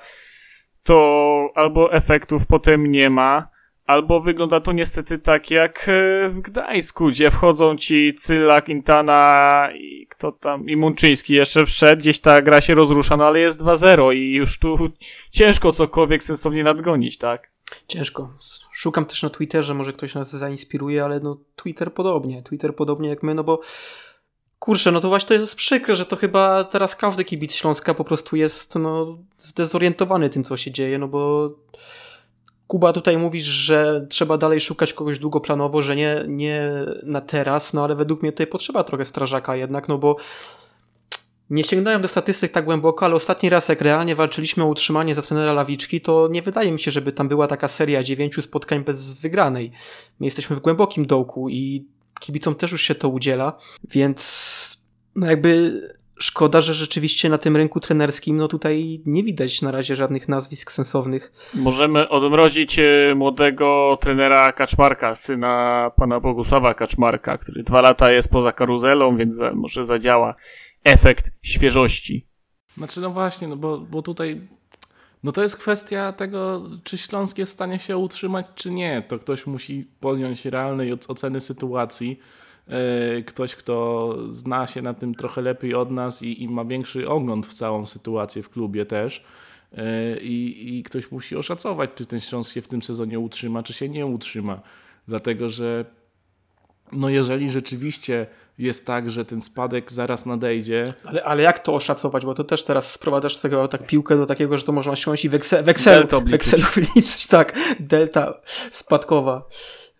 to 0.83 1.51
albo 1.55 1.93
efektów 1.93 2.47
potem 2.47 2.87
nie 2.87 3.11
ma, 3.11 3.49
albo 3.87 4.21
wygląda 4.21 4.61
to 4.61 4.73
niestety 4.73 5.19
tak 5.19 5.51
jak 5.51 5.89
y, 5.89 6.29
w 6.29 6.41
Gdańsku, 6.41 7.09
gdzie 7.09 7.31
wchodzą 7.31 7.77
ci 7.77 8.15
Cyla, 8.19 8.63
Quintana 8.63 9.69
i 9.75 10.07
kto 10.07 10.33
tam, 10.33 10.69
i 10.69 10.77
Munczyński 10.77 11.35
jeszcze 11.35 11.67
wszedł, 11.67 12.01
gdzieś 12.01 12.19
ta 12.19 12.43
gra 12.43 12.61
się 12.61 12.75
rozrusza, 12.75 13.17
no 13.17 13.27
ale 13.27 13.41
jest 13.41 13.63
2-0 13.63 14.15
i 14.15 14.35
już 14.35 14.59
tu 14.59 14.77
ciężko 15.31 15.73
cokolwiek 15.73 16.23
sensownie 16.23 16.65
nadgonić, 16.65 17.19
tak? 17.19 17.56
Ciężko. 17.89 18.33
Szukam 18.73 19.05
też 19.05 19.23
na 19.23 19.31
Twitterze, 19.31 19.75
może 19.75 19.93
ktoś 19.93 20.15
nas 20.15 20.31
zainspiruje, 20.31 21.05
ale 21.05 21.21
no 21.21 21.37
Twitter 21.57 21.95
podobnie. 21.95 22.43
Twitter 22.43 22.77
podobnie 22.77 23.09
jak 23.09 23.23
my, 23.23 23.35
no 23.35 23.45
bo 23.45 23.61
kurczę, 24.59 24.93
no 24.93 25.01
to 25.01 25.09
właśnie 25.09 25.29
to 25.29 25.35
jest 25.35 25.57
przykre, 25.57 25.97
że 25.97 26.07
to 26.07 26.17
chyba 26.17 26.65
teraz 26.65 26.97
każdy 26.97 27.25
kibic 27.25 27.55
Śląska 27.55 27.95
po 27.95 28.05
prostu 28.05 28.37
jest 28.37 28.75
no, 28.75 29.19
zdezorientowany 29.39 30.31
tym, 30.31 30.45
co 30.45 30.57
się 30.57 30.73
dzieje, 30.73 30.99
no 30.99 31.09
bo 31.09 31.51
Kuba 32.67 32.93
tutaj 32.93 33.19
mówisz, 33.19 33.45
że 33.45 34.07
trzeba 34.11 34.39
dalej 34.39 34.61
szukać 34.61 34.93
kogoś 34.93 35.19
długoplanowo, 35.19 35.83
że 35.83 35.97
nie, 35.97 36.25
nie 36.29 36.71
na 37.03 37.21
teraz, 37.21 37.75
no 37.75 37.85
ale 37.85 37.95
według 37.95 38.23
mnie 38.23 38.33
tutaj 38.33 38.47
potrzeba 38.47 38.85
trochę 38.85 39.05
strażaka 39.05 39.57
jednak, 39.57 39.89
no 39.89 39.99
bo 39.99 40.17
nie 41.51 41.65
sięgnąłem 41.65 42.03
do 42.03 42.09
statystyk 42.09 42.53
tak 42.53 42.65
głęboko, 42.65 43.05
ale 43.05 43.15
ostatni 43.15 43.51
raz, 43.51 43.69
jak 43.69 43.81
realnie 43.81 44.15
walczyliśmy 44.15 44.65
o 44.65 44.67
utrzymanie 44.67 45.15
za 45.15 45.23
trenera 45.23 45.53
Lawiczki, 45.53 46.01
to 46.01 46.29
nie 46.31 46.43
wydaje 46.43 46.73
mi 46.73 46.81
się, 46.81 46.91
żeby 46.91 47.13
tam 47.13 47.29
była 47.29 47.47
taka 47.47 47.69
seria 47.69 48.03
dziewięciu 48.03 48.43
spotkań 48.43 48.85
bez 48.85 49.21
wygranej. 49.21 49.73
My 50.21 50.27
jesteśmy 50.27 50.57
w 50.57 50.61
głębokim 50.61 51.07
dołku 51.07 51.49
i 51.49 51.87
kibicom 52.21 52.55
też 52.55 52.73
już 52.73 52.83
się 52.83 52.95
to 52.95 53.09
udziela, 53.09 53.59
więc 53.85 54.57
no 55.17 55.27
jakby 55.27 55.81
szkoda, 56.19 56.61
że 56.61 56.75
rzeczywiście 56.75 57.29
na 57.29 57.39
tym 57.39 57.57
rynku 57.57 57.81
trenerskim 57.81 58.37
no 58.37 58.49
tutaj 58.49 59.01
nie 59.07 59.23
widać 59.23 59.63
na 59.63 59.73
razie 59.73 59.97
żadnych 59.97 60.29
nazwisk 60.29 60.73
sensownych. 60.73 61.51
Możemy 61.55 62.09
odmrozić 62.09 62.79
e, 62.79 63.15
młodego 63.17 63.99
trenera 64.01 64.53
Kaczmarka, 64.53 65.15
syna 65.15 65.91
pana 65.97 66.21
Bogusława 66.21 66.75
Kaczmarka, 66.75 67.39
który 67.39 67.63
dwa 67.63 67.81
lata 67.81 68.11
jest 68.11 68.31
poza 68.31 68.53
karuzelą, 68.53 69.17
więc 69.17 69.41
może 69.55 69.85
zadziała 69.85 70.35
efekt 70.87 71.31
świeżości. 71.43 72.27
Znaczy, 72.77 73.01
no 73.01 73.11
właśnie, 73.11 73.49
no 73.49 73.57
bo, 73.57 73.79
bo 73.79 74.03
tutaj 74.03 74.41
no 75.23 75.33
to 75.33 75.43
jest 75.43 75.57
kwestia 75.57 76.13
tego, 76.13 76.63
czy 76.85 76.99
Śląsk 76.99 77.39
jest 77.39 77.53
w 77.53 77.55
stanie 77.55 77.79
się 77.79 77.97
utrzymać, 77.97 78.47
czy 78.55 78.71
nie. 78.71 79.03
To 79.09 79.19
ktoś 79.19 79.47
musi 79.47 79.87
podjąć 80.01 80.45
realnej 80.45 80.93
oceny 80.93 81.41
sytuacji. 81.41 82.21
E, 82.69 83.23
ktoś, 83.23 83.57
kto 83.57 84.17
zna 84.31 84.67
się 84.67 84.83
na 84.83 84.95
tym 84.95 85.15
trochę 85.15 85.43
lepiej 85.43 85.75
od 85.75 85.91
nas 85.91 86.23
i, 86.23 86.43
i 86.43 86.49
ma 86.49 86.65
większy 86.65 87.09
ogląd 87.09 87.47
w 87.47 87.55
całą 87.55 87.87
sytuację 87.87 88.43
w 88.43 88.51
klubie 88.51 88.87
też. 88.87 89.25
E, 89.73 90.19
I, 90.21 90.79
I 90.79 90.83
ktoś 90.83 91.11
musi 91.11 91.37
oszacować, 91.37 91.91
czy 91.95 92.07
ten 92.07 92.21
Śląsk 92.21 92.55
się 92.55 92.63
w 92.63 92.69
tym 92.69 92.83
sezonie 92.83 93.19
utrzyma, 93.19 93.63
czy 93.63 93.73
się 93.73 93.89
nie 93.89 94.07
utrzyma. 94.07 94.61
Dlatego, 95.09 95.49
że 95.49 95.85
no 96.93 97.09
jeżeli 97.09 97.51
rzeczywiście 97.51 98.27
jest 98.59 98.87
tak, 98.87 99.11
że 99.11 99.25
ten 99.25 99.41
spadek 99.41 99.93
zaraz 99.93 100.27
nadejdzie. 100.27 100.95
Ale, 101.05 101.25
ale 101.25 101.43
jak 101.43 101.59
to 101.59 101.75
oszacować? 101.75 102.25
Bo 102.25 102.35
to 102.35 102.45
też 102.45 102.65
teraz 102.65 102.93
sprowadzasz 102.93 103.37
tego 103.37 103.69
tak 103.69 103.87
piłkę 103.87 104.17
do 104.17 104.27
takiego, 104.27 104.59
że 104.59 104.65
to 104.65 104.73
można 104.73 104.97
ściągnąć 104.97 105.25
i 105.25 105.29
w, 105.29 105.35
Excel, 105.35 105.65
w, 105.65 105.69
Excel, 105.69 106.07
w 106.27 106.35
Excelu 106.35 106.63
wyliczyć, 106.75 107.27
tak, 107.27 107.59
delta 107.81 108.41
spadkowa. 108.71 109.49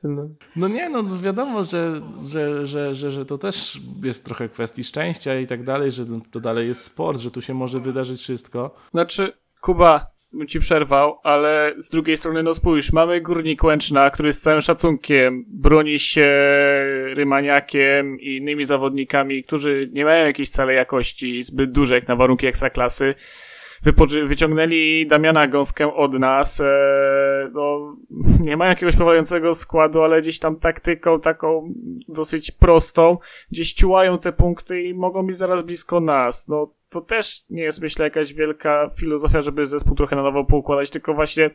No. 0.03 0.29
no 0.57 0.69
nie, 0.69 0.89
no 0.89 1.19
wiadomo, 1.19 1.65
że, 1.65 2.01
że, 2.29 2.67
że, 2.67 2.95
że, 2.95 3.11
że 3.11 3.27
to 3.27 3.39
też 3.39 3.81
jest 4.03 4.25
trochę 4.25 4.49
kwestii 4.49 4.85
szczęścia 4.85 5.39
i 5.39 5.47
tak 5.47 5.65
dalej, 5.65 5.93
że 5.93 6.05
to 6.31 6.41
dalej 6.41 6.69
jest 6.69 6.83
sport, 6.83 7.21
że 7.21 7.31
tu 7.31 7.43
się 7.43 7.55
może 7.55 7.81
wydarzyć 7.81 8.21
wszystko. 8.21 8.75
Znaczy, 8.91 9.33
Kuba, 9.61 10.16
ci 10.49 10.61
przerwał, 10.61 11.19
ale 11.23 11.75
z 11.79 11.89
drugiej 11.89 12.17
strony, 12.17 12.43
no 12.43 12.55
spójrz, 12.55 12.93
mamy 12.93 13.21
Górnik 13.21 13.65
Łęczna, 13.65 14.11
który 14.11 14.33
z 14.33 14.41
całym 14.41 14.61
szacunkiem 14.61 15.45
broni 15.49 15.99
się 15.99 16.31
Rymaniakiem 17.15 18.21
i 18.21 18.37
innymi 18.37 18.65
zawodnikami, 18.65 19.45
którzy 19.45 19.91
nie 19.93 20.05
mają 20.05 20.27
jakiejś 20.27 20.51
całej 20.51 20.77
jakości 20.77 21.43
zbyt 21.43 21.73
dużej 21.73 21.95
jak 21.95 22.09
na 22.09 22.17
warunki 22.17 22.47
ekstraklasy. 22.47 23.15
wyciągnęli 24.27 25.07
Damiana 25.07 25.47
Gąskę 25.47 25.95
od 25.95 26.15
nas. 26.15 26.61
E, 26.61 27.51
no, 27.53 27.97
nie 28.41 28.57
ma 28.57 28.67
jakiegoś 28.67 28.97
prowadzącego 28.97 29.55
składu, 29.55 30.03
ale 30.03 30.21
gdzieś 30.21 30.39
tam 30.39 30.57
taktyką 30.57 31.21
taką 31.21 31.75
dosyć 32.09 32.51
prostą, 32.51 33.19
gdzieś 33.51 33.73
ciułają 33.73 34.19
te 34.19 34.33
punkty 34.33 34.83
i 34.83 34.95
mogą 34.95 35.27
być 35.27 35.37
zaraz 35.37 35.63
blisko 35.63 36.01
nas. 36.01 36.49
No, 36.49 36.73
to 36.89 37.01
też 37.01 37.45
nie 37.51 37.63
jest, 37.63 37.81
myślę, 37.81 38.05
jakaś 38.05 38.33
wielka 38.33 38.91
filozofia, 38.99 39.43
żeby 39.43 39.67
zespół 39.67 39.97
trochę 39.97 40.17
na 40.17 40.23
nowo 40.23 40.45
poukładać, 40.45 40.91
tylko 40.91 41.15
właśnie 41.15 41.51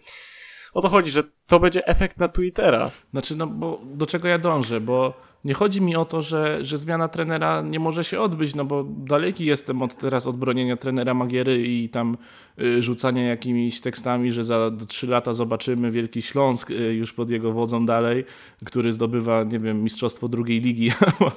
o 0.73 0.81
to 0.81 0.89
chodzi, 0.89 1.11
że 1.11 1.23
to 1.47 1.59
będzie 1.59 1.87
efekt 1.87 2.17
na 2.17 2.27
tu 2.27 2.43
i 2.43 2.51
teraz. 2.51 3.09
Znaczy, 3.09 3.35
no 3.35 3.47
bo 3.47 3.81
do 3.85 4.05
czego 4.05 4.27
ja 4.27 4.37
dążę, 4.37 4.81
bo 4.81 5.13
nie 5.45 5.53
chodzi 5.53 5.81
mi 5.81 5.95
o 5.95 6.05
to, 6.05 6.21
że, 6.21 6.65
że 6.65 6.77
zmiana 6.77 7.07
trenera 7.07 7.61
nie 7.61 7.79
może 7.79 8.03
się 8.03 8.19
odbyć, 8.19 8.55
no 8.55 8.65
bo 8.65 8.83
daleki 8.83 9.45
jestem 9.45 9.81
od 9.81 9.97
teraz 9.97 10.27
od 10.27 10.37
bronienia 10.37 10.77
trenera 10.77 11.13
Magiery 11.13 11.67
i 11.67 11.89
tam 11.89 12.17
y, 12.59 12.83
rzucania 12.83 13.23
jakimiś 13.23 13.81
tekstami, 13.81 14.31
że 14.31 14.43
za 14.43 14.71
trzy 14.87 15.07
lata 15.07 15.33
zobaczymy 15.33 15.91
Wielki 15.91 16.21
Śląsk 16.21 16.71
y, 16.71 16.73
już 16.73 17.13
pod 17.13 17.29
jego 17.29 17.51
wodzą 17.51 17.85
dalej, 17.85 18.25
który 18.65 18.93
zdobywa, 18.93 19.43
nie 19.43 19.59
wiem, 19.59 19.83
mistrzostwo 19.83 20.27
drugiej 20.27 20.61
ligi 20.61 20.91
albo, 21.05 21.31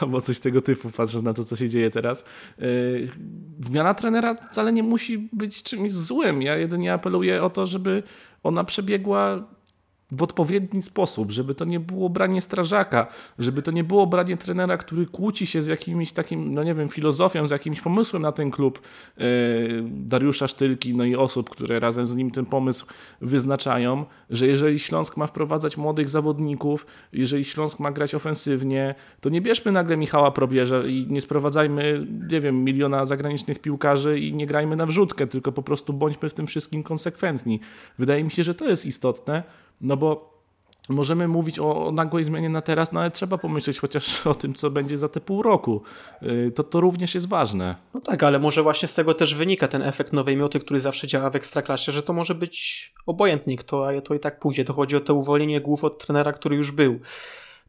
albo 0.00 0.20
coś 0.20 0.38
tego 0.38 0.62
typu, 0.62 0.90
patrząc 0.90 1.24
na 1.24 1.34
to, 1.34 1.44
co 1.44 1.56
się 1.56 1.68
dzieje 1.68 1.90
teraz. 1.90 2.24
Y, 2.62 3.08
zmiana 3.60 3.94
trenera 3.94 4.34
wcale 4.34 4.72
nie 4.72 4.82
musi 4.82 5.28
być 5.32 5.62
czymś 5.62 5.92
złym. 5.92 6.42
Ja 6.42 6.56
jedynie 6.56 6.92
apeluję 6.92 7.42
o 7.42 7.50
to, 7.50 7.66
żeby 7.66 8.02
ona 8.42 8.64
przebiegła 8.64 9.44
w 10.12 10.22
odpowiedni 10.22 10.82
sposób, 10.82 11.30
żeby 11.32 11.54
to 11.54 11.64
nie 11.64 11.80
było 11.80 12.08
branie 12.08 12.40
strażaka, 12.40 13.06
żeby 13.38 13.62
to 13.62 13.70
nie 13.70 13.84
było 13.84 14.06
branie 14.06 14.36
trenera, 14.36 14.76
który 14.76 15.06
kłóci 15.06 15.46
się 15.46 15.62
z 15.62 15.66
jakimś 15.66 16.12
takim, 16.12 16.54
no 16.54 16.64
nie 16.64 16.74
wiem, 16.74 16.88
filozofią, 16.88 17.46
z 17.46 17.50
jakimś 17.50 17.80
pomysłem 17.80 18.22
na 18.22 18.32
ten 18.32 18.50
klub 18.50 18.80
yy, 19.16 19.24
Dariusza 19.90 20.48
Sztylki, 20.48 20.94
no 20.94 21.04
i 21.04 21.16
osób, 21.16 21.50
które 21.50 21.80
razem 21.80 22.08
z 22.08 22.16
nim 22.16 22.30
ten 22.30 22.46
pomysł 22.46 22.86
wyznaczają, 23.20 24.04
że 24.30 24.46
jeżeli 24.46 24.78
Śląsk 24.78 25.16
ma 25.16 25.26
wprowadzać 25.26 25.76
młodych 25.76 26.08
zawodników, 26.08 26.86
jeżeli 27.12 27.44
Śląsk 27.44 27.80
ma 27.80 27.92
grać 27.92 28.14
ofensywnie, 28.14 28.94
to 29.20 29.28
nie 29.28 29.40
bierzmy 29.40 29.72
nagle 29.72 29.96
Michała 29.96 30.30
Probierza 30.30 30.86
i 30.86 31.06
nie 31.08 31.20
sprowadzajmy, 31.20 32.06
nie 32.30 32.40
wiem, 32.40 32.64
miliona 32.64 33.04
zagranicznych 33.04 33.58
piłkarzy 33.58 34.20
i 34.20 34.34
nie 34.34 34.46
grajmy 34.46 34.76
na 34.76 34.86
wrzutkę, 34.86 35.26
tylko 35.26 35.52
po 35.52 35.62
prostu 35.62 35.92
bądźmy 35.92 36.28
w 36.28 36.34
tym 36.34 36.46
wszystkim 36.46 36.82
konsekwentni. 36.82 37.60
Wydaje 37.98 38.24
mi 38.24 38.30
się, 38.30 38.44
że 38.44 38.54
to 38.54 38.64
jest 38.64 38.86
istotne, 38.86 39.42
no 39.80 39.96
bo 39.96 40.30
możemy 40.88 41.28
mówić 41.28 41.58
o, 41.58 41.86
o 41.86 41.92
nagłej 41.92 42.24
zmianie 42.24 42.48
na 42.48 42.62
teraz, 42.62 42.92
no 42.92 43.00
ale 43.00 43.10
trzeba 43.10 43.38
pomyśleć 43.38 43.78
chociaż 43.78 44.26
o 44.26 44.34
tym, 44.34 44.54
co 44.54 44.70
będzie 44.70 44.98
za 44.98 45.08
te 45.08 45.20
pół 45.20 45.42
roku. 45.42 45.82
Y, 46.22 46.52
to, 46.54 46.64
to 46.64 46.80
również 46.80 47.14
jest 47.14 47.28
ważne. 47.28 47.76
No 47.94 48.00
tak, 48.00 48.22
ale 48.22 48.38
może 48.38 48.62
właśnie 48.62 48.88
z 48.88 48.94
tego 48.94 49.14
też 49.14 49.34
wynika 49.34 49.68
ten 49.68 49.82
efekt 49.82 50.12
nowej 50.12 50.36
mioty, 50.36 50.60
który 50.60 50.80
zawsze 50.80 51.06
działa 51.06 51.30
w 51.30 51.36
ekstraklasie, 51.36 51.92
że 51.92 52.02
to 52.02 52.12
może 52.12 52.34
być 52.34 52.92
obojętnie 53.06 53.56
kto, 53.56 53.88
a 53.88 54.00
to 54.00 54.14
i 54.14 54.20
tak 54.20 54.38
pójdzie. 54.38 54.64
To 54.64 54.72
chodzi 54.72 54.96
o 54.96 55.00
to 55.00 55.14
uwolnienie 55.14 55.60
głów 55.60 55.84
od 55.84 56.06
trenera, 56.06 56.32
który 56.32 56.56
już 56.56 56.70
był. 56.70 57.00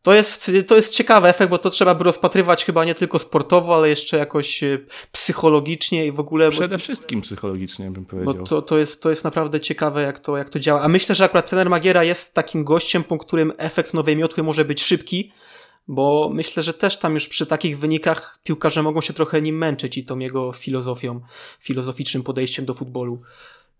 To 0.02 0.14
jest, 0.14 0.52
to 0.68 0.76
jest 0.76 0.94
ciekawy 0.94 1.28
efekt, 1.28 1.50
bo 1.50 1.58
to 1.58 1.70
trzeba 1.70 1.96
by 1.96 2.04
rozpatrywać 2.04 2.66
chyba 2.66 2.86
nie 2.86 2.96
tylko 2.96 3.20
sportowo, 3.20 3.76
ale 3.76 3.90
jeszcze 3.90 4.18
jakoś 4.18 4.64
e, 4.64 4.80
psychologicznie 5.12 6.06
i 6.06 6.12
w 6.12 6.20
ogóle. 6.20 6.52
Przede 6.52 6.78
wszystkim 6.78 7.22
psychologicznie 7.22 7.92
bym 7.92 8.06
powiedział. 8.06 8.34
Bo 8.34 8.44
to, 8.44 8.62
to, 8.62 8.78
jest, 8.78 9.04
to 9.04 9.10
jest 9.10 9.24
naprawdę 9.24 9.60
ciekawe, 9.60 10.02
jak 10.02 10.20
to, 10.20 10.38
jak 10.38 10.50
to 10.50 10.60
działa. 10.60 10.82
A 10.82 10.88
myślę, 10.88 11.16
że 11.16 11.24
akurat 11.24 11.50
trener 11.50 11.70
Magiera 11.70 12.04
jest 12.04 12.34
takim 12.34 12.64
gościem, 12.64 13.04
po 13.04 13.18
którym 13.18 13.54
efekt 13.58 13.94
nowej 13.94 14.18
miotły 14.18 14.44
może 14.44 14.66
być 14.66 14.84
szybki, 14.84 15.32
bo 15.88 16.30
myślę, 16.34 16.64
że 16.64 16.74
też 16.74 16.98
tam 16.98 17.14
już 17.14 17.28
przy 17.30 17.46
takich 17.46 17.80
wynikach 17.80 18.40
piłkarze 18.44 18.84
mogą 18.84 19.02
się 19.02 19.14
trochę 19.14 19.42
nim 19.42 19.58
męczyć 19.58 19.98
i 19.98 20.06
tą 20.06 20.20
jego 20.20 20.52
filozofią, 20.52 21.22
filozoficznym 21.60 22.24
podejściem 22.24 22.66
do 22.66 22.74
futbolu. 22.74 23.22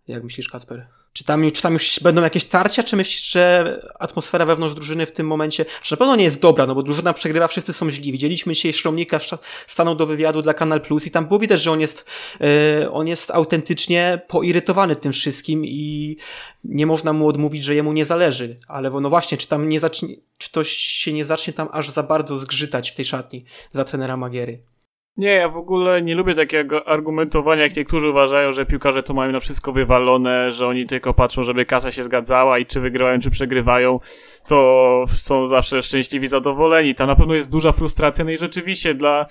Jak 0.08 0.24
myślisz, 0.24 0.48
Kacper? 0.48 0.86
Czy 1.12 1.24
tam, 1.24 1.50
czy 1.50 1.62
tam 1.62 1.72
już 1.72 2.00
będą 2.02 2.22
jakieś 2.22 2.44
tarcia, 2.44 2.82
czy 2.82 2.96
myślisz, 2.96 3.30
że 3.30 3.80
atmosfera 3.98 4.46
wewnątrz 4.46 4.74
drużyny 4.74 5.06
w 5.06 5.12
tym 5.12 5.26
momencie 5.26 5.64
że 5.82 5.96
na 5.96 5.98
pewno 5.98 6.16
nie 6.16 6.24
jest 6.24 6.40
dobra, 6.40 6.66
no 6.66 6.74
bo 6.74 6.82
drużyna 6.82 7.12
przegrywa, 7.12 7.48
wszyscy 7.48 7.72
są 7.72 7.90
źli. 7.90 8.12
Widzieliśmy 8.12 8.54
dzisiaj 8.54 8.72
Szromnika 8.72 9.18
stanął 9.66 9.94
do 9.94 10.06
wywiadu 10.06 10.42
dla 10.42 10.54
Kanal 10.54 10.80
Plus 10.80 11.06
i 11.06 11.10
tam 11.10 11.26
było 11.26 11.40
widać, 11.40 11.62
że 11.62 11.72
on 11.72 11.80
jest, 11.80 12.04
yy, 12.40 12.90
on 12.90 13.06
jest 13.06 13.30
autentycznie 13.30 14.20
poirytowany 14.28 14.96
tym 14.96 15.12
wszystkim 15.12 15.64
i 15.64 16.16
nie 16.64 16.86
można 16.86 17.12
mu 17.12 17.28
odmówić, 17.28 17.64
że 17.64 17.74
jemu 17.74 17.92
nie 17.92 18.04
zależy. 18.04 18.56
Ale 18.68 18.90
no 18.90 19.08
właśnie, 19.08 19.38
czy 19.38 19.48
tam 19.48 19.68
nie 19.68 19.80
zacznie, 19.80 20.08
czy 20.38 20.52
to 20.52 20.64
się 20.64 21.12
nie 21.12 21.24
zacznie 21.24 21.52
tam 21.52 21.68
aż 21.72 21.90
za 21.90 22.02
bardzo 22.02 22.36
zgrzytać 22.36 22.90
w 22.90 22.96
tej 22.96 23.04
szatni 23.04 23.44
za 23.70 23.84
trenera 23.84 24.16
Magiery? 24.16 24.71
Nie, 25.16 25.30
ja 25.30 25.48
w 25.48 25.56
ogóle 25.56 26.02
nie 26.02 26.14
lubię 26.14 26.34
takiego 26.34 26.88
argumentowania, 26.88 27.62
jak 27.62 27.76
niektórzy 27.76 28.08
uważają, 28.08 28.52
że 28.52 28.66
piłkarze 28.66 29.02
to 29.02 29.14
mają 29.14 29.32
na 29.32 29.40
wszystko 29.40 29.72
wywalone, 29.72 30.52
że 30.52 30.66
oni 30.66 30.86
tylko 30.86 31.14
patrzą, 31.14 31.42
żeby 31.42 31.66
kasa 31.66 31.92
się 31.92 32.02
zgadzała 32.02 32.58
i 32.58 32.66
czy 32.66 32.80
wygrywają, 32.80 33.18
czy 33.18 33.30
przegrywają, 33.30 33.98
to 34.48 35.04
są 35.08 35.46
zawsze 35.46 35.82
szczęśliwi, 35.82 36.28
zadowoleni. 36.28 36.94
Tam 36.94 37.06
na 37.06 37.16
pewno 37.16 37.34
jest 37.34 37.50
duża 37.50 37.72
frustracja, 37.72 38.24
no 38.24 38.30
i 38.30 38.38
rzeczywiście 38.38 38.94
dla 38.94 39.26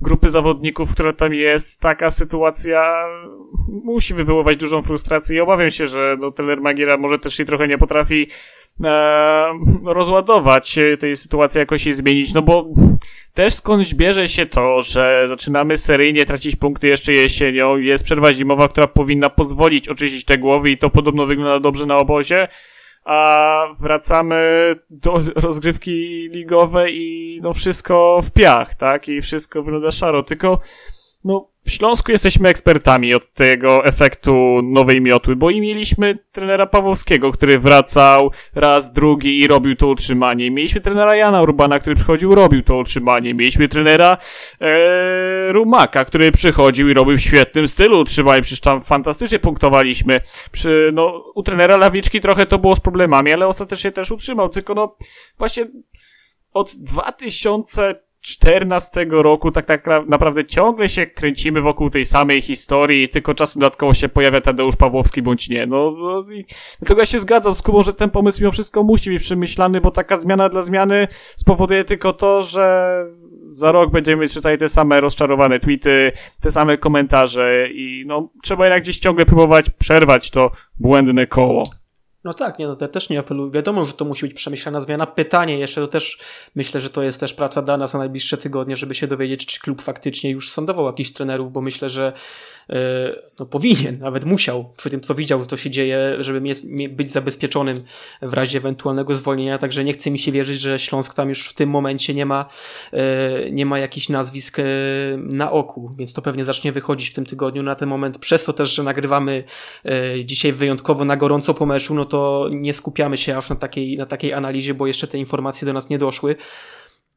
grupy 0.00 0.30
zawodników, 0.30 0.92
która 0.92 1.12
tam 1.12 1.34
jest, 1.34 1.80
taka 1.80 2.10
sytuacja 2.10 2.94
musi 3.84 4.14
wywoływać 4.14 4.56
dużą 4.56 4.82
frustrację 4.82 5.36
i 5.36 5.40
obawiam 5.40 5.70
się, 5.70 5.86
że 5.86 6.16
no, 6.20 6.30
Teller 6.30 6.60
Magiera 6.60 6.96
może 6.96 7.18
też 7.18 7.34
się 7.34 7.44
trochę 7.44 7.68
nie 7.68 7.78
potrafi 7.78 8.28
e, 8.84 9.52
rozładować 9.84 10.78
tej 11.00 11.16
sytuacji, 11.16 11.58
jakoś 11.58 11.82
się 11.82 11.92
zmienić, 11.92 12.34
no 12.34 12.42
bo 12.42 12.66
też 13.34 13.54
skądś 13.54 13.94
bierze 13.94 14.28
się 14.28 14.46
to, 14.46 14.82
że 14.82 15.24
zaczynamy 15.28 15.76
seryjnie 15.76 16.26
tracić 16.26 16.56
punkty 16.56 16.88
jeszcze 16.88 17.12
jesienią, 17.12 17.76
jest 17.76 18.04
przerwa 18.04 18.32
zimowa, 18.32 18.68
która 18.68 18.86
powinna 18.86 19.30
pozwolić 19.30 19.88
oczyścić 19.88 20.24
te 20.24 20.38
głowy 20.38 20.70
i 20.70 20.78
to 20.78 20.90
podobno 20.90 21.26
wygląda 21.26 21.60
dobrze 21.60 21.86
na 21.86 21.96
obozie, 21.96 22.48
a 23.04 23.66
wracamy 23.80 24.74
do 24.90 25.22
rozgrywki 25.34 26.28
ligowej 26.32 26.96
i 26.96 27.40
no 27.42 27.52
wszystko 27.52 28.20
w 28.22 28.30
piach, 28.30 28.74
tak? 28.74 29.08
I 29.08 29.20
wszystko 29.20 29.62
wygląda 29.62 29.90
szaro, 29.90 30.22
tylko 30.22 30.60
no 31.24 31.49
w 31.64 31.70
Śląsku 31.70 32.12
jesteśmy 32.12 32.48
ekspertami 32.48 33.14
od 33.14 33.32
tego 33.34 33.84
efektu 33.84 34.60
nowej 34.62 35.00
miotły, 35.00 35.36
bo 35.36 35.50
i 35.50 35.60
mieliśmy 35.60 36.18
trenera 36.32 36.66
Pawłowskiego, 36.66 37.32
który 37.32 37.58
wracał 37.58 38.30
raz, 38.54 38.92
drugi 38.92 39.40
i 39.40 39.46
robił 39.46 39.76
to 39.76 39.86
utrzymanie. 39.86 40.50
Mieliśmy 40.50 40.80
trenera 40.80 41.16
Jana 41.16 41.42
Urbana, 41.42 41.78
który 41.78 41.96
przychodził, 41.96 42.34
robił 42.34 42.62
to 42.62 42.76
utrzymanie. 42.76 43.34
Mieliśmy 43.34 43.68
trenera 43.68 44.16
e, 44.60 45.52
Rumaka, 45.52 46.04
który 46.04 46.32
przychodził 46.32 46.88
i 46.88 46.94
robił 46.94 47.16
w 47.16 47.20
świetnym 47.20 47.68
stylu 47.68 48.00
utrzymanie. 48.00 48.42
Przecież 48.42 48.60
tam 48.60 48.80
fantastycznie 48.80 49.38
punktowaliśmy. 49.38 50.20
Przy, 50.52 50.90
no, 50.94 51.32
u 51.34 51.42
trenera 51.42 51.76
Lawiczki 51.76 52.20
trochę 52.20 52.46
to 52.46 52.58
było 52.58 52.76
z 52.76 52.80
problemami, 52.80 53.32
ale 53.32 53.46
ostatecznie 53.46 53.92
też 53.92 54.10
utrzymał. 54.10 54.48
Tylko 54.48 54.74
no, 54.74 54.96
właśnie 55.38 55.66
od 56.52 56.76
2000 56.76 58.09
14 58.30 59.06
roku 59.10 59.50
tak, 59.50 59.66
tak 59.66 59.86
naprawdę 60.06 60.44
ciągle 60.44 60.88
się 60.88 61.06
kręcimy 61.06 61.60
wokół 61.60 61.90
tej 61.90 62.04
samej 62.04 62.42
historii, 62.42 63.08
tylko 63.08 63.34
czasem 63.34 63.60
dodatkowo 63.60 63.94
się 63.94 64.08
pojawia 64.08 64.40
Tadeusz 64.40 64.76
Pawłowski 64.76 65.22
bądź 65.22 65.48
nie. 65.48 65.66
No, 65.66 65.94
no 65.98 66.24
i 66.32 66.44
dlatego 66.80 67.00
ja 67.00 67.06
się 67.06 67.18
zgadzam 67.18 67.54
z 67.54 67.62
Kubą, 67.62 67.82
że 67.82 67.94
ten 67.94 68.10
pomysł 68.10 68.40
mimo 68.40 68.52
wszystko 68.52 68.82
musi 68.82 69.10
być 69.10 69.22
przemyślany, 69.22 69.80
bo 69.80 69.90
taka 69.90 70.20
zmiana 70.20 70.48
dla 70.48 70.62
zmiany 70.62 71.06
spowoduje 71.36 71.84
tylko 71.84 72.12
to, 72.12 72.42
że 72.42 72.90
za 73.50 73.72
rok 73.72 73.90
będziemy 73.90 74.28
czytali 74.28 74.58
te 74.58 74.68
same 74.68 75.00
rozczarowane 75.00 75.60
tweety, 75.60 76.12
te 76.40 76.50
same 76.50 76.78
komentarze 76.78 77.68
i 77.72 78.04
no 78.06 78.30
trzeba 78.42 78.64
jednak 78.64 78.82
gdzieś 78.82 78.98
ciągle 78.98 79.26
próbować 79.26 79.70
przerwać 79.70 80.30
to 80.30 80.50
błędne 80.80 81.26
koło. 81.26 81.79
No 82.24 82.34
tak, 82.34 82.58
nie, 82.58 82.66
no 82.66 82.76
to 82.76 82.84
ja 82.84 82.88
też 82.88 83.08
nie 83.08 83.18
apeluję. 83.18 83.50
Wiadomo, 83.50 83.84
że 83.84 83.92
to 83.92 84.04
musi 84.04 84.26
być 84.26 84.34
przemyślana 84.34 84.80
zmiana. 84.80 85.06
Pytanie 85.06 85.58
jeszcze, 85.58 85.80
to 85.80 85.88
też 85.88 86.18
myślę, 86.54 86.80
że 86.80 86.90
to 86.90 87.02
jest 87.02 87.20
też 87.20 87.34
praca 87.34 87.62
dana 87.62 87.86
za 87.86 87.98
najbliższe 87.98 88.38
tygodnie, 88.38 88.76
żeby 88.76 88.94
się 88.94 89.06
dowiedzieć, 89.06 89.46
czy 89.46 89.60
klub 89.60 89.82
faktycznie 89.82 90.30
już 90.30 90.50
sądował 90.50 90.86
jakichś 90.86 91.12
trenerów, 91.12 91.52
bo 91.52 91.60
myślę, 91.60 91.88
że 91.88 92.12
no, 93.38 93.46
powinien, 93.46 93.98
nawet 93.98 94.24
musiał, 94.24 94.72
przy 94.76 94.90
tym 94.90 95.00
co 95.00 95.14
widział, 95.14 95.46
co 95.46 95.56
się 95.56 95.70
dzieje, 95.70 96.16
żeby 96.18 96.40
być 96.88 97.10
zabezpieczonym 97.10 97.76
w 98.22 98.32
razie 98.32 98.58
ewentualnego 98.58 99.14
zwolnienia, 99.14 99.58
także 99.58 99.84
nie 99.84 99.92
chce 99.92 100.10
mi 100.10 100.18
się 100.18 100.32
wierzyć, 100.32 100.60
że 100.60 100.78
Śląsk 100.78 101.14
tam 101.14 101.28
już 101.28 101.48
w 101.48 101.54
tym 101.54 101.70
momencie 101.70 102.14
nie 102.14 102.26
ma, 102.26 102.48
e, 102.92 103.50
nie 103.50 103.66
ma 103.66 103.78
jakichś 103.78 104.08
nazwisk 104.08 104.58
e, 104.58 104.64
na 105.16 105.50
oku, 105.50 105.90
więc 105.98 106.12
to 106.12 106.22
pewnie 106.22 106.44
zacznie 106.44 106.72
wychodzić 106.72 107.10
w 107.10 107.12
tym 107.14 107.26
tygodniu. 107.26 107.62
Na 107.62 107.74
ten 107.74 107.88
moment, 107.88 108.18
przez 108.18 108.44
to 108.44 108.52
też, 108.52 108.74
że 108.74 108.82
nagrywamy 108.82 109.44
dzisiaj 110.24 110.52
wyjątkowo 110.52 111.04
na 111.04 111.16
gorąco 111.16 111.54
po 111.54 111.66
meczu, 111.66 111.94
no 111.94 112.04
to 112.04 112.48
nie 112.52 112.74
skupiamy 112.74 113.16
się 113.16 113.36
aż 113.36 113.50
na 113.50 113.56
takiej, 113.56 113.96
na 113.96 114.06
takiej 114.06 114.32
analizie, 114.32 114.74
bo 114.74 114.86
jeszcze 114.86 115.06
te 115.06 115.18
informacje 115.18 115.66
do 115.66 115.72
nas 115.72 115.90
nie 115.90 115.98
doszły, 115.98 116.36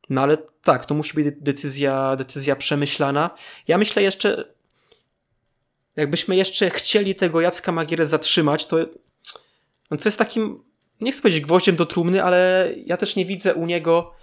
no 0.09 0.21
ale 0.21 0.37
tak, 0.63 0.85
to 0.85 0.95
musi 0.95 1.13
być 1.13 1.27
decyzja, 1.41 2.15
decyzja 2.15 2.55
przemyślana. 2.55 3.29
Ja 3.67 3.77
myślę 3.77 4.03
jeszcze, 4.03 4.52
jakbyśmy 5.95 6.35
jeszcze 6.35 6.69
chcieli 6.69 7.15
tego 7.15 7.41
Jacka 7.41 7.71
Magierę 7.71 8.07
zatrzymać, 8.07 8.65
to 8.67 8.77
no 9.91 9.97
co 9.97 10.09
jest 10.09 10.19
takim, 10.19 10.63
nie 11.01 11.11
chcę 11.11 11.21
powiedzieć 11.21 11.43
gwoździem 11.43 11.75
do 11.75 11.85
trumny, 11.85 12.23
ale 12.23 12.69
ja 12.85 12.97
też 12.97 13.15
nie 13.15 13.25
widzę 13.25 13.53
u 13.55 13.65
niego 13.65 14.13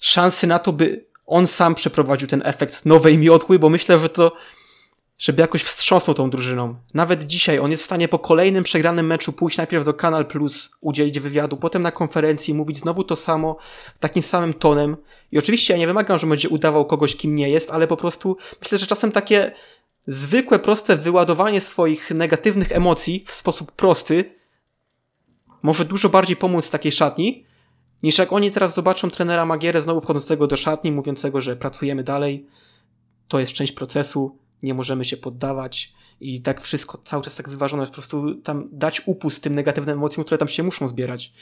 szansy 0.00 0.46
na 0.46 0.58
to, 0.58 0.72
by 0.72 1.06
on 1.26 1.46
sam 1.46 1.74
przeprowadził 1.74 2.28
ten 2.28 2.42
efekt 2.44 2.86
nowej 2.86 3.18
miotły, 3.18 3.58
bo 3.58 3.68
myślę, 3.68 3.98
że 3.98 4.08
to 4.08 4.32
żeby 5.22 5.40
jakoś 5.40 5.62
wstrząsnął 5.62 6.14
tą 6.14 6.30
drużyną. 6.30 6.74
Nawet 6.94 7.26
dzisiaj 7.26 7.58
on 7.58 7.70
jest 7.70 7.82
w 7.82 7.86
stanie 7.86 8.08
po 8.08 8.18
kolejnym 8.18 8.64
przegranym 8.64 9.06
meczu 9.06 9.32
pójść 9.32 9.56
najpierw 9.56 9.84
do 9.84 9.94
Kanal 9.94 10.26
Plus, 10.26 10.70
udzielić 10.80 11.20
wywiadu, 11.20 11.56
potem 11.56 11.82
na 11.82 11.92
konferencji 11.92 12.54
mówić 12.54 12.76
znowu 12.76 13.04
to 13.04 13.16
samo, 13.16 13.56
takim 14.00 14.22
samym 14.22 14.54
tonem. 14.54 14.96
I 15.32 15.38
oczywiście 15.38 15.74
ja 15.74 15.78
nie 15.78 15.86
wymagam, 15.86 16.18
że 16.18 16.26
będzie 16.26 16.48
udawał 16.48 16.86
kogoś, 16.86 17.16
kim 17.16 17.34
nie 17.34 17.50
jest, 17.50 17.70
ale 17.70 17.86
po 17.86 17.96
prostu 17.96 18.36
myślę, 18.62 18.78
że 18.78 18.86
czasem 18.86 19.12
takie 19.12 19.52
zwykłe, 20.06 20.58
proste 20.58 20.96
wyładowanie 20.96 21.60
swoich 21.60 22.10
negatywnych 22.10 22.72
emocji 22.72 23.24
w 23.28 23.34
sposób 23.34 23.72
prosty 23.72 24.34
może 25.62 25.84
dużo 25.84 26.08
bardziej 26.08 26.36
pomóc 26.36 26.70
takiej 26.70 26.92
szatni, 26.92 27.44
niż 28.02 28.18
jak 28.18 28.32
oni 28.32 28.50
teraz 28.50 28.74
zobaczą 28.74 29.10
trenera 29.10 29.46
Magierę 29.46 29.82
znowu 29.82 30.00
wchodzącego 30.00 30.46
do 30.46 30.56
szatni, 30.56 30.92
mówiącego, 30.92 31.40
że 31.40 31.56
pracujemy 31.56 32.04
dalej, 32.04 32.46
to 33.28 33.40
jest 33.40 33.52
część 33.52 33.72
procesu, 33.72 34.38
nie 34.62 34.74
możemy 34.74 35.04
się 35.04 35.16
poddawać 35.16 35.94
i 36.20 36.42
tak 36.42 36.60
wszystko 36.60 36.98
cały 37.04 37.22
czas 37.22 37.36
tak 37.36 37.48
wyważone 37.48 37.86
po 37.86 37.92
prostu 37.92 38.34
tam 38.34 38.68
dać 38.72 39.02
upust 39.06 39.42
tym 39.42 39.54
negatywnym 39.54 39.98
emocjom, 39.98 40.24
które 40.24 40.38
tam 40.38 40.48
się 40.48 40.62
muszą 40.62 40.88
zbierać. 40.88 41.32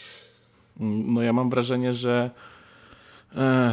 No 0.80 1.22
ja 1.22 1.32
mam 1.32 1.50
wrażenie, 1.50 1.94
że 1.94 2.30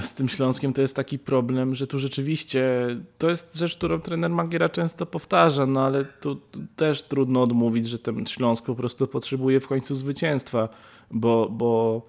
z 0.01 0.13
tym 0.13 0.29
Śląskiem 0.29 0.73
to 0.73 0.81
jest 0.81 0.95
taki 0.95 1.19
problem, 1.19 1.75
że 1.75 1.87
tu 1.87 1.99
rzeczywiście 1.99 2.87
to 3.17 3.29
jest 3.29 3.55
rzecz, 3.55 3.75
którą 3.75 3.99
trener 3.99 4.31
Magiera 4.31 4.69
często 4.69 5.05
powtarza, 5.05 5.65
no 5.65 5.85
ale 5.85 6.05
tu 6.05 6.41
też 6.75 7.03
trudno 7.03 7.43
odmówić, 7.43 7.87
że 7.87 7.99
ten 7.99 8.25
Śląsk 8.25 8.65
po 8.65 8.75
prostu 8.75 9.07
potrzebuje 9.07 9.59
w 9.59 9.67
końcu 9.67 9.95
zwycięstwa, 9.95 10.69
bo, 11.11 11.49
bo 11.49 12.01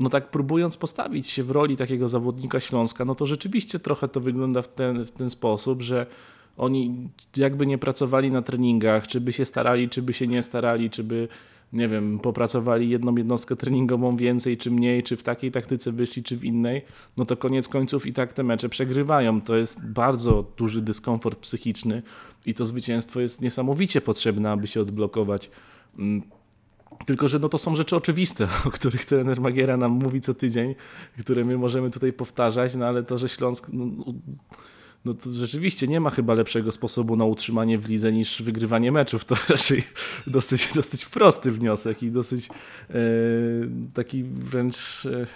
no 0.00 0.10
tak 0.10 0.30
próbując 0.30 0.76
postawić 0.76 1.26
się 1.26 1.42
w 1.42 1.50
roli 1.50 1.76
takiego 1.76 2.08
zawodnika 2.08 2.60
Śląska, 2.60 3.04
no 3.04 3.14
to 3.14 3.26
rzeczywiście 3.26 3.78
trochę 3.78 4.08
to 4.08 4.20
wygląda 4.20 4.62
w 4.62 4.68
ten, 4.68 5.04
w 5.04 5.10
ten 5.10 5.30
sposób, 5.30 5.82
że 5.82 6.06
oni 6.56 7.08
jakby 7.36 7.66
nie 7.66 7.78
pracowali 7.78 8.30
na 8.30 8.42
treningach, 8.42 9.06
czy 9.06 9.20
by 9.20 9.32
się 9.32 9.44
starali, 9.44 9.88
czy 9.88 10.02
by 10.02 10.12
się 10.12 10.26
nie 10.26 10.42
starali, 10.42 10.90
czy 10.90 11.04
by 11.04 11.28
nie 11.74 11.88
wiem, 11.88 12.18
popracowali 12.18 12.90
jedną 12.90 13.16
jednostkę 13.16 13.56
treningową 13.56 14.16
więcej 14.16 14.56
czy 14.56 14.70
mniej, 14.70 15.02
czy 15.02 15.16
w 15.16 15.22
takiej 15.22 15.50
taktyce 15.50 15.92
wyszli, 15.92 16.22
czy 16.22 16.36
w 16.36 16.44
innej, 16.44 16.82
no 17.16 17.24
to 17.24 17.36
koniec 17.36 17.68
końców 17.68 18.06
i 18.06 18.12
tak 18.12 18.32
te 18.32 18.42
mecze 18.42 18.68
przegrywają. 18.68 19.40
To 19.40 19.56
jest 19.56 19.86
bardzo 19.86 20.44
duży 20.56 20.82
dyskomfort 20.82 21.38
psychiczny 21.38 22.02
i 22.46 22.54
to 22.54 22.64
zwycięstwo 22.64 23.20
jest 23.20 23.42
niesamowicie 23.42 24.00
potrzebne, 24.00 24.50
aby 24.50 24.66
się 24.66 24.80
odblokować. 24.80 25.50
Mm, 25.98 26.22
tylko, 27.06 27.28
że 27.28 27.38
no 27.38 27.48
to 27.48 27.58
są 27.58 27.76
rzeczy 27.76 27.96
oczywiste, 27.96 28.48
o 28.66 28.70
których 28.70 29.04
trener 29.04 29.40
Magiera 29.40 29.76
nam 29.76 29.92
mówi 29.92 30.20
co 30.20 30.34
tydzień, 30.34 30.74
które 31.20 31.44
my 31.44 31.58
możemy 31.58 31.90
tutaj 31.90 32.12
powtarzać, 32.12 32.74
no 32.74 32.86
ale 32.86 33.02
to, 33.02 33.18
że 33.18 33.28
Śląsk 33.28 33.70
no, 33.72 33.84
no 35.04 35.14
to 35.14 35.32
rzeczywiście 35.32 35.86
nie 35.86 36.00
ma 36.00 36.10
chyba 36.10 36.34
lepszego 36.34 36.72
sposobu 36.72 37.16
na 37.16 37.24
utrzymanie 37.24 37.78
w 37.78 37.88
lidze 37.88 38.12
niż 38.12 38.42
wygrywanie 38.42 38.92
meczów. 38.92 39.24
To 39.24 39.34
raczej 39.48 39.82
dosyć, 40.26 40.72
dosyć 40.74 41.06
prosty 41.06 41.50
wniosek 41.50 42.02
i 42.02 42.10
dosyć 42.10 42.48
e, 42.48 42.94
taki 43.94 44.24
wręcz. 44.24 45.06
E, 45.06 45.26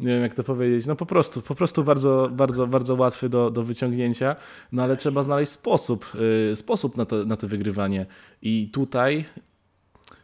nie 0.00 0.08
wiem 0.08 0.22
jak 0.22 0.34
to 0.34 0.44
powiedzieć, 0.44 0.86
no 0.86 0.96
po 0.96 1.06
prostu, 1.06 1.42
po 1.42 1.54
prostu 1.54 1.84
bardzo, 1.84 2.30
bardzo, 2.32 2.66
bardzo 2.66 2.94
łatwy 2.94 3.28
do, 3.28 3.50
do 3.50 3.62
wyciągnięcia, 3.62 4.36
no 4.72 4.82
ale 4.82 4.96
trzeba 4.96 5.22
znaleźć 5.22 5.52
sposób, 5.52 6.06
y, 6.52 6.56
sposób 6.56 6.96
na 6.96 7.04
to, 7.04 7.24
na 7.24 7.36
to 7.36 7.48
wygrywanie. 7.48 8.06
I 8.42 8.68
tutaj, 8.72 9.24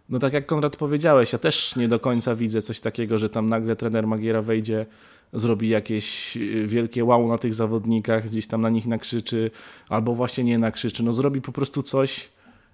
no 0.08 0.18
tak 0.18 0.32
jak 0.32 0.46
Konrad 0.46 0.76
powiedziałeś, 0.76 1.32
ja 1.32 1.38
też 1.38 1.76
nie 1.76 1.88
do 1.88 2.00
końca 2.00 2.34
widzę 2.34 2.62
coś 2.62 2.80
takiego, 2.80 3.18
że 3.18 3.28
tam 3.28 3.48
nagle 3.48 3.76
trener 3.76 4.06
Magiera 4.06 4.42
wejdzie 4.42 4.86
zrobi 5.34 5.68
jakieś 5.68 6.36
y, 6.36 6.66
wielkie 6.66 7.04
wow 7.04 7.28
na 7.28 7.38
tych 7.38 7.54
zawodnikach, 7.54 8.24
gdzieś 8.24 8.46
tam 8.46 8.60
na 8.60 8.70
nich 8.70 8.86
nakrzyczy, 8.86 9.50
albo 9.88 10.14
właśnie 10.14 10.44
nie 10.44 10.58
nakrzyczy. 10.58 11.02
No 11.02 11.12
zrobi 11.12 11.40
po 11.40 11.52
prostu 11.52 11.82
coś 11.82 12.28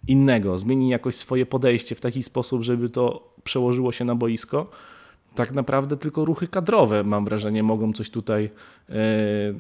innego, 0.09 0.59
zmieni 0.59 0.89
jakoś 0.89 1.15
swoje 1.15 1.47
podejście 1.47 1.95
w 1.95 2.01
taki 2.01 2.23
sposób, 2.23 2.63
żeby 2.63 2.91
to 2.91 3.35
przełożyło 3.45 3.93
się 3.93 4.05
na 4.05 4.15
boisko. 4.15 4.71
Tak 5.35 5.53
naprawdę 5.53 5.97
tylko 5.97 6.25
ruchy 6.25 6.49
kadrowe, 6.49 7.05
mam 7.05 7.25
wrażenie, 7.25 7.63
mogą 7.63 7.93
coś 7.93 8.11
tutaj, 8.11 8.51
e, 8.89 8.95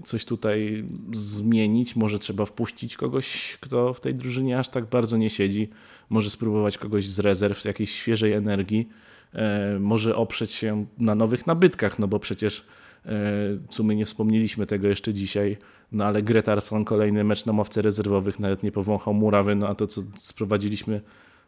coś 0.02 0.24
tutaj 0.24 0.84
zmienić. 1.12 1.96
Może 1.96 2.18
trzeba 2.18 2.46
wpuścić 2.46 2.96
kogoś, 2.96 3.58
kto 3.60 3.94
w 3.94 4.00
tej 4.00 4.14
drużynie 4.14 4.58
aż 4.58 4.68
tak 4.68 4.86
bardzo 4.86 5.16
nie 5.16 5.30
siedzi. 5.30 5.68
Może 6.10 6.30
spróbować 6.30 6.78
kogoś 6.78 7.06
z 7.06 7.18
rezerw, 7.18 7.60
z 7.60 7.64
jakiejś 7.64 7.90
świeżej 7.90 8.32
energii. 8.32 8.88
E, 9.34 9.78
może 9.80 10.16
oprzeć 10.16 10.52
się 10.52 10.86
na 10.98 11.14
nowych 11.14 11.46
nabytkach, 11.46 11.98
no 11.98 12.08
bo 12.08 12.18
przecież 12.18 12.66
w 13.04 13.68
sumie 13.70 13.96
nie 13.96 14.04
wspomnieliśmy 14.04 14.66
tego 14.66 14.88
jeszcze 14.88 15.14
dzisiaj, 15.14 15.56
no 15.92 16.04
ale 16.04 16.22
Gretarson 16.22 16.84
kolejny 16.84 17.24
mecz 17.24 17.46
na 17.46 17.52
ławce 17.52 17.82
rezerwowych 17.82 18.40
nawet 18.40 18.62
nie 18.62 18.72
powąchał 18.72 19.14
murawy, 19.14 19.54
no 19.54 19.68
a 19.68 19.74
to 19.74 19.86
co 19.86 20.02
sprowadziliśmy 20.14 21.00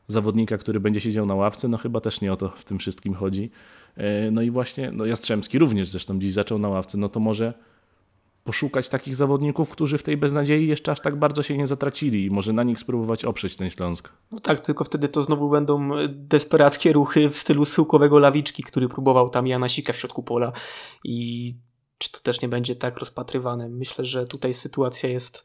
zawodnika, 0.08 0.58
który 0.58 0.80
będzie 0.80 1.00
siedział 1.00 1.26
na 1.26 1.34
ławce, 1.34 1.68
no 1.68 1.78
chyba 1.78 2.00
też 2.00 2.20
nie 2.20 2.32
o 2.32 2.36
to 2.36 2.48
w 2.48 2.64
tym 2.64 2.78
wszystkim 2.78 3.14
chodzi. 3.14 3.50
E, 3.96 4.30
no 4.30 4.42
i 4.42 4.50
właśnie, 4.50 4.90
no 4.92 5.06
Jastrzębski 5.06 5.58
również 5.58 5.88
zresztą 5.88 6.18
dziś 6.18 6.32
zaczął 6.32 6.58
na 6.58 6.68
ławce, 6.68 6.98
no 6.98 7.08
to 7.08 7.20
może 7.20 7.54
poszukać 8.44 8.88
takich 8.88 9.16
zawodników, 9.16 9.70
którzy 9.70 9.98
w 9.98 10.02
tej 10.02 10.16
beznadziei 10.16 10.66
jeszcze 10.66 10.92
aż 10.92 11.00
tak 11.00 11.16
bardzo 11.16 11.42
się 11.42 11.56
nie 11.56 11.66
zatracili 11.66 12.24
i 12.24 12.30
może 12.30 12.52
na 12.52 12.62
nich 12.62 12.78
spróbować 12.78 13.24
oprzeć 13.24 13.56
ten 13.56 13.70
Śląsk. 13.70 14.08
No 14.32 14.40
tak, 14.40 14.60
tylko 14.60 14.84
wtedy 14.84 15.08
to 15.08 15.22
znowu 15.22 15.50
będą 15.50 15.90
desperackie 16.08 16.92
ruchy 16.92 17.30
w 17.30 17.36
stylu 17.36 17.64
syłkowego 17.64 18.18
Lawiczki, 18.18 18.62
który 18.62 18.88
próbował 18.88 19.30
tam 19.30 19.46
Jana 19.46 19.68
Sika 19.68 19.92
w 19.92 19.96
środku 19.96 20.22
pola 20.22 20.52
i 21.04 21.54
czy 21.98 22.12
to 22.12 22.18
też 22.20 22.40
nie 22.40 22.48
będzie 22.48 22.76
tak 22.76 22.98
rozpatrywane. 22.98 23.68
Myślę, 23.68 24.04
że 24.04 24.24
tutaj 24.24 24.54
sytuacja 24.54 25.08
jest 25.08 25.44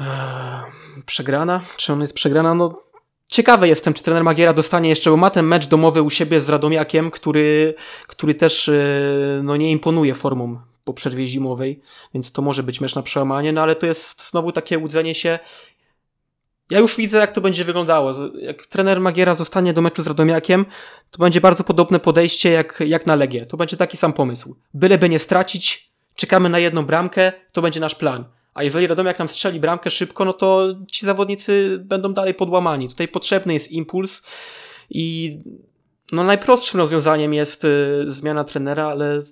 ee, 0.00 0.04
przegrana. 1.06 1.60
Czy 1.76 1.92
on 1.92 2.00
jest 2.00 2.14
przegrana? 2.14 2.54
No 2.54 2.88
Ciekawy 3.28 3.68
jestem, 3.68 3.94
czy 3.94 4.02
trener 4.02 4.24
Magiera 4.24 4.52
dostanie 4.52 4.88
jeszcze, 4.88 5.10
bo 5.10 5.16
ma 5.16 5.30
ten 5.30 5.46
mecz 5.46 5.66
domowy 5.66 6.02
u 6.02 6.10
siebie 6.10 6.40
z 6.40 6.48
Radomiakiem, 6.48 7.10
który, 7.10 7.74
który 8.06 8.34
też 8.34 8.68
e, 8.68 9.40
no, 9.42 9.56
nie 9.56 9.70
imponuje 9.70 10.14
formą 10.14 10.60
po 10.88 10.94
przerwie 10.94 11.28
zimowej, 11.28 11.80
więc 12.14 12.32
to 12.32 12.42
może 12.42 12.62
być 12.62 12.80
mecz 12.80 12.94
na 12.94 13.02
przełamanie, 13.02 13.52
no 13.52 13.62
ale 13.62 13.76
to 13.76 13.86
jest 13.86 14.30
znowu 14.30 14.52
takie 14.52 14.78
łudzenie 14.78 15.14
się. 15.14 15.38
Ja 16.70 16.78
już 16.78 16.96
widzę, 16.96 17.18
jak 17.18 17.32
to 17.32 17.40
będzie 17.40 17.64
wyglądało. 17.64 18.12
Jak 18.40 18.66
trener 18.66 19.00
Magiera 19.00 19.34
zostanie 19.34 19.72
do 19.72 19.82
meczu 19.82 20.02
z 20.02 20.06
Radomiakiem, 20.06 20.66
to 21.10 21.18
będzie 21.18 21.40
bardzo 21.40 21.64
podobne 21.64 22.00
podejście 22.00 22.50
jak, 22.50 22.82
jak 22.86 23.06
na 23.06 23.16
Legię. 23.16 23.46
To 23.46 23.56
będzie 23.56 23.76
taki 23.76 23.96
sam 23.96 24.12
pomysł. 24.12 24.56
Byleby 24.74 25.08
nie 25.08 25.18
stracić, 25.18 25.92
czekamy 26.14 26.48
na 26.48 26.58
jedną 26.58 26.86
bramkę, 26.86 27.32
to 27.52 27.62
będzie 27.62 27.80
nasz 27.80 27.94
plan. 27.94 28.24
A 28.54 28.62
jeżeli 28.62 28.86
Radomiak 28.86 29.18
nam 29.18 29.28
strzeli 29.28 29.60
bramkę 29.60 29.90
szybko, 29.90 30.24
no 30.24 30.32
to 30.32 30.74
ci 30.92 31.06
zawodnicy 31.06 31.78
będą 31.84 32.12
dalej 32.12 32.34
podłamani. 32.34 32.88
Tutaj 32.88 33.08
potrzebny 33.08 33.54
jest 33.54 33.72
impuls 33.72 34.22
i 34.90 35.36
no 36.12 36.24
najprostszym 36.24 36.80
rozwiązaniem 36.80 37.34
jest 37.34 37.64
y, 37.64 38.02
zmiana 38.06 38.44
trenera, 38.44 38.86
ale 38.86 39.22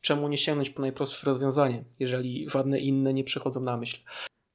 czemu 0.00 0.28
nie 0.28 0.38
sięgnąć 0.38 0.70
po 0.70 0.82
najprostsze 0.82 1.26
rozwiązanie, 1.26 1.84
jeżeli 1.98 2.48
żadne 2.50 2.78
inne 2.78 3.12
nie 3.12 3.24
przychodzą 3.24 3.60
na 3.60 3.76
myśl. 3.76 3.98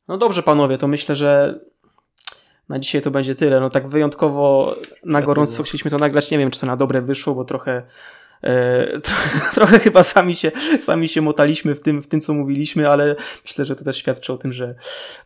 No 0.07 0.17
dobrze 0.17 0.43
panowie, 0.43 0.77
to 0.77 0.87
myślę, 0.87 1.15
że 1.15 1.59
na 2.69 2.79
dzisiaj 2.79 3.01
to 3.01 3.11
będzie 3.11 3.35
tyle. 3.35 3.59
No 3.59 3.69
tak 3.69 3.87
wyjątkowo 3.87 4.75
na 5.05 5.21
gorąco 5.21 5.63
chcieliśmy 5.63 5.91
to 5.91 5.97
nagrać. 5.97 6.31
Nie 6.31 6.37
wiem, 6.37 6.51
czy 6.51 6.59
to 6.59 6.65
na 6.65 6.77
dobre 6.77 7.01
wyszło, 7.01 7.35
bo 7.35 7.45
trochę 7.45 7.83
trochę 9.55 9.79
chyba 9.79 10.03
sami 10.03 10.35
się, 10.35 10.51
sami 10.79 11.07
się 11.07 11.21
motaliśmy 11.21 11.75
w 11.75 11.81
tym, 11.81 12.01
w 12.01 12.07
tym, 12.07 12.21
co 12.21 12.33
mówiliśmy, 12.33 12.89
ale 12.89 13.15
myślę, 13.45 13.65
że 13.65 13.75
to 13.75 13.83
też 13.83 13.97
świadczy 13.97 14.33
o 14.33 14.37
tym, 14.37 14.51
że 14.51 14.75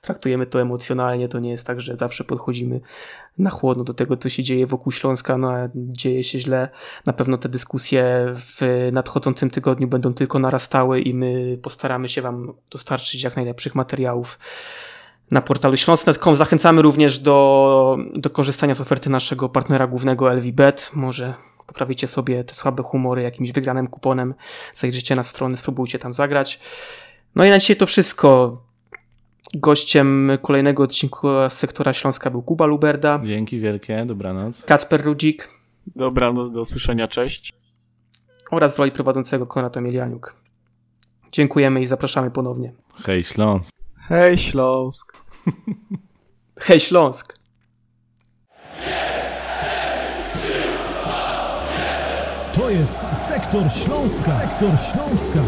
traktujemy 0.02 0.46
to 0.46 0.62
emocjonalnie. 0.62 1.28
To 1.28 1.40
nie 1.40 1.50
jest 1.50 1.68
tak, 1.68 1.82
że 1.82 1.96
zawsze 1.96 2.24
podchodzimy 2.24 2.80
na 3.38 3.50
chłodno 3.50 3.84
do 3.84 3.94
tego, 3.94 4.18
co 4.18 4.30
się 4.30 4.44
dzieje 4.44 4.66
wokół 4.66 4.92
Śląska, 4.92 5.38
no 5.38 5.54
dzieje 5.76 6.24
się 6.24 6.40
źle. 6.40 6.70
Na 7.06 7.14
pewno 7.14 7.38
te 7.38 7.50
dyskusje 7.50 8.26
w 8.36 8.90
nadchodzącym 8.92 9.50
tygodniu 9.50 9.88
będą 9.88 10.14
tylko 10.14 10.40
narastały 10.40 11.02
i 11.02 11.14
my 11.14 11.58
postaramy 11.62 12.08
się 12.08 12.22
Wam 12.22 12.54
dostarczyć 12.72 13.24
jak 13.24 13.36
najlepszych 13.36 13.76
materiałów 13.76 14.40
na 15.32 15.42
portalu 15.42 15.78
śląsk.com. 15.78 16.36
Zachęcamy 16.36 16.82
również 16.82 17.20
do, 17.20 17.98
do 18.16 18.30
korzystania 18.30 18.76
z 18.76 18.82
oferty 18.82 19.10
naszego 19.10 19.50
partnera 19.50 19.88
głównego 19.88 20.34
LVBet. 20.34 20.92
Może 20.94 21.34
poprawicie 21.68 22.08
sobie 22.08 22.44
te 22.44 22.54
słabe 22.54 22.84
humory 22.84 23.22
jakimś 23.22 23.52
wygranym 23.52 23.88
kuponem, 23.88 24.34
zajrzycie 24.74 25.16
na 25.16 25.24
stronę, 25.24 25.58
spróbujcie 25.58 26.00
tam 26.00 26.14
zagrać. 26.14 26.60
No 27.36 27.46
i 27.46 27.50
na 27.50 27.60
dzisiaj 27.60 27.76
to 27.76 27.86
wszystko. 27.86 28.62
Gościem 29.54 30.32
kolejnego 30.42 30.84
odcinku 30.84 31.28
Sektora 31.50 31.94
Śląska 31.94 32.30
był 32.30 32.42
Kuba 32.42 32.66
Luberda. 32.66 33.20
Dzięki 33.24 33.60
wielkie, 33.60 34.06
dobranoc. 34.06 34.64
Kacper 34.64 35.04
Rudzik. 35.06 35.50
Dobranoc, 35.96 36.52
do 36.52 36.62
usłyszenia, 36.62 37.08
cześć. 37.08 37.54
Oraz 38.52 38.76
w 38.76 38.80
roli 38.80 38.92
prowadzącego 38.92 39.48
Konrad 39.48 39.78
Emilianiuk. 39.78 40.36
Dziękujemy 41.32 41.82
i 41.82 41.86
zapraszamy 41.86 42.32
ponownie. 42.32 42.74
Hej 43.04 43.24
Śląsk. 43.24 43.76
Hej 44.08 44.38
Śląsk. 44.38 45.14
Hej 46.60 46.80
Śląsk. 46.80 47.34
To 52.58 52.70
jest 52.70 53.00
Sektor 53.28 53.72
Śląska. 53.72 54.40
Sektor 54.40 54.70
Śląska. 54.80 55.40